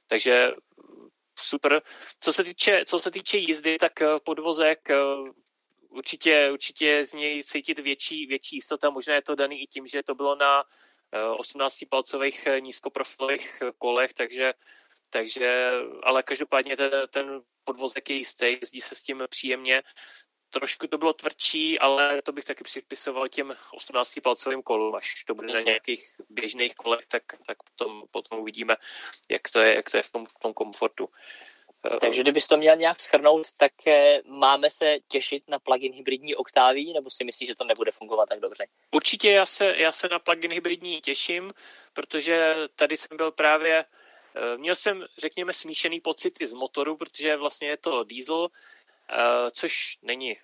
takže 0.07 0.51
super. 1.39 1.81
Co 2.21 2.33
se 2.33 2.43
týče, 2.43 2.83
co 2.85 2.99
se 2.99 3.11
týče 3.11 3.37
jízdy, 3.37 3.77
tak 3.77 3.93
podvozek 4.23 4.89
určitě, 5.89 6.49
určitě 6.51 7.05
z 7.05 7.13
něj 7.13 7.43
cítit 7.43 7.79
větší, 7.79 8.25
větší 8.25 8.55
jistota. 8.55 8.89
Možná 8.89 9.15
je 9.15 9.21
to 9.21 9.35
daný 9.35 9.63
i 9.63 9.67
tím, 9.67 9.87
že 9.87 10.03
to 10.03 10.15
bylo 10.15 10.35
na 10.35 10.63
18-palcových 11.13 12.47
eh, 12.47 12.61
nízkoprofilových 12.61 13.63
kolech, 13.77 14.13
takže, 14.13 14.53
takže 15.09 15.71
ale 16.03 16.23
každopádně 16.23 16.77
ten, 16.77 16.91
ten 17.09 17.41
podvozek 17.63 18.09
je 18.09 18.15
jistý, 18.15 18.45
jezdí 18.61 18.81
se 18.81 18.95
s 18.95 19.01
tím 19.01 19.23
příjemně. 19.29 19.83
Trošku 20.49 20.87
to 20.87 20.97
bylo 20.97 21.13
tvrdší, 21.13 21.79
ale 21.79 22.21
to 22.21 22.31
bych 22.31 22.45
taky 22.45 22.63
připisoval 22.63 23.27
těm 23.27 23.55
18-palcovým 23.77 24.63
kolům, 24.63 24.95
až 24.95 25.23
to 25.23 25.35
bude 25.35 25.53
na 25.53 25.61
nějakých 25.61 26.15
běžných 26.29 26.75
kolech, 26.75 27.05
tak, 27.05 27.23
tak 27.45 27.57
potom, 27.63 28.03
potom 28.11 28.39
uvidíme, 28.39 28.75
jak 29.29 29.41
to 29.53 29.59
je, 29.59 29.75
jak 29.75 29.89
to 29.89 29.97
je 29.97 30.03
v 30.03 30.11
tom, 30.11 30.25
v 30.25 30.39
tom 30.39 30.53
komfortu. 30.53 31.09
Takže 32.01 32.21
kdybys 32.21 32.47
to 32.47 32.57
měl 32.57 32.75
nějak 32.75 32.99
schrnout, 32.99 33.47
tak 33.57 33.71
eh, 33.87 34.21
máme 34.25 34.69
se 34.69 34.97
těšit 35.07 35.43
na 35.47 35.59
plugin 35.59 35.93
hybridní 35.93 36.35
oktáví, 36.35 36.93
nebo 36.93 37.09
si 37.09 37.23
myslíš, 37.23 37.49
že 37.49 37.55
to 37.55 37.63
nebude 37.63 37.91
fungovat 37.91 38.29
tak 38.29 38.39
dobře? 38.39 38.67
Určitě 38.91 39.31
já 39.31 39.45
se, 39.45 39.75
já 39.77 39.91
se 39.91 40.07
na 40.07 40.19
plugin 40.19 40.51
hybridní 40.51 41.01
těším, 41.01 41.51
protože 41.93 42.55
tady 42.75 42.97
jsem 42.97 43.17
byl 43.17 43.31
právě, 43.31 43.79
eh, 43.79 43.85
měl 44.57 44.75
jsem, 44.75 45.05
řekněme, 45.17 45.53
smíšený 45.53 46.01
pocity 46.01 46.47
z 46.47 46.53
motoru, 46.53 46.97
protože 46.97 47.37
vlastně 47.37 47.67
je 47.67 47.77
to 47.77 48.03
diesel, 48.03 48.47
eh, 49.09 49.51
což 49.51 49.97
není 50.01 50.37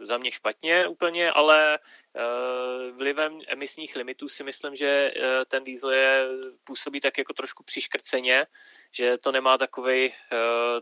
za 0.00 0.18
mě 0.18 0.32
špatně 0.32 0.86
úplně, 0.88 1.32
ale 1.32 1.78
uh, 1.78 2.96
vlivem 2.96 3.40
emisních 3.46 3.96
limitů 3.96 4.28
si 4.28 4.44
myslím, 4.44 4.74
že 4.74 5.12
ten 5.48 5.64
diesel 5.64 5.90
je, 5.90 6.28
působí 6.64 7.00
tak 7.00 7.18
jako 7.18 7.32
trošku 7.32 7.62
přiškrceně, 7.62 8.46
že 8.92 9.18
to 9.18 9.32
nemá 9.32 9.58
takový 9.58 10.14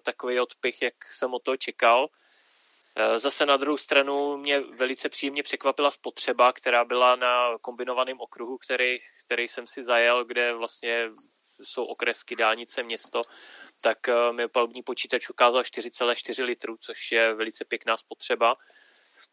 takový 0.02 0.40
odpich, 0.40 0.82
jak 0.82 1.04
jsem 1.04 1.34
o 1.34 1.38
to 1.38 1.56
čekal. 1.56 2.08
Zase 3.16 3.46
na 3.46 3.56
druhou 3.56 3.76
stranu 3.76 4.36
mě 4.36 4.60
velice 4.60 5.08
příjemně 5.08 5.42
překvapila 5.42 5.90
spotřeba, 5.90 6.52
která 6.52 6.84
byla 6.84 7.16
na 7.16 7.58
kombinovaném 7.60 8.20
okruhu, 8.20 8.58
který, 8.58 8.98
který 9.24 9.48
jsem 9.48 9.66
si 9.66 9.84
zajel, 9.84 10.24
kde 10.24 10.54
vlastně 10.54 11.10
jsou 11.62 11.84
okresky, 11.84 12.36
dálnice, 12.36 12.82
město, 12.82 13.22
tak 13.82 13.98
mi 14.32 14.48
palubní 14.48 14.82
počítač 14.82 15.30
ukázal 15.30 15.62
4,4 15.62 16.44
litrů, 16.44 16.76
což 16.80 17.12
je 17.12 17.34
velice 17.34 17.64
pěkná 17.64 17.96
spotřeba. 17.96 18.56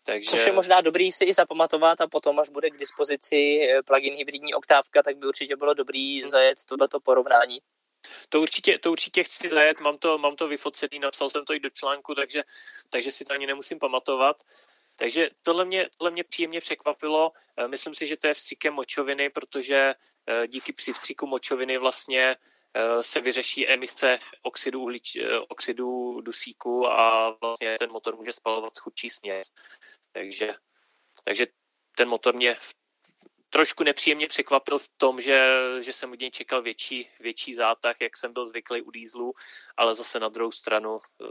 Takže... 0.03 0.29
Což 0.29 0.45
je 0.45 0.53
možná 0.53 0.81
dobrý 0.81 1.11
si 1.11 1.25
i 1.25 1.33
zapamatovat 1.33 2.01
a 2.01 2.07
potom, 2.07 2.39
až 2.39 2.49
bude 2.49 2.69
k 2.69 2.77
dispozici 2.77 3.35
eh, 3.35 3.83
plugin 3.83 4.13
hybridní 4.13 4.53
oktávka, 4.53 5.03
tak 5.03 5.17
by 5.17 5.27
určitě 5.27 5.55
bylo 5.55 5.73
dobrý 5.73 6.21
hmm. 6.21 6.29
zajet 6.29 6.65
tohleto 6.65 6.99
porovnání. 6.99 7.61
To 8.29 8.41
určitě, 8.41 8.79
to 8.79 8.91
určitě 8.91 9.23
chci 9.23 9.49
zajet, 9.49 9.79
mám 9.79 9.97
to, 9.97 10.17
mám 10.17 10.35
to 10.35 10.47
vyfocený, 10.47 10.99
napsal 10.99 11.29
jsem 11.29 11.45
to 11.45 11.53
i 11.53 11.59
do 11.59 11.69
článku, 11.69 12.15
takže, 12.15 12.43
takže 12.89 13.11
si 13.11 13.25
to 13.25 13.33
ani 13.33 13.47
nemusím 13.47 13.79
pamatovat. 13.79 14.37
Takže 14.95 15.29
tohle 15.41 15.65
mě, 15.65 15.89
tohle 15.97 16.11
mě 16.11 16.23
příjemně 16.23 16.61
překvapilo. 16.61 17.31
Eh, 17.57 17.67
myslím 17.67 17.93
si, 17.93 18.07
že 18.07 18.17
to 18.17 18.27
je 18.27 18.33
vstříkem 18.33 18.73
močoviny, 18.73 19.29
protože 19.29 19.75
eh, 19.75 19.95
díky 20.47 20.73
přivstříku 20.73 21.27
močoviny 21.27 21.77
vlastně 21.77 22.35
Eh, 22.75 23.03
se 23.03 23.21
vyřeší 23.21 23.67
emise 23.67 24.19
oxidu, 24.41 24.81
uhlič, 24.81 25.15
eh, 25.15 25.39
oxidu 25.39 26.21
dusíku 26.21 26.87
a 26.87 27.29
vlastně 27.41 27.75
ten 27.79 27.91
motor 27.91 28.15
může 28.15 28.33
spalovat 28.33 28.79
chudší 28.79 29.09
směs. 29.09 29.47
Takže, 30.11 30.53
takže 31.25 31.47
ten 31.95 32.09
motor 32.09 32.35
mě 32.35 32.57
trošku 33.49 33.83
nepříjemně 33.83 34.27
překvapil 34.27 34.79
v 34.79 34.89
tom, 34.97 35.21
že, 35.21 35.59
že 35.81 35.93
jsem 35.93 36.11
od 36.11 36.19
něj 36.19 36.31
čekal 36.31 36.61
větší, 36.61 37.09
větší 37.19 37.53
zátah, 37.53 37.95
jak 38.01 38.17
jsem 38.17 38.33
byl 38.33 38.47
zvyklý 38.47 38.81
u 38.81 38.91
dýzlu, 38.91 39.33
ale 39.77 39.95
zase 39.95 40.19
na 40.19 40.29
druhou 40.29 40.51
stranu 40.51 40.97
eh, 40.97 41.25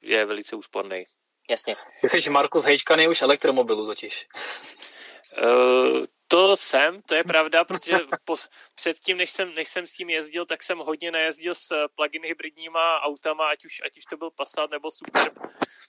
je 0.00 0.26
velice 0.26 0.56
úsporný. 0.56 1.04
Jasně. 1.50 1.76
Ty 2.00 2.08
jsi 2.08 2.30
Markus 2.30 2.64
Hejčkaný 2.64 3.08
už 3.08 3.22
elektromobilu 3.22 3.86
totiž. 3.86 4.26
Uh, 5.42 6.04
to 6.34 6.56
jsem, 6.56 7.02
to 7.02 7.14
je 7.14 7.24
pravda, 7.24 7.64
protože 7.64 7.98
po, 8.24 8.36
předtím, 8.74 9.16
než 9.16 9.30
jsem, 9.30 9.54
než 9.54 9.68
jsem 9.68 9.86
s 9.86 9.92
tím 9.92 10.10
jezdil, 10.10 10.46
tak 10.46 10.62
jsem 10.62 10.78
hodně 10.78 11.10
najezdil 11.10 11.54
s 11.54 11.70
eh, 11.70 11.88
plug-in 11.94 12.22
hybridníma 12.24 13.00
autama, 13.00 13.48
ať 13.48 13.64
už, 13.64 13.80
ať 13.86 13.96
už 13.96 14.04
to 14.04 14.16
byl 14.16 14.30
Passat 14.30 14.70
nebo 14.70 14.90
Superb. 14.90 15.38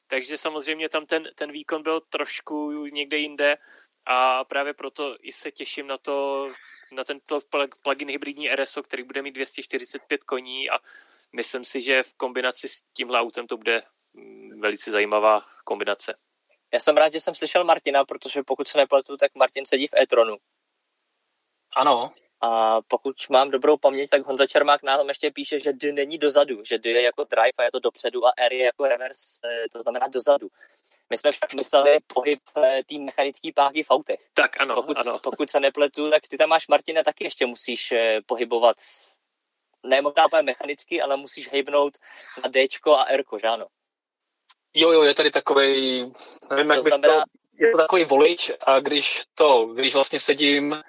Takže 0.07 0.37
samozřejmě 0.37 0.89
tam 0.89 1.05
ten, 1.05 1.29
ten 1.35 1.51
výkon 1.51 1.83
byl 1.83 1.99
trošku 1.99 2.85
někde 2.85 3.17
jinde 3.17 3.57
a 4.05 4.43
právě 4.43 4.73
proto 4.73 5.17
i 5.21 5.33
se 5.33 5.51
těším 5.51 5.87
na 5.87 5.97
to, 5.97 6.49
na 6.91 7.03
tento 7.03 7.39
plug-in 7.81 8.09
hybridní 8.09 8.49
RSO, 8.49 8.83
který 8.83 9.03
bude 9.03 9.21
mít 9.21 9.31
245 9.31 10.23
koní 10.23 10.69
a 10.69 10.79
myslím 11.35 11.63
si, 11.63 11.81
že 11.81 12.03
v 12.03 12.13
kombinaci 12.13 12.69
s 12.69 12.81
tímhle 12.93 13.19
autem 13.19 13.47
to 13.47 13.57
bude 13.57 13.83
mm, 14.13 14.61
velice 14.61 14.91
zajímavá 14.91 15.41
kombinace. 15.63 16.15
Já 16.75 16.79
jsem 16.79 16.97
rád, 16.97 17.11
že 17.11 17.19
jsem 17.19 17.35
slyšel 17.35 17.63
Martina, 17.63 18.05
protože 18.05 18.43
pokud 18.43 18.67
se 18.67 18.77
nepletu, 18.77 19.17
tak 19.17 19.35
Martin 19.35 19.65
sedí 19.65 19.87
v 19.87 19.93
e-tronu. 20.01 20.37
Ano. 21.75 22.11
A 22.41 22.81
pokud 22.81 23.15
mám 23.29 23.51
dobrou 23.51 23.77
paměť, 23.77 24.09
tak 24.09 24.25
Honza 24.25 24.47
Čermák 24.47 24.83
nám 24.83 25.07
ještě 25.07 25.31
píše, 25.31 25.59
že 25.59 25.73
D 25.73 25.93
není 25.93 26.17
dozadu, 26.17 26.63
že 26.63 26.77
D 26.77 26.89
je 26.89 27.01
jako 27.01 27.23
drive 27.23 27.51
a 27.57 27.63
je 27.63 27.71
to 27.71 27.79
dopředu 27.79 28.25
a 28.25 28.31
R 28.37 28.53
je 28.53 28.65
jako 28.65 28.87
reverse, 28.87 29.39
eh, 29.45 29.65
to 29.71 29.81
znamená 29.81 30.07
dozadu. 30.07 30.47
My 31.09 31.17
jsme 31.17 31.31
však 31.31 31.53
mysleli 31.53 31.97
pohyb 32.07 32.39
eh, 32.57 32.83
té 32.83 32.97
mechanické 32.97 33.49
páky 33.55 33.83
v 33.83 33.91
autech. 33.91 34.19
Tak 34.33 34.61
ano, 34.61 34.75
pokud, 34.75 34.97
ano. 34.97 35.19
Pokud 35.19 35.49
se 35.49 35.59
nepletu, 35.59 36.09
tak 36.09 36.27
ty 36.27 36.37
tam 36.37 36.49
máš, 36.49 36.67
Martina, 36.67 37.03
taky 37.03 37.23
ještě 37.23 37.45
musíš 37.45 37.91
eh, 37.91 38.21
pohybovat 38.25 38.77
ne 39.83 40.01
možná 40.01 40.27
mechanicky, 40.41 41.01
ale 41.01 41.17
musíš 41.17 41.51
hejbnout 41.51 41.97
na 42.43 42.49
D 42.49 42.67
a 42.97 43.05
R, 43.05 43.23
že 43.41 43.47
ano? 43.47 43.65
Jo, 44.75 44.91
jo, 44.91 45.03
je 45.03 45.13
tady 45.13 45.31
takový, 45.31 45.99
nevím, 46.49 46.69
jak 46.69 46.79
to 46.79 46.83
bych 46.83 46.93
znamená... 46.93 47.15
to, 47.15 47.23
je 47.65 47.71
to 47.71 47.77
takový 47.77 48.03
volič 48.03 48.51
a 48.65 48.79
když 48.79 49.23
to, 49.35 49.65
když 49.65 49.93
vlastně 49.93 50.19
sedím 50.19 50.81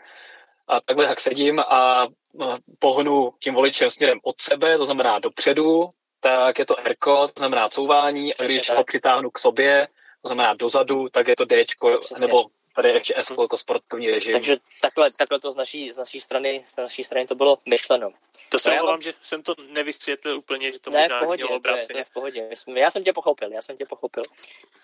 a 0.68 0.80
takhle 0.80 1.04
jak 1.04 1.20
sedím 1.20 1.60
a 1.60 2.08
no, 2.34 2.58
pohnu 2.78 3.32
tím 3.40 3.54
voličem 3.54 3.90
směrem 3.90 4.18
od 4.22 4.40
sebe, 4.40 4.78
to 4.78 4.84
znamená 4.84 5.18
dopředu, 5.18 5.90
tak 6.20 6.58
je 6.58 6.66
to 6.66 6.78
R, 6.78 6.96
to 7.04 7.28
znamená 7.38 7.68
couvání 7.68 8.34
a 8.34 8.44
když 8.44 8.66
tak. 8.66 8.76
ho 8.76 8.84
přitáhnu 8.84 9.30
k 9.30 9.38
sobě, 9.38 9.88
to 10.22 10.28
znamená 10.28 10.54
dozadu, 10.54 11.08
tak 11.08 11.28
je 11.28 11.36
to 11.36 11.44
D, 11.44 11.64
nebo 12.20 12.44
tady 12.76 12.92
ještě 12.92 13.14
S 13.16 13.30
jako 13.30 13.56
sportovní 13.56 14.10
režim. 14.10 14.32
Takže 14.32 14.56
takhle, 14.82 15.10
takhle 15.12 15.40
to 15.40 15.50
z 15.50 15.56
naší, 15.56 15.92
z 15.92 15.96
naší 15.96 16.20
strany, 16.20 16.62
z 16.66 16.76
naší 16.76 17.04
strany 17.04 17.26
to 17.26 17.34
bylo 17.34 17.58
myšleno. 17.66 18.12
To 18.48 18.58
se 18.58 18.72
omlouvám, 18.72 19.00
že 19.02 19.12
jsem 19.20 19.42
to 19.42 19.54
nevysvětlil 19.68 20.38
úplně, 20.38 20.72
že 20.72 20.80
to 20.80 20.90
ne, 20.90 21.02
možná 21.02 21.16
v 21.16 21.20
pohodě. 21.20 21.44
To 21.44 21.52
je, 21.52 21.86
to 21.86 21.98
je 21.98 22.04
v 22.04 22.10
pohodě. 22.10 22.48
Já 22.74 22.90
jsem 22.90 23.04
tě 23.04 23.12
pochopil, 23.12 23.52
já 23.52 23.62
jsem 23.62 23.76
tě 23.76 23.86
pochopil. 23.86 24.22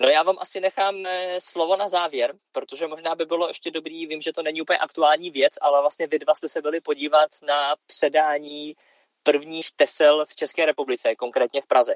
No 0.01 0.09
já 0.09 0.22
vám 0.22 0.36
asi 0.40 0.61
nechám 0.61 1.07
eh, 1.07 1.36
slovo 1.40 1.76
na 1.76 1.88
závěr, 1.88 2.34
protože 2.53 2.86
možná 2.86 3.14
by 3.14 3.24
bylo 3.24 3.49
ještě 3.49 3.70
dobrý, 3.70 4.07
vím, 4.07 4.22
že 4.22 4.32
to 4.32 4.43
není 4.43 4.62
úplně 4.62 4.78
aktuální 4.78 5.30
věc, 5.30 5.53
ale 5.61 5.80
vlastně 5.80 6.07
vy 6.07 6.18
dva 6.18 6.34
jste 6.34 6.49
se 6.49 6.62
byli 6.62 6.80
podívat 6.80 7.30
na 7.43 7.74
předání 7.86 8.74
prvních 9.22 9.66
Tesel 9.76 10.26
v 10.26 10.34
České 10.34 10.66
republice, 10.66 11.14
konkrétně 11.14 11.62
v 11.62 11.66
Praze. 11.66 11.95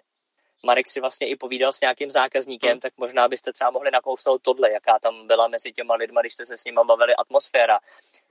Marek 0.63 0.89
si 0.89 1.01
vlastně 1.01 1.29
i 1.29 1.37
povídal 1.37 1.73
s 1.73 1.81
nějakým 1.81 2.11
zákazníkem, 2.11 2.71
hmm. 2.71 2.81
tak 2.81 2.93
možná 2.97 3.29
byste 3.29 3.53
třeba 3.53 3.71
mohli 3.71 3.91
nakousnout 3.91 4.43
tohle, 4.43 4.73
jaká 4.73 4.99
tam 4.99 5.27
byla 5.27 5.49
mezi 5.49 5.73
těma 5.73 5.95
lidma, 5.95 6.21
když 6.21 6.35
jste 6.35 6.47
se 6.47 6.59
s 6.59 6.65
nimi 6.65 6.81
bavili 6.85 7.15
atmosféra. 7.15 7.79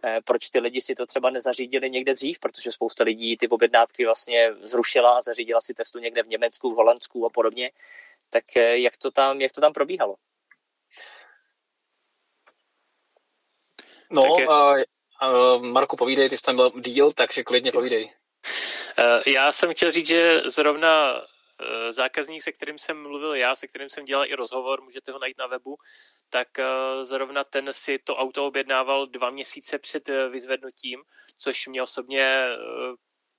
Eh, 0.03 0.19
proč 0.25 0.49
ty 0.49 0.59
lidi 0.59 0.81
si 0.81 0.95
to 0.95 1.05
třeba 1.05 1.29
nezařídili 1.29 1.89
někde 1.89 2.13
dřív, 2.13 2.39
protože 2.39 2.71
spousta 2.71 3.03
lidí 3.03 3.37
ty 3.37 3.47
objednávky 3.47 4.05
vlastně 4.05 4.53
zrušila 4.61 5.17
a 5.17 5.21
zařídila 5.21 5.61
si 5.61 5.73
testu 5.73 5.99
někde 5.99 6.23
v 6.23 6.27
Německu, 6.27 6.71
v 6.71 6.75
Holandsku 6.75 7.25
a 7.25 7.29
podobně. 7.29 7.71
Tak 8.29 8.57
eh, 8.57 8.77
jak 8.77 8.97
to 8.97 9.11
tam, 9.11 9.41
jak 9.41 9.53
to 9.53 9.61
tam 9.61 9.73
probíhalo? 9.73 10.15
No, 14.11 14.21
je... 14.39 14.47
uh, 14.47 14.53
uh, 15.21 15.63
Marku, 15.63 15.95
povídej, 15.95 16.29
ty 16.29 16.37
jsi 16.37 16.43
tam 16.43 16.55
byl 16.55 16.71
díl, 16.81 17.11
takže 17.11 17.43
klidně 17.43 17.71
povídej. 17.71 18.11
Já 19.25 19.51
jsem 19.51 19.73
chtěl 19.73 19.91
říct, 19.91 20.07
že 20.07 20.41
zrovna 20.45 21.21
Eh, 21.21 21.34
zákazník, 21.89 22.43
se 22.43 22.51
kterým 22.51 22.77
jsem 22.77 23.01
mluvil 23.01 23.35
já, 23.35 23.55
se 23.55 23.67
kterým 23.67 23.89
jsem 23.89 24.05
dělal 24.05 24.25
i 24.25 24.35
rozhovor, 24.35 24.81
můžete 24.81 25.11
ho 25.11 25.19
najít 25.19 25.37
na 25.37 25.47
webu, 25.47 25.77
tak 26.29 26.59
eh, 26.59 27.03
zrovna 27.03 27.43
ten 27.43 27.73
si 27.73 27.99
to 27.99 28.15
auto 28.15 28.45
objednával 28.45 29.07
dva 29.07 29.29
měsíce 29.29 29.79
před 29.79 30.09
eh, 30.09 30.29
vyzvednutím, 30.29 31.03
což 31.37 31.67
mě 31.67 31.81
osobně 31.81 32.47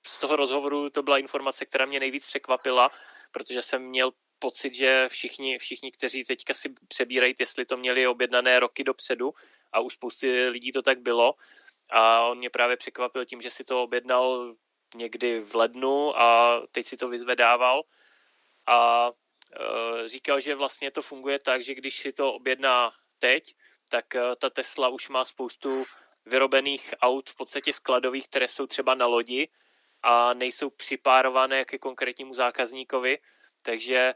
z 0.07 0.19
toho 0.19 0.35
rozhovoru 0.35 0.89
to 0.89 1.03
byla 1.03 1.17
informace, 1.17 1.65
která 1.65 1.85
mě 1.85 1.99
nejvíc 1.99 2.25
překvapila, 2.25 2.91
protože 3.31 3.61
jsem 3.61 3.81
měl 3.81 4.11
pocit, 4.39 4.73
že 4.73 5.05
všichni, 5.09 5.57
všichni, 5.57 5.91
kteří 5.91 6.23
teďka 6.23 6.53
si 6.53 6.73
přebírají 6.87 7.33
Tesly, 7.33 7.65
to 7.65 7.77
měli 7.77 8.07
objednané 8.07 8.59
roky 8.59 8.83
dopředu 8.83 9.33
a 9.71 9.79
u 9.79 9.89
spousty 9.89 10.47
lidí 10.47 10.71
to 10.71 10.81
tak 10.81 10.99
bylo. 10.99 11.33
A 11.89 12.21
on 12.21 12.37
mě 12.37 12.49
právě 12.49 12.77
překvapil 12.77 13.25
tím, 13.25 13.41
že 13.41 13.49
si 13.49 13.63
to 13.63 13.83
objednal 13.83 14.55
někdy 14.95 15.39
v 15.39 15.55
lednu 15.55 16.19
a 16.19 16.61
teď 16.71 16.87
si 16.87 16.97
to 16.97 17.07
vyzvedával 17.07 17.83
a 18.67 19.11
e, 19.11 20.09
říkal, 20.09 20.39
že 20.39 20.55
vlastně 20.55 20.91
to 20.91 21.01
funguje 21.01 21.39
tak, 21.39 21.63
že 21.63 21.75
když 21.75 21.95
si 21.95 22.11
to 22.13 22.33
objedná 22.33 22.91
teď, 23.19 23.55
tak 23.89 24.15
e, 24.15 24.35
ta 24.35 24.49
Tesla 24.49 24.89
už 24.89 25.09
má 25.09 25.25
spoustu 25.25 25.85
vyrobených 26.25 26.93
aut 27.01 27.29
v 27.29 27.35
podstatě 27.35 27.73
skladových, 27.73 28.27
které 28.27 28.47
jsou 28.47 28.67
třeba 28.67 28.95
na 28.95 29.05
lodi 29.05 29.47
a 30.03 30.33
nejsou 30.33 30.69
připárované 30.69 31.65
ke 31.65 31.77
konkrétnímu 31.77 32.33
zákazníkovi, 32.33 33.19
takže 33.61 33.97
e, 33.97 34.13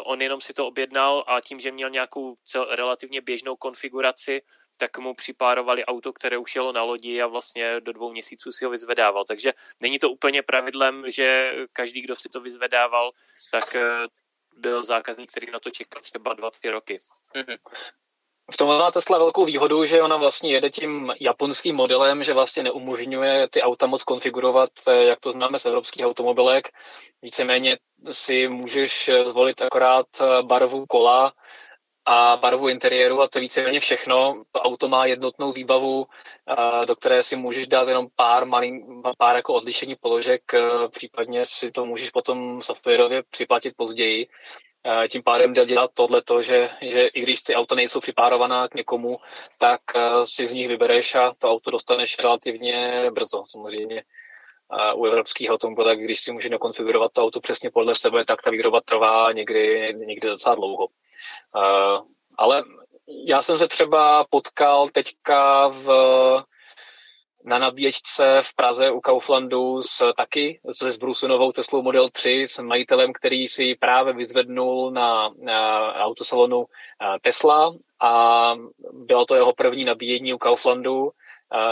on 0.00 0.22
jenom 0.22 0.40
si 0.40 0.52
to 0.52 0.66
objednal 0.66 1.24
a 1.26 1.40
tím, 1.40 1.60
že 1.60 1.72
měl 1.72 1.90
nějakou 1.90 2.36
relativně 2.70 3.20
běžnou 3.20 3.56
konfiguraci, 3.56 4.42
tak 4.78 4.98
mu 4.98 5.14
připárovali 5.14 5.84
auto, 5.84 6.12
které 6.12 6.38
už 6.38 6.56
jelo 6.56 6.72
na 6.72 6.82
lodi 6.82 7.22
a 7.22 7.26
vlastně 7.26 7.80
do 7.80 7.92
dvou 7.92 8.10
měsíců 8.10 8.52
si 8.52 8.64
ho 8.64 8.70
vyzvedával. 8.70 9.24
Takže 9.24 9.52
není 9.80 9.98
to 9.98 10.10
úplně 10.10 10.42
pravidlem, 10.42 11.10
že 11.10 11.52
každý, 11.72 12.02
kdo 12.02 12.16
si 12.16 12.28
to 12.28 12.40
vyzvedával, 12.40 13.10
tak 13.50 13.74
eh, 13.74 14.06
byl 14.56 14.84
zákazník, 14.84 15.30
který 15.30 15.50
na 15.50 15.60
to 15.60 15.70
čekal 15.70 16.02
třeba 16.02 16.34
dva, 16.34 16.50
tři 16.50 16.70
roky. 16.70 17.00
Mm-hmm. 17.34 17.58
V 18.52 18.56
tom 18.56 18.68
má 18.68 18.90
Tesla 18.90 19.18
velkou 19.18 19.44
výhodu, 19.44 19.84
že 19.84 20.02
ona 20.02 20.16
vlastně 20.16 20.52
jede 20.52 20.70
tím 20.70 21.14
japonským 21.20 21.76
modelem, 21.76 22.24
že 22.24 22.32
vlastně 22.32 22.62
neumožňuje 22.62 23.48
ty 23.48 23.62
auta 23.62 23.86
moc 23.86 24.04
konfigurovat, 24.04 24.70
eh, 24.88 25.04
jak 25.04 25.20
to 25.20 25.32
známe 25.32 25.58
z 25.58 25.66
evropských 25.66 26.06
automobilek. 26.06 26.68
Víceméně 27.22 27.78
si 28.10 28.48
můžeš 28.48 29.10
zvolit 29.24 29.62
akorát 29.62 30.06
eh, 30.20 30.42
barvu 30.42 30.86
kola, 30.86 31.32
a 32.10 32.36
barvu 32.36 32.68
interiéru 32.68 33.20
a 33.20 33.28
to 33.28 33.40
víceméně 33.40 33.80
všechno. 33.80 34.42
To 34.52 34.60
auto 34.60 34.88
má 34.88 35.06
jednotnou 35.06 35.52
výbavu, 35.52 36.06
do 36.86 36.96
které 36.96 37.22
si 37.22 37.36
můžeš 37.36 37.66
dát 37.66 37.88
jenom 37.88 38.06
pár, 38.16 38.46
malý, 38.46 38.86
pár 39.18 39.36
jako 39.36 39.54
odlišení 39.54 39.96
položek, 40.00 40.42
případně 40.88 41.44
si 41.44 41.70
to 41.70 41.86
můžeš 41.86 42.10
potom 42.10 42.62
softwarově 42.62 43.22
připlatit 43.30 43.74
později. 43.76 44.26
Tím 45.10 45.22
pádem 45.22 45.52
jde 45.52 45.64
dělat 45.64 45.90
tohleto, 45.94 46.42
že, 46.42 46.70
že 46.80 47.06
i 47.06 47.20
když 47.20 47.42
ty 47.42 47.54
auta 47.54 47.74
nejsou 47.74 48.00
připárovaná 48.00 48.68
k 48.68 48.74
někomu, 48.74 49.18
tak 49.58 49.80
si 50.24 50.46
z 50.46 50.54
nich 50.54 50.68
vybereš 50.68 51.14
a 51.14 51.34
to 51.38 51.50
auto 51.50 51.70
dostaneš 51.70 52.18
relativně 52.18 53.06
brzo. 53.10 53.44
Samozřejmě 53.46 54.02
u 54.94 55.04
evropských 55.04 55.50
automobilek, 55.50 55.98
když 55.98 56.20
si 56.20 56.32
může 56.32 56.48
nakonfigurovat 56.48 57.12
to 57.12 57.22
auto 57.22 57.40
přesně 57.40 57.70
podle 57.70 57.94
sebe, 57.94 58.24
tak 58.24 58.42
ta 58.42 58.50
výroba 58.50 58.80
trvá 58.80 59.32
někdy, 59.32 59.94
někdy 60.06 60.28
docela 60.28 60.54
dlouho. 60.54 60.88
Uh, 61.54 62.02
ale 62.38 62.62
já 63.26 63.42
jsem 63.42 63.58
se 63.58 63.68
třeba 63.68 64.24
potkal 64.30 64.88
teďka 64.88 65.68
v, 65.68 65.88
na 67.44 67.58
nabíječce 67.58 68.40
v 68.42 68.54
Praze 68.54 68.90
u 68.90 69.00
Kauflandu 69.00 69.82
s 69.82 70.12
taky 70.16 70.60
se 70.72 70.92
Zbrusunovou 70.92 71.52
Teslou 71.52 71.82
Model 71.82 72.10
3 72.10 72.46
s 72.48 72.62
majitelem, 72.62 73.12
který 73.12 73.48
si 73.48 73.74
právě 73.74 74.12
vyzvednul 74.12 74.90
na, 74.90 75.30
na 75.42 75.92
autosalonu 75.94 76.64
Tesla 77.22 77.74
a 78.00 78.54
bylo 78.92 79.24
to 79.24 79.34
jeho 79.34 79.52
první 79.52 79.84
nabíjení 79.84 80.34
u 80.34 80.38
Kauflandu. 80.38 81.10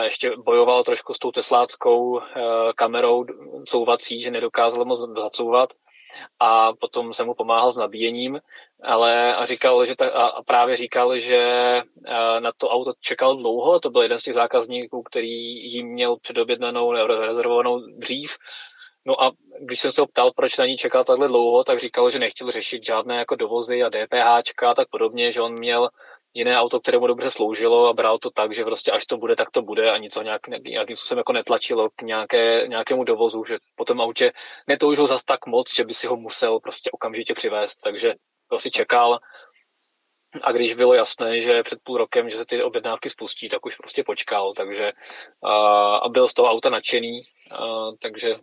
Ještě 0.03 0.33
bojoval 0.37 0.85
trošku 0.85 1.15
s 1.15 1.19
tou 1.19 1.31
tesláckou 1.31 2.21
kamerou 2.75 3.25
couvací, 3.65 4.23
že 4.23 4.31
nedokázal 4.31 4.85
moc 4.85 5.01
zacouvat 5.01 5.73
a 6.41 6.73
potom 6.73 7.13
jsem 7.13 7.27
mu 7.27 7.35
pomáhal 7.35 7.71
s 7.71 7.77
nabíjením, 7.77 8.41
ale 8.83 9.35
a 9.35 9.47
říkal, 9.47 9.87
že 9.87 9.97
ta, 9.97 10.11
a 10.11 10.43
právě 10.43 10.77
říkal, 10.77 11.19
že 11.19 11.43
na 12.39 12.53
to 12.57 12.69
auto 12.69 12.93
čekal 13.01 13.37
dlouho, 13.37 13.81
to 13.81 13.91
byl 13.91 14.03
jeden 14.03 14.21
z 14.21 14.23
těch 14.23 14.35
zákazníků, 14.35 15.03
který 15.03 15.31
jim 15.73 15.87
měl 15.87 16.17
předobjednanou 16.17 16.93
rezervovanou 16.93 17.79
dřív, 17.79 18.37
No 19.07 19.23
a 19.23 19.33
když 19.61 19.81
jsem 19.81 19.93
se 19.93 20.01
ho 20.01 20.07
ptal, 20.07 20.33
proč 20.33 20.59
na 20.59 20.67
ní 20.67 20.77
čekal 20.77 21.05
takhle 21.05 21.29
dlouho, 21.29 21.65
tak 21.65 21.81
říkal, 21.81 22.11
že 22.11 22.19
nechtěl 22.19 22.51
řešit 22.51 22.87
žádné 22.87 23.17
jako 23.17 23.37
dovozy 23.37 23.83
a 23.83 23.91
DPH 23.91 24.63
a 24.67 24.75
tak 24.75 24.89
podobně, 24.91 25.33
že 25.33 25.41
on 25.41 25.53
měl 25.53 25.89
jiné 26.37 26.59
auto, 26.59 26.81
které 26.81 26.99
mu 26.99 27.07
dobře 27.07 27.31
sloužilo 27.31 27.89
a 27.89 27.93
bral 27.93 28.19
to 28.19 28.31
tak, 28.31 28.55
že 28.55 28.65
prostě 28.65 28.93
až 28.93 29.07
to 29.07 29.17
bude, 29.17 29.37
tak 29.37 29.51
to 29.51 29.63
bude 29.63 29.91
a 29.91 29.97
nic 29.97 30.17
ho 30.17 30.23
nějak, 30.23 30.49
nějakým 30.49 30.97
způsobem 30.97 31.19
jako 31.19 31.33
netlačilo 31.33 31.89
k 31.97 32.03
nějaké, 32.03 32.69
nějakému 32.69 33.05
dovozu, 33.05 33.45
že 33.45 33.59
po 33.77 33.85
tom 33.85 34.01
autě 34.01 34.33
netoužil 34.67 35.07
zas 35.07 35.25
tak 35.25 35.47
moc, 35.47 35.75
že 35.75 35.85
by 35.85 35.95
si 35.95 36.07
ho 36.07 36.17
musel 36.17 36.61
prostě 36.61 36.91
okamžitě 36.91 37.35
přivést, 37.35 37.77
takže 37.77 38.15
to 38.51 38.59
si 38.59 38.71
čekal 38.71 39.19
a 40.43 40.53
když 40.53 40.75
bylo 40.75 40.95
jasné, 40.95 41.41
že 41.41 41.63
před 41.63 41.79
půl 41.83 41.97
rokem, 41.97 42.31
že 42.31 42.37
se 42.37 42.47
ty 42.47 42.63
objednávky 42.63 43.11
spustí, 43.11 43.49
tak 43.49 43.67
už 43.67 43.77
prostě 43.77 44.05
počkal, 44.05 44.53
takže 44.55 44.93
a, 45.45 46.09
byl 46.09 46.29
z 46.29 46.35
toho 46.35 46.51
auta 46.51 46.71
nadšený, 46.71 47.23
a, 47.51 47.65
takže 48.03 48.37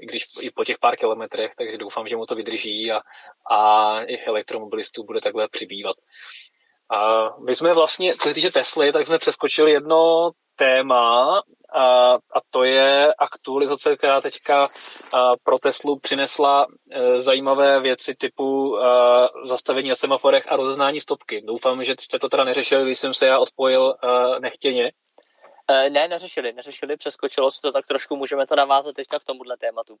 i 0.00 0.06
když 0.06 0.26
i 0.40 0.50
po 0.50 0.64
těch 0.64 0.78
pár 0.78 0.96
kilometrech, 0.96 1.54
takže 1.54 1.78
doufám, 1.78 2.06
že 2.06 2.16
mu 2.16 2.26
to 2.26 2.34
vydrží 2.34 2.92
a, 2.92 3.00
a 3.50 4.00
těch 4.04 4.26
elektromobilistů 4.26 5.04
bude 5.04 5.20
takhle 5.20 5.48
přibývat. 5.48 5.96
A 6.90 7.30
my 7.38 7.54
jsme 7.54 7.74
vlastně, 7.74 8.14
co 8.14 8.28
se 8.28 8.34
týče 8.34 8.50
Tesly, 8.50 8.92
tak 8.92 9.06
jsme 9.06 9.18
přeskočili 9.18 9.72
jedno 9.72 10.30
téma 10.56 11.38
a, 11.74 12.12
a 12.14 12.40
to 12.50 12.64
je 12.64 13.14
aktualizace, 13.14 13.96
která 13.96 14.20
teďka 14.20 14.68
pro 15.42 15.58
Teslu 15.58 15.98
přinesla 15.98 16.66
e, 16.90 17.20
zajímavé 17.20 17.80
věci 17.80 18.14
typu 18.14 18.78
a, 18.78 19.28
zastavení 19.44 19.88
na 19.88 19.94
semaforech 19.94 20.44
a 20.48 20.56
rozeznání 20.56 21.00
stopky. 21.00 21.42
Doufám, 21.46 21.84
že 21.84 21.94
jste 22.00 22.18
to 22.18 22.28
teda 22.28 22.44
neřešili, 22.44 22.84
když 22.84 22.98
jsem 22.98 23.14
se 23.14 23.26
já 23.26 23.38
odpojil 23.38 23.94
a, 24.02 24.38
nechtěně. 24.38 24.92
E, 25.68 25.90
ne, 25.90 26.08
neřešili, 26.08 26.52
neřešili, 26.52 26.96
přeskočilo 26.96 27.50
se 27.50 27.60
to 27.62 27.72
tak 27.72 27.86
trošku, 27.86 28.16
můžeme 28.16 28.46
to 28.46 28.56
navázat 28.56 28.94
teďka 28.94 29.18
k 29.18 29.24
tomuhle 29.24 29.56
tématu. 29.56 29.96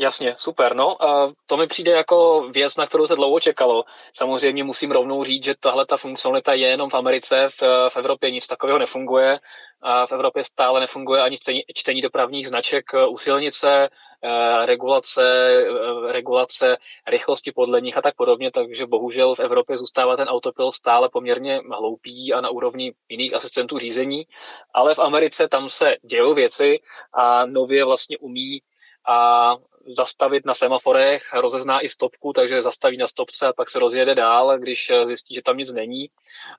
Jasně, 0.00 0.34
super. 0.38 0.76
No, 0.76 1.02
a 1.04 1.32
to 1.46 1.56
mi 1.56 1.66
přijde 1.66 1.92
jako 1.92 2.48
věc, 2.52 2.76
na 2.76 2.86
kterou 2.86 3.06
se 3.06 3.16
dlouho 3.16 3.40
čekalo. 3.40 3.84
Samozřejmě 4.12 4.64
musím 4.64 4.90
rovnou 4.92 5.24
říct, 5.24 5.44
že 5.44 5.54
tahle 5.60 5.86
ta 5.86 5.96
funkcionalita 5.96 6.54
je 6.54 6.68
jenom 6.68 6.90
v 6.90 6.94
Americe, 6.94 7.48
v, 7.48 7.62
v 7.88 7.96
Evropě 7.96 8.30
nic 8.30 8.46
takového 8.46 8.78
nefunguje. 8.78 9.38
A 9.82 10.06
v 10.06 10.12
Evropě 10.12 10.44
stále 10.44 10.80
nefunguje 10.80 11.22
ani 11.22 11.36
čtení, 11.36 11.60
čtení 11.74 12.02
dopravních 12.02 12.48
značek 12.48 12.84
u 13.08 13.16
silnice, 13.16 13.88
eh, 14.24 14.66
regulace, 14.66 15.22
eh, 15.22 16.12
regulace 16.12 16.76
rychlosti 17.06 17.52
podle 17.52 17.80
nich 17.80 17.96
a 17.96 18.02
tak 18.02 18.16
podobně, 18.16 18.50
takže 18.50 18.86
bohužel 18.86 19.34
v 19.34 19.40
Evropě 19.40 19.78
zůstává 19.78 20.16
ten 20.16 20.28
autopil 20.28 20.72
stále 20.72 21.08
poměrně 21.12 21.60
hloupý 21.76 22.32
a 22.32 22.40
na 22.40 22.50
úrovni 22.50 22.92
jiných 23.08 23.34
asistentů 23.34 23.78
řízení, 23.78 24.26
ale 24.74 24.94
v 24.94 24.98
Americe 24.98 25.48
tam 25.48 25.68
se 25.68 25.96
dějou 26.02 26.34
věci 26.34 26.78
a 27.12 27.46
nově 27.46 27.84
vlastně 27.84 28.18
umí 28.18 28.60
a 29.08 29.56
zastavit 29.96 30.46
na 30.46 30.54
semaforech, 30.54 31.22
rozezná 31.34 31.80
i 31.80 31.88
stopku, 31.88 32.32
takže 32.32 32.62
zastaví 32.62 32.96
na 32.96 33.06
stopce 33.06 33.46
a 33.46 33.52
pak 33.52 33.70
se 33.70 33.78
rozjede 33.78 34.14
dál, 34.14 34.58
když 34.58 34.92
zjistí, 35.04 35.34
že 35.34 35.42
tam 35.42 35.56
nic 35.56 35.72
není. 35.72 36.10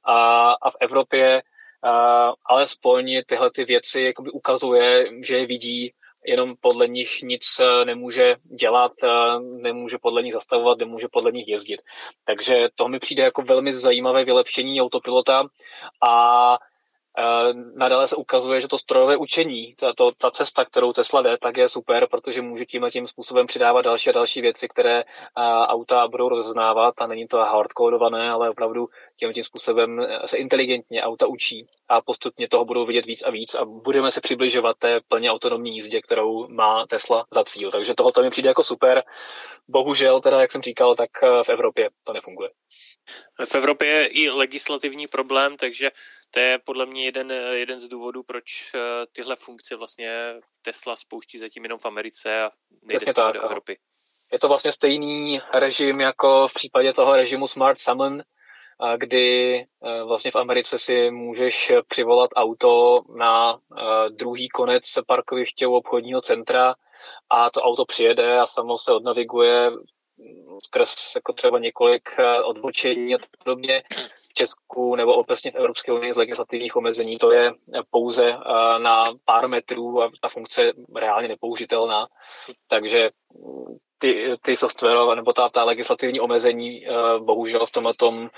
A, 0.03 0.51
a 0.51 0.69
v 0.71 0.75
Evropě 0.79 1.41
a, 1.83 2.33
alespoň 2.45 3.21
tyhle 3.25 3.51
ty 3.51 3.63
věci 3.63 4.01
jakoby 4.01 4.31
ukazuje, 4.31 5.05
že 5.23 5.37
je 5.37 5.45
vidí, 5.45 5.93
jenom 6.25 6.55
podle 6.61 6.87
nich 6.87 7.21
nic 7.21 7.43
nemůže 7.85 8.35
dělat, 8.59 8.91
nemůže 9.39 9.97
podle 9.97 10.23
nich 10.23 10.33
zastavovat, 10.33 10.77
nemůže 10.77 11.07
podle 11.11 11.31
nich 11.31 11.47
jezdit. 11.47 11.81
Takže 12.25 12.69
to 12.75 12.87
mi 12.87 12.99
přijde 12.99 13.23
jako 13.23 13.41
velmi 13.41 13.73
zajímavé 13.73 14.25
vylepšení 14.25 14.81
autopilota 14.81 15.43
a 16.09 16.57
nadále 17.75 18.07
se 18.07 18.15
ukazuje, 18.15 18.61
že 18.61 18.67
to 18.67 18.77
strojové 18.77 19.17
učení, 19.17 19.75
ta, 19.75 19.93
to, 19.93 20.11
ta 20.11 20.31
cesta, 20.31 20.65
kterou 20.65 20.93
Tesla 20.93 21.21
jde, 21.21 21.37
tak 21.41 21.57
je 21.57 21.69
super, 21.69 22.07
protože 22.11 22.41
může 22.41 22.65
tím 22.65 22.83
a 22.83 22.89
tím 22.89 23.07
způsobem 23.07 23.47
přidávat 23.47 23.81
další 23.81 24.09
a 24.09 24.13
další 24.13 24.41
věci, 24.41 24.67
které 24.67 25.03
auta 25.67 26.07
budou 26.07 26.29
rozeznávat 26.29 27.01
a 27.01 27.07
není 27.07 27.27
to 27.27 27.37
hardcodované, 27.37 28.31
ale 28.31 28.49
opravdu 28.49 28.87
tím 29.19 29.33
tím 29.33 29.43
způsobem 29.43 30.05
se 30.25 30.37
inteligentně 30.37 31.03
auta 31.03 31.27
učí 31.27 31.67
a 31.89 32.01
postupně 32.01 32.47
toho 32.47 32.65
budou 32.65 32.85
vidět 32.85 33.05
víc 33.05 33.23
a 33.23 33.31
víc 33.31 33.55
a 33.55 33.65
budeme 33.65 34.11
se 34.11 34.21
přibližovat 34.21 34.77
té 34.77 34.99
plně 35.07 35.31
autonomní 35.31 35.73
jízdě, 35.73 36.01
kterou 36.01 36.47
má 36.47 36.85
Tesla 36.87 37.25
za 37.33 37.43
cíl. 37.43 37.71
Takže 37.71 37.93
tohoto 37.93 38.21
mi 38.21 38.29
přijde 38.29 38.49
jako 38.49 38.63
super. 38.63 39.03
Bohužel, 39.67 40.19
teda, 40.19 40.41
jak 40.41 40.51
jsem 40.51 40.61
říkal, 40.61 40.95
tak 40.95 41.09
v 41.43 41.49
Evropě 41.49 41.89
to 42.03 42.13
nefunguje. 42.13 42.49
V 43.45 43.55
Evropě 43.55 43.87
je 43.87 44.07
i 44.07 44.29
legislativní 44.29 45.07
problém, 45.07 45.57
takže 45.57 45.91
to 46.31 46.39
je 46.39 46.59
podle 46.59 46.85
mě 46.85 47.05
jeden, 47.05 47.31
jeden 47.51 47.79
z 47.79 47.87
důvodů, 47.87 48.23
proč 48.23 48.71
eh, 48.75 48.79
tyhle 49.11 49.35
funkce 49.35 49.75
vlastně 49.75 50.33
Tesla 50.61 50.95
spouští 50.95 51.37
zatím 51.37 51.63
jenom 51.63 51.79
v 51.79 51.85
Americe 51.85 52.43
a 52.43 52.51
nejde 52.83 53.05
z 53.05 53.13
do 53.13 53.41
Evropy. 53.41 53.77
Je 54.31 54.39
to 54.39 54.47
vlastně 54.47 54.71
stejný 54.71 55.41
režim 55.53 56.01
jako 56.01 56.47
v 56.47 56.53
případě 56.53 56.93
toho 56.93 57.15
režimu 57.15 57.47
Smart 57.47 57.79
Summon, 57.79 58.23
kdy 58.97 59.55
eh, 59.55 60.03
vlastně 60.03 60.31
v 60.31 60.35
Americe 60.35 60.77
si 60.77 61.11
můžeš 61.11 61.71
přivolat 61.87 62.29
auto 62.35 63.01
na 63.17 63.53
eh, 63.53 64.09
druhý 64.09 64.49
konec 64.49 64.83
parkoviště 65.07 65.67
u 65.67 65.73
obchodního 65.73 66.21
centra 66.21 66.75
a 67.29 67.49
to 67.49 67.61
auto 67.61 67.85
přijede 67.85 68.39
a 68.39 68.45
samo 68.45 68.77
se 68.77 68.93
odnaviguje 68.93 69.71
skrz 70.63 71.15
jako 71.15 71.33
třeba 71.33 71.59
několik 71.59 72.09
eh, 72.19 72.43
odbočení 72.43 73.15
a 73.15 73.17
podobně 73.43 73.83
v 74.29 74.33
Česku 74.33 74.95
nebo 74.95 75.13
obecně 75.13 75.51
v 75.51 75.55
Evropské 75.55 75.91
unii 75.91 76.13
z 76.13 76.17
legislativních 76.17 76.75
omezení, 76.75 77.17
to 77.17 77.31
je 77.31 77.51
pouze 77.89 78.29
eh, 78.29 78.79
na 78.79 79.05
pár 79.25 79.47
metrů 79.47 80.01
a 80.01 80.11
ta 80.21 80.29
funkce 80.29 80.63
je 80.63 80.73
reálně 80.95 81.27
nepoužitelná. 81.27 82.07
Takže 82.67 83.09
mm, 83.33 83.77
ty, 83.97 84.35
ty 84.41 84.55
softwarové 84.55 85.15
nebo 85.15 85.33
ta, 85.33 85.49
ta 85.49 85.63
legislativní 85.63 86.19
omezení 86.19 86.87
eh, 86.87 86.91
bohužel 87.19 87.65
v 87.65 87.71
tomhle 87.71 87.93
tom 87.93 88.29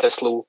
Teslu 0.00 0.44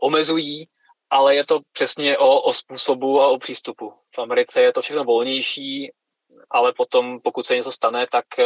omezují, 0.00 0.68
ale 1.10 1.34
je 1.34 1.46
to 1.46 1.60
přesně 1.72 2.18
o, 2.18 2.40
o 2.40 2.52
způsobu 2.52 3.20
a 3.20 3.28
o 3.28 3.38
přístupu. 3.38 3.92
V 4.14 4.18
Americe 4.18 4.60
je 4.60 4.72
to 4.72 4.82
všechno 4.82 5.04
volnější, 5.04 5.92
ale 6.50 6.72
potom, 6.72 7.20
pokud 7.20 7.46
se 7.46 7.56
něco 7.56 7.72
stane, 7.72 8.06
tak 8.06 8.38
eh, 8.38 8.44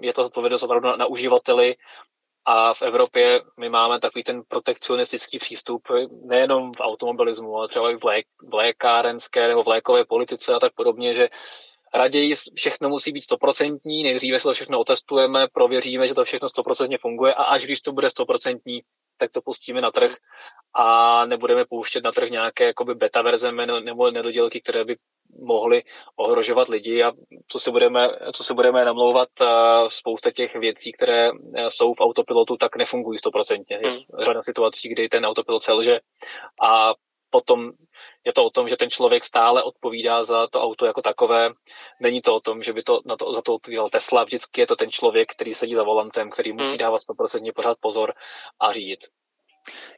je 0.00 0.12
to 0.12 0.24
zodpovědnost 0.24 0.62
opravdu 0.62 0.88
na, 0.88 0.96
na 0.96 1.06
uživateli. 1.06 1.76
A 2.44 2.74
v 2.74 2.82
Evropě 2.82 3.40
my 3.60 3.68
máme 3.68 4.00
takový 4.00 4.24
ten 4.24 4.42
protekcionistický 4.48 5.38
přístup 5.38 5.82
nejenom 6.24 6.72
v 6.72 6.80
automobilismu, 6.80 7.56
ale 7.56 7.68
třeba 7.68 7.90
i 7.90 7.96
v, 7.96 8.04
lék, 8.04 8.26
v 8.48 8.54
lékárenské 8.54 9.48
nebo 9.48 9.62
v 9.62 9.68
lékové 9.68 10.04
politice 10.04 10.54
a 10.54 10.58
tak 10.58 10.74
podobně, 10.74 11.14
že 11.14 11.28
raději 11.94 12.34
všechno 12.54 12.88
musí 12.88 13.12
být 13.12 13.24
stoprocentní, 13.24 14.02
nejdříve 14.02 14.38
se 14.38 14.48
to 14.48 14.52
všechno 14.52 14.80
otestujeme, 14.80 15.46
prověříme, 15.52 16.06
že 16.06 16.14
to 16.14 16.24
všechno 16.24 16.48
stoprocentně 16.48 16.98
funguje 16.98 17.34
a 17.34 17.42
až 17.42 17.64
když 17.64 17.80
to 17.80 17.92
bude 17.92 18.10
stoprocentní, 18.10 18.82
tak 19.16 19.30
to 19.30 19.42
pustíme 19.42 19.80
na 19.80 19.90
trh 19.90 20.16
a 20.74 21.26
nebudeme 21.26 21.64
pouštět 21.64 22.04
na 22.04 22.12
trh 22.12 22.30
nějaké 22.30 22.64
jakoby 22.64 22.94
beta 22.94 23.22
verze 23.22 23.52
nebo 23.52 24.10
nedodělky, 24.10 24.60
které 24.60 24.84
by 24.84 24.96
mohly 25.38 25.82
ohrožovat 26.16 26.68
lidi 26.68 27.02
a 27.02 27.12
co 27.48 27.60
si 27.60 27.70
budeme, 27.70 28.08
co 28.32 28.44
si 28.44 28.54
budeme 28.54 28.84
namlouvat, 28.84 29.28
spousta 29.88 30.30
těch 30.30 30.56
věcí, 30.56 30.92
které 30.92 31.28
e, 31.28 31.32
jsou 31.68 31.94
v 31.94 32.00
autopilotu, 32.00 32.56
tak 32.56 32.76
nefungují 32.76 33.18
stoprocentně. 33.18 33.78
Je 33.82 33.90
hmm. 33.90 34.24
řada 34.24 34.42
situací, 34.42 34.88
kdy 34.88 35.08
ten 35.08 35.26
autopilot 35.26 35.62
selže 35.62 36.00
a 36.62 36.94
potom 37.30 37.70
je 38.24 38.32
to 38.32 38.44
o 38.44 38.50
tom, 38.50 38.68
že 38.68 38.76
ten 38.76 38.90
člověk 38.90 39.24
stále 39.24 39.62
odpovídá 39.62 40.24
za 40.24 40.46
to 40.46 40.60
auto 40.60 40.86
jako 40.86 41.02
takové. 41.02 41.50
Není 42.00 42.20
to 42.22 42.36
o 42.36 42.40
tom, 42.40 42.62
že 42.62 42.72
by 42.72 42.82
to, 42.82 43.00
na 43.06 43.16
to 43.16 43.32
za 43.32 43.42
to 43.42 43.54
odpovídal 43.54 43.88
Tesla. 43.88 44.24
Vždycky 44.24 44.60
je 44.60 44.66
to 44.66 44.76
ten 44.76 44.90
člověk, 44.90 45.32
který 45.32 45.54
sedí 45.54 45.74
za 45.74 45.82
volantem, 45.82 46.30
který 46.30 46.52
musí 46.52 46.68
hmm. 46.68 46.78
dávat 46.78 46.98
stoprocentně 46.98 47.52
pořád 47.52 47.78
pozor 47.80 48.12
a 48.60 48.72
řídit. 48.72 49.00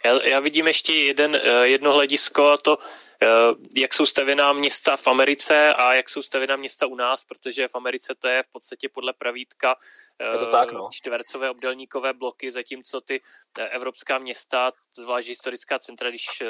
Já, 0.04 0.22
já 0.22 0.40
vidím 0.40 0.66
ještě 0.66 0.92
jeden, 0.94 1.34
e, 1.36 1.68
jedno 1.68 1.92
hledisko 1.92 2.48
a 2.50 2.56
to 2.56 2.76
jak 3.76 3.94
jsou 3.94 4.06
stavěná 4.06 4.52
města 4.52 4.96
v 4.96 5.06
Americe 5.06 5.74
a 5.74 5.94
jak 5.94 6.08
jsou 6.08 6.22
stavěná 6.22 6.56
města 6.56 6.86
u 6.86 6.94
nás, 6.94 7.24
protože 7.24 7.68
v 7.68 7.74
Americe 7.74 8.14
to 8.14 8.28
je 8.28 8.42
v 8.42 8.48
podstatě 8.52 8.88
podle 8.88 9.12
pravítka 9.12 9.76
je 10.32 10.38
to 10.38 10.46
tak, 10.46 10.72
no. 10.72 10.88
čtvercové 10.92 11.50
obdelníkové 11.50 12.12
bloky, 12.12 12.50
zatímco 12.50 13.00
ty 13.00 13.20
eh, 13.58 13.68
evropská 13.68 14.18
města, 14.18 14.72
zvlášť 14.94 15.28
historická 15.28 15.78
centra, 15.78 16.10
když 16.10 16.26
eh, 16.40 16.46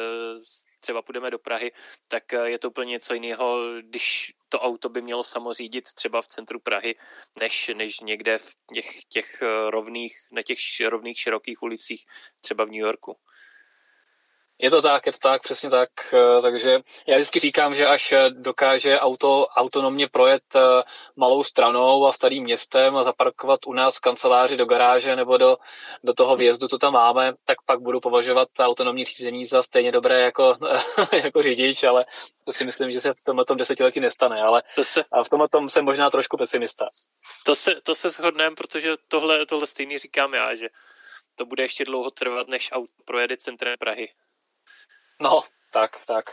třeba 0.81 1.03
půjdeme 1.03 1.31
do 1.31 1.39
Prahy, 1.39 1.72
tak 2.09 2.33
je 2.33 2.59
to 2.59 2.68
úplně 2.68 2.91
něco 2.91 3.14
jiného, 3.14 3.61
když 3.81 4.33
to 4.49 4.61
auto 4.61 4.89
by 4.89 5.03
mělo 5.03 5.22
samořídit 5.22 5.85
třeba 5.95 6.22
v 6.22 6.27
centru 6.27 6.61
Prahy, 6.61 6.95
než, 7.41 7.70
než 7.75 8.01
někde 8.01 8.39
v 8.39 8.55
těch, 8.75 9.05
těch 9.05 9.43
rovných, 9.68 10.16
na 10.33 10.43
těch 10.43 10.59
rovných 10.89 11.18
širokých 11.20 11.62
ulicích, 11.62 12.05
třeba 12.41 12.64
v 12.64 12.68
New 12.68 12.81
Yorku. 12.81 13.16
Je 14.59 14.70
to 14.70 14.82
tak, 14.82 15.07
je 15.07 15.12
to 15.12 15.18
tak, 15.18 15.42
přesně 15.42 15.70
tak. 15.70 15.88
Eh, 16.14 16.42
takže 16.42 16.78
já 17.07 17.16
vždycky 17.16 17.40
říkám, 17.40 17.74
že 17.74 17.86
až 17.86 18.12
eh, 18.12 18.30
dokáže 18.30 19.00
auto 19.00 19.46
autonomně 19.46 20.09
projet 20.09 20.42
eh, 20.57 20.61
malou 21.16 21.42
stranou 21.42 22.07
a 22.07 22.12
starým 22.12 22.44
městem 22.44 22.96
a 22.96 23.05
zaparkovat 23.05 23.66
u 23.66 23.72
nás 23.72 23.96
v 23.96 24.00
kanceláři 24.00 24.57
do 24.57 24.66
garáže 24.66 25.16
nebo 25.16 25.36
do, 25.36 25.57
do 26.05 26.14
toho 26.14 26.36
vjezdu, 26.36 26.68
co 26.68 26.78
tam 26.78 26.92
máme, 26.92 27.32
tak 27.44 27.59
pak 27.66 27.80
budu 27.80 28.00
považovat 28.00 28.48
autonomní 28.59 29.05
řízení 29.05 29.46
za 29.46 29.62
stejně 29.62 29.92
dobré 29.92 30.20
jako, 30.20 30.57
jako 31.12 31.42
řidič, 31.42 31.84
ale 31.84 32.05
to 32.44 32.52
si 32.52 32.64
myslím, 32.64 32.92
že 32.92 33.00
se 33.00 33.12
v 33.12 33.22
tomhle 33.24 33.44
tom 33.44 33.57
desetiletí 33.57 34.00
nestane, 34.00 34.42
ale 34.42 34.62
to 34.74 34.84
se, 34.84 35.05
a 35.12 35.24
v 35.24 35.28
tomhle 35.28 35.48
tom 35.48 35.68
jsem 35.68 35.84
možná 35.84 36.11
trošku 36.11 36.36
pesimista. 36.36 36.88
To 37.44 37.55
se, 37.55 37.74
to 37.82 37.94
se 37.94 38.11
shodneme, 38.11 38.57
protože 38.57 38.94
tohle, 39.09 39.46
tohle 39.46 39.66
stejný 39.66 39.98
říkám 39.98 40.34
já, 40.34 40.55
že 40.55 40.68
to 41.34 41.46
bude 41.46 41.62
ještě 41.62 41.84
dlouho 41.84 42.11
trvat, 42.11 42.48
než 42.48 42.72
auto 42.72 42.92
projede 43.05 43.36
centrem 43.36 43.74
Prahy. 43.78 44.09
No, 45.21 45.41
tak, 45.73 45.91
tak. 46.07 46.25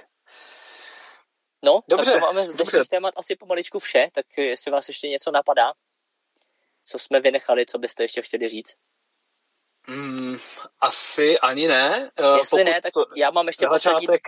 No, 1.64 1.80
dobře, 1.88 2.12
tak 2.12 2.14
to 2.14 2.26
máme 2.26 2.46
z 2.46 2.54
dnešních 2.54 2.90
témat 2.90 3.14
asi 3.18 3.36
pomaličku 3.36 3.80
vše, 3.80 4.08
tak 4.14 4.26
jestli 4.38 4.72
vás 4.72 4.88
ještě 4.88 5.10
něco 5.10 5.32
napadá, 5.32 5.74
co 6.86 7.00
jsme 7.00 7.20
vynechali, 7.20 7.66
co 7.66 7.78
byste 7.78 8.04
ještě 8.04 8.22
chtěli 8.22 8.50
říct? 8.50 8.76
Mm, 9.88 10.38
asi 10.80 11.40
ani 11.40 11.68
ne. 11.68 12.12
Eh, 12.18 12.38
jestli 12.38 12.60
pokud 12.60 12.72
ne, 12.72 12.82
tak 12.82 12.94
já 13.16 13.32
mám 13.32 13.48
ještě 13.48 13.68
poslední... 13.68 14.06
Začátek, 14.06 14.22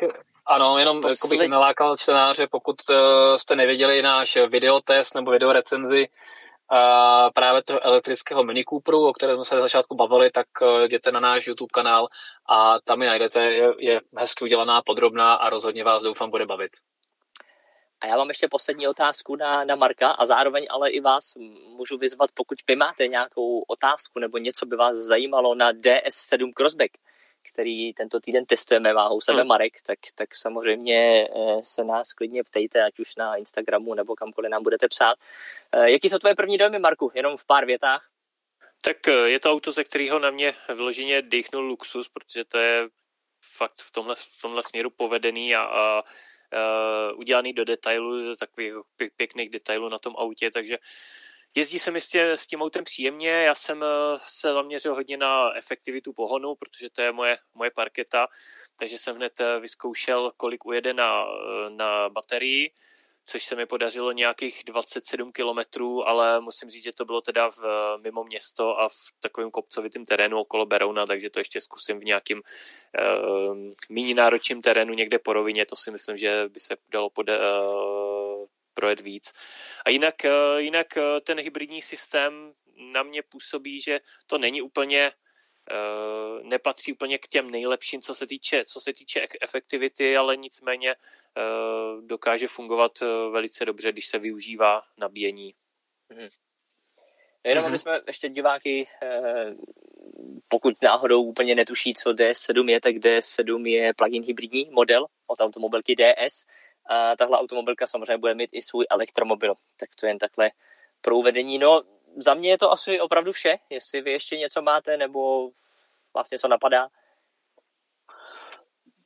ano, 0.46 0.78
jenom 0.78 1.02
Posled... 1.02 1.40
bych 1.40 1.50
nalákal 1.50 1.98
čtenáře, 1.98 2.48
pokud 2.48 2.76
uh, 2.90 2.96
jste 3.38 3.56
nevěděli 3.56 4.02
náš 4.02 4.38
videotest 4.50 5.16
nebo 5.16 5.32
videorecenzi 5.32 6.08
uh, 6.72 7.32
právě 7.34 7.64
toho 7.64 7.86
elektrického 7.86 8.44
Mini 8.44 8.64
Cooperu, 8.64 9.08
o 9.08 9.14
kterém 9.14 9.36
jsme 9.36 9.46
se 9.46 9.56
na 9.56 9.62
začátku 9.62 9.96
bavili, 9.96 10.32
tak 10.32 10.48
uh, 10.62 10.82
jděte 10.82 11.12
na 11.12 11.20
náš 11.20 11.48
YouTube 11.48 11.72
kanál 11.74 12.08
a 12.50 12.80
tam 12.80 13.02
ji 13.02 13.08
najdete, 13.08 13.44
je, 13.44 13.74
je 13.80 14.02
hezky 14.18 14.44
udělaná, 14.44 14.82
podrobná 14.86 15.34
a 15.34 15.50
rozhodně 15.50 15.84
vás 15.84 16.04
doufám 16.04 16.30
bude 16.30 16.46
bavit. 16.46 16.72
A 18.02 18.08
já 18.08 18.18
mám 18.18 18.30
ještě 18.30 18.48
poslední 18.48 18.88
otázku 18.88 19.36
na, 19.36 19.64
na 19.64 19.76
Marka 19.76 20.12
a 20.12 20.26
zároveň 20.26 20.66
ale 20.70 20.90
i 20.90 21.00
vás 21.00 21.36
můžu 21.78 21.98
vyzvat, 21.98 22.30
pokud 22.34 22.58
vy 22.68 22.76
máte 22.76 23.08
nějakou 23.08 23.62
otázku 23.68 24.20
nebo 24.20 24.38
něco 24.38 24.66
by 24.66 24.76
vás 24.76 24.96
zajímalo 24.96 25.56
na 25.56 25.72
DS7 25.72 26.54
Crossback, 26.54 26.92
který 27.52 27.94
tento 27.94 28.20
týden 28.20 28.46
testujeme, 28.46 28.94
má 28.94 29.10
u 29.10 29.22
sebe 29.22 29.40
hmm. 29.40 29.48
Marek, 29.48 29.82
tak, 29.82 30.00
tak 30.16 30.36
samozřejmě 30.36 31.28
eh, 31.28 31.60
se 31.64 31.84
nás 31.84 32.14
klidně 32.14 32.44
ptejte, 32.44 32.84
ať 32.84 33.00
už 33.00 33.16
na 33.16 33.36
Instagramu 33.36 33.94
nebo 33.94 34.16
kamkoliv 34.16 34.52
nám 34.52 34.64
budete 34.64 34.88
psát. 34.88 35.16
Eh, 35.72 35.92
jaký 35.92 36.10
jsou 36.10 36.20
tvoje 36.20 36.36
první 36.36 36.58
dojmy, 36.58 36.80
Marku? 36.80 37.12
Jenom 37.14 37.38
v 37.38 37.46
pár 37.46 37.66
větách. 37.66 38.10
Tak 38.82 39.08
eh, 39.08 39.30
je 39.30 39.40
to 39.40 39.52
auto, 39.52 39.72
ze 39.72 39.84
kterého 39.84 40.20
na 40.20 40.32
mě 40.32 40.54
vyloženě 40.76 41.22
dechnul 41.22 41.64
luxus, 41.64 42.10
protože 42.10 42.46
to 42.46 42.58
je 42.58 42.88
fakt 43.58 43.76
v 43.78 43.92
tomhle, 43.92 44.16
v 44.16 44.42
tomhle 44.42 44.64
směru 44.64 44.90
povedený 44.90 45.56
a, 45.56 45.62
a 45.62 46.04
uh, 46.54 47.20
udělaný 47.20 47.54
do 47.54 47.66
detailu, 47.66 48.26
do 48.26 48.36
takových 48.36 48.74
pěkných 49.16 49.50
detailů 49.50 49.90
na 49.90 50.00
tom 50.00 50.16
autě, 50.18 50.52
takže 50.52 50.78
Jezdí 51.56 51.80
se 51.80 51.92
mi 51.92 52.02
s 52.02 52.48
tím 52.48 52.62
autem 52.62 52.84
příjemně, 52.84 53.30
já 53.30 53.56
jsem 53.56 53.84
eh, 53.84 53.88
se 54.18 54.54
zaměřil 54.54 54.96
hodně 54.96 55.18
na 55.18 55.58
efektivitu 55.58 56.14
pohonu, 56.14 56.56
protože 56.56 56.90
to 56.90 57.02
je 57.02 57.12
moje, 57.12 57.38
moje 57.54 57.72
parketa, 57.72 58.28
takže 58.80 58.98
jsem 58.98 59.16
hned 59.16 59.40
eh, 59.40 59.60
vyzkoušel, 59.60 60.32
kolik 60.38 60.66
ujede 60.66 60.94
na, 60.94 61.26
eh, 61.26 61.70
na 61.70 62.10
baterii, 62.10 62.72
což 63.26 63.44
se 63.44 63.56
mi 63.56 63.66
podařilo 63.66 64.12
nějakých 64.12 64.64
27 64.66 65.32
kilometrů, 65.32 66.08
ale 66.08 66.42
musím 66.42 66.70
říct, 66.70 66.84
že 66.84 66.94
to 66.94 67.06
bylo 67.06 67.22
teda 67.22 67.52
v, 67.52 67.60
mimo 68.04 68.24
město 68.24 68.80
a 68.80 68.90
v 68.90 68.96
takovém 69.20 69.52
kopcovitém 69.52 70.06
terénu 70.06 70.40
okolo 70.40 70.66
Berouna, 70.66 71.06
takže 71.06 71.30
to 71.30 71.40
ještě 71.40 71.62
zkusím 71.62 72.00
v 72.00 72.04
nějakým 72.04 72.42
uh, 72.42 73.58
méně 73.90 74.16
náročným 74.16 74.62
terénu 74.62 74.94
někde 74.94 75.20
po 75.20 75.34
rovině, 75.34 75.66
to 75.66 75.76
si 75.76 75.92
myslím, 75.92 76.18
že 76.18 76.50
by 76.54 76.60
se 76.60 76.76
dalo 76.92 77.10
poda- 77.10 77.40
uh, 77.40 78.13
projet 78.74 79.00
víc. 79.00 79.34
A 79.86 79.90
jinak, 79.90 80.26
eh, 80.26 80.62
jinak 80.62 80.98
eh, 80.98 81.22
ten 81.22 81.40
hybridní 81.40 81.82
systém 81.82 82.54
na 82.92 83.04
mě 83.04 83.24
působí, 83.24 83.82
že 83.82 84.00
to 84.28 84.38
není 84.38 84.62
úplně 84.62 85.12
Uh, 85.72 86.44
nepatří 86.44 86.94
úplně 86.94 87.18
k 87.18 87.28
těm 87.28 87.52
nejlepším, 87.52 88.02
co 88.02 88.16
se 88.16 88.28
týče, 88.28 88.66
co 88.66 88.82
se 88.82 88.94
týče 88.94 89.26
efektivity, 89.42 90.18
ale 90.18 90.38
nicméně 90.38 90.96
dokáže 92.02 92.48
fungovat 92.48 92.92
velice 93.32 93.66
dobře, 93.66 93.92
když 93.92 94.06
se 94.06 94.20
využívá 94.20 94.82
nabíjení. 94.98 95.54
Mm-hmm. 96.12 96.30
Jenom 97.44 97.64
mm-hmm. 97.64 97.68
aby 97.68 97.78
jsme 97.78 98.02
ještě 98.08 98.30
diváky, 98.30 98.88
pokud 100.48 100.82
náhodou 100.82 101.24
úplně 101.24 101.56
netuší, 101.56 101.94
co 101.94 102.10
DS7 102.10 102.70
je, 102.70 102.82
tak 102.82 102.96
DS7 102.96 103.66
je 103.66 103.94
plug-in 103.94 104.24
hybridní 104.24 104.70
model 104.72 105.06
od 105.28 105.42
automobilky 105.42 105.96
DS. 105.96 106.46
A 106.86 107.16
tahle 107.16 107.38
automobilka 107.38 107.88
samozřejmě 107.88 108.18
bude 108.18 108.34
mít 108.34 108.50
i 108.54 108.62
svůj 108.62 108.86
elektromobil. 108.90 109.54
Tak 109.80 109.90
to 110.00 110.06
jen 110.06 110.18
takhle 110.18 110.52
pro 111.02 111.16
uvedení. 111.16 111.58
No, 111.58 111.82
za 112.18 112.34
mě 112.34 112.50
je 112.50 112.58
to 112.58 112.72
asi 112.72 113.00
opravdu 113.00 113.32
vše. 113.32 113.58
Jestli 113.70 114.02
vy 114.02 114.12
ještě 114.12 114.38
něco 114.38 114.62
máte, 114.62 114.98
nebo 114.98 115.50
vás 116.16 116.30
něco 116.32 116.48
napadá? 116.48 116.88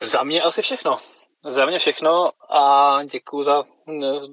Za 0.02 0.24
mě 0.24 0.42
asi 0.42 0.62
všechno. 0.62 0.98
Za 1.44 1.66
mě 1.66 1.80
všechno 1.80 2.32
a 2.50 3.04
děkuji 3.04 3.44
za, 3.44 3.64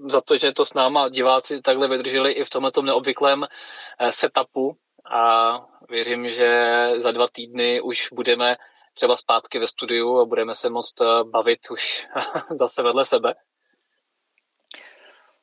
za 0.07 0.21
to, 0.21 0.37
že 0.37 0.53
to 0.53 0.65
s 0.65 0.75
náma 0.75 1.09
diváci 1.09 1.63
takhle 1.63 1.89
vydrželi 1.89 2.33
i 2.33 2.45
v 2.45 2.51
tomto 2.51 2.83
neobvyklém 2.83 3.45
eh, 3.45 4.13
setupu 4.13 4.77
a 5.11 5.55
věřím, 5.89 6.31
že 6.31 6.91
za 6.99 7.13
dva 7.13 7.29
týdny 7.33 7.81
už 7.81 8.09
budeme 8.13 8.57
třeba 8.95 9.17
zpátky 9.17 9.59
ve 9.59 9.67
studiu 9.67 10.19
a 10.19 10.25
budeme 10.25 10.55
se 10.55 10.71
moct 10.71 11.01
eh, 11.01 11.25
bavit 11.25 11.61
už 11.71 12.07
zase 12.51 12.83
vedle 12.83 13.05
sebe. 13.05 13.35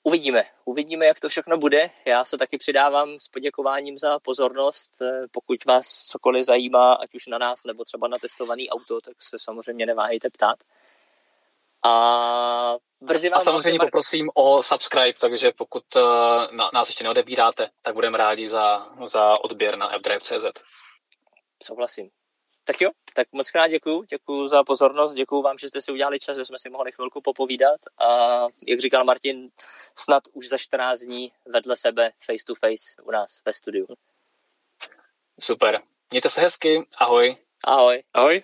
Uvidíme, 0.04 0.44
uvidíme, 0.66 1.06
jak 1.06 1.20
to 1.20 1.30
všechno 1.30 1.58
bude. 1.58 1.90
Já 2.06 2.26
se 2.26 2.38
taky 2.38 2.58
přidávám 2.58 3.20
s 3.20 3.28
poděkováním 3.28 3.98
za 3.98 4.20
pozornost. 4.20 4.92
Eh, 5.02 5.28
pokud 5.32 5.66
vás 5.66 5.88
cokoliv 5.88 6.46
zajímá, 6.46 6.94
ať 6.94 7.16
už 7.16 7.28
na 7.28 7.38
nás 7.38 7.64
nebo 7.64 7.84
třeba 7.84 8.08
na 8.08 8.18
testovaný 8.18 8.70
auto, 8.70 9.02
tak 9.02 9.22
se 9.22 9.38
samozřejmě 9.40 9.86
neváhejte 9.86 10.30
ptát. 10.30 10.58
A 11.86 12.76
brzy 13.02 13.30
vám 13.30 13.38
A 13.38 13.44
samozřejmě 13.44 13.78
vlastně... 13.78 13.88
poprosím 13.88 14.30
o 14.36 14.64
subscribe, 14.64 15.14
takže 15.20 15.52
pokud 15.58 15.84
uh, 15.96 16.72
nás 16.74 16.88
ještě 16.88 17.04
neodebíráte, 17.04 17.70
tak 17.82 17.94
budeme 17.94 18.18
rádi 18.18 18.48
za, 18.48 18.88
za 19.06 19.44
odběr 19.44 19.78
na 19.78 19.90
fdrive.cz. 19.98 20.64
Souhlasím. 21.64 22.10
Tak 22.72 22.82
jo, 22.82 22.90
tak 23.14 23.28
moc 23.32 23.52
krát 23.52 23.68
děkuju, 23.68 24.04
děkuju 24.04 24.48
za 24.48 24.64
pozornost, 24.64 25.14
děkuju 25.14 25.42
vám, 25.42 25.58
že 25.58 25.68
jste 25.68 25.82
si 25.82 25.92
udělali 25.92 26.20
čas, 26.20 26.38
že 26.38 26.46
jsme 26.46 26.60
si 26.60 26.70
mohli 26.70 26.92
chvilku 26.92 27.22
popovídat 27.22 27.82
a 27.98 28.08
jak 28.68 28.80
říkal 28.80 29.04
Martin, 29.04 29.50
snad 29.96 30.24
už 30.34 30.50
za 30.50 30.58
14 30.58 31.00
dní 31.00 31.32
vedle 31.46 31.76
sebe 31.76 32.12
face 32.26 32.44
to 32.48 32.56
face 32.56 33.02
u 33.04 33.12
nás 33.12 33.42
ve 33.46 33.54
studiu. 33.54 33.88
Super. 35.40 35.82
Mějte 36.12 36.30
se 36.30 36.42
hezky, 36.42 36.86
ahoj. 36.98 37.38
Ahoj. 37.64 38.04
Ahoj. 38.14 38.44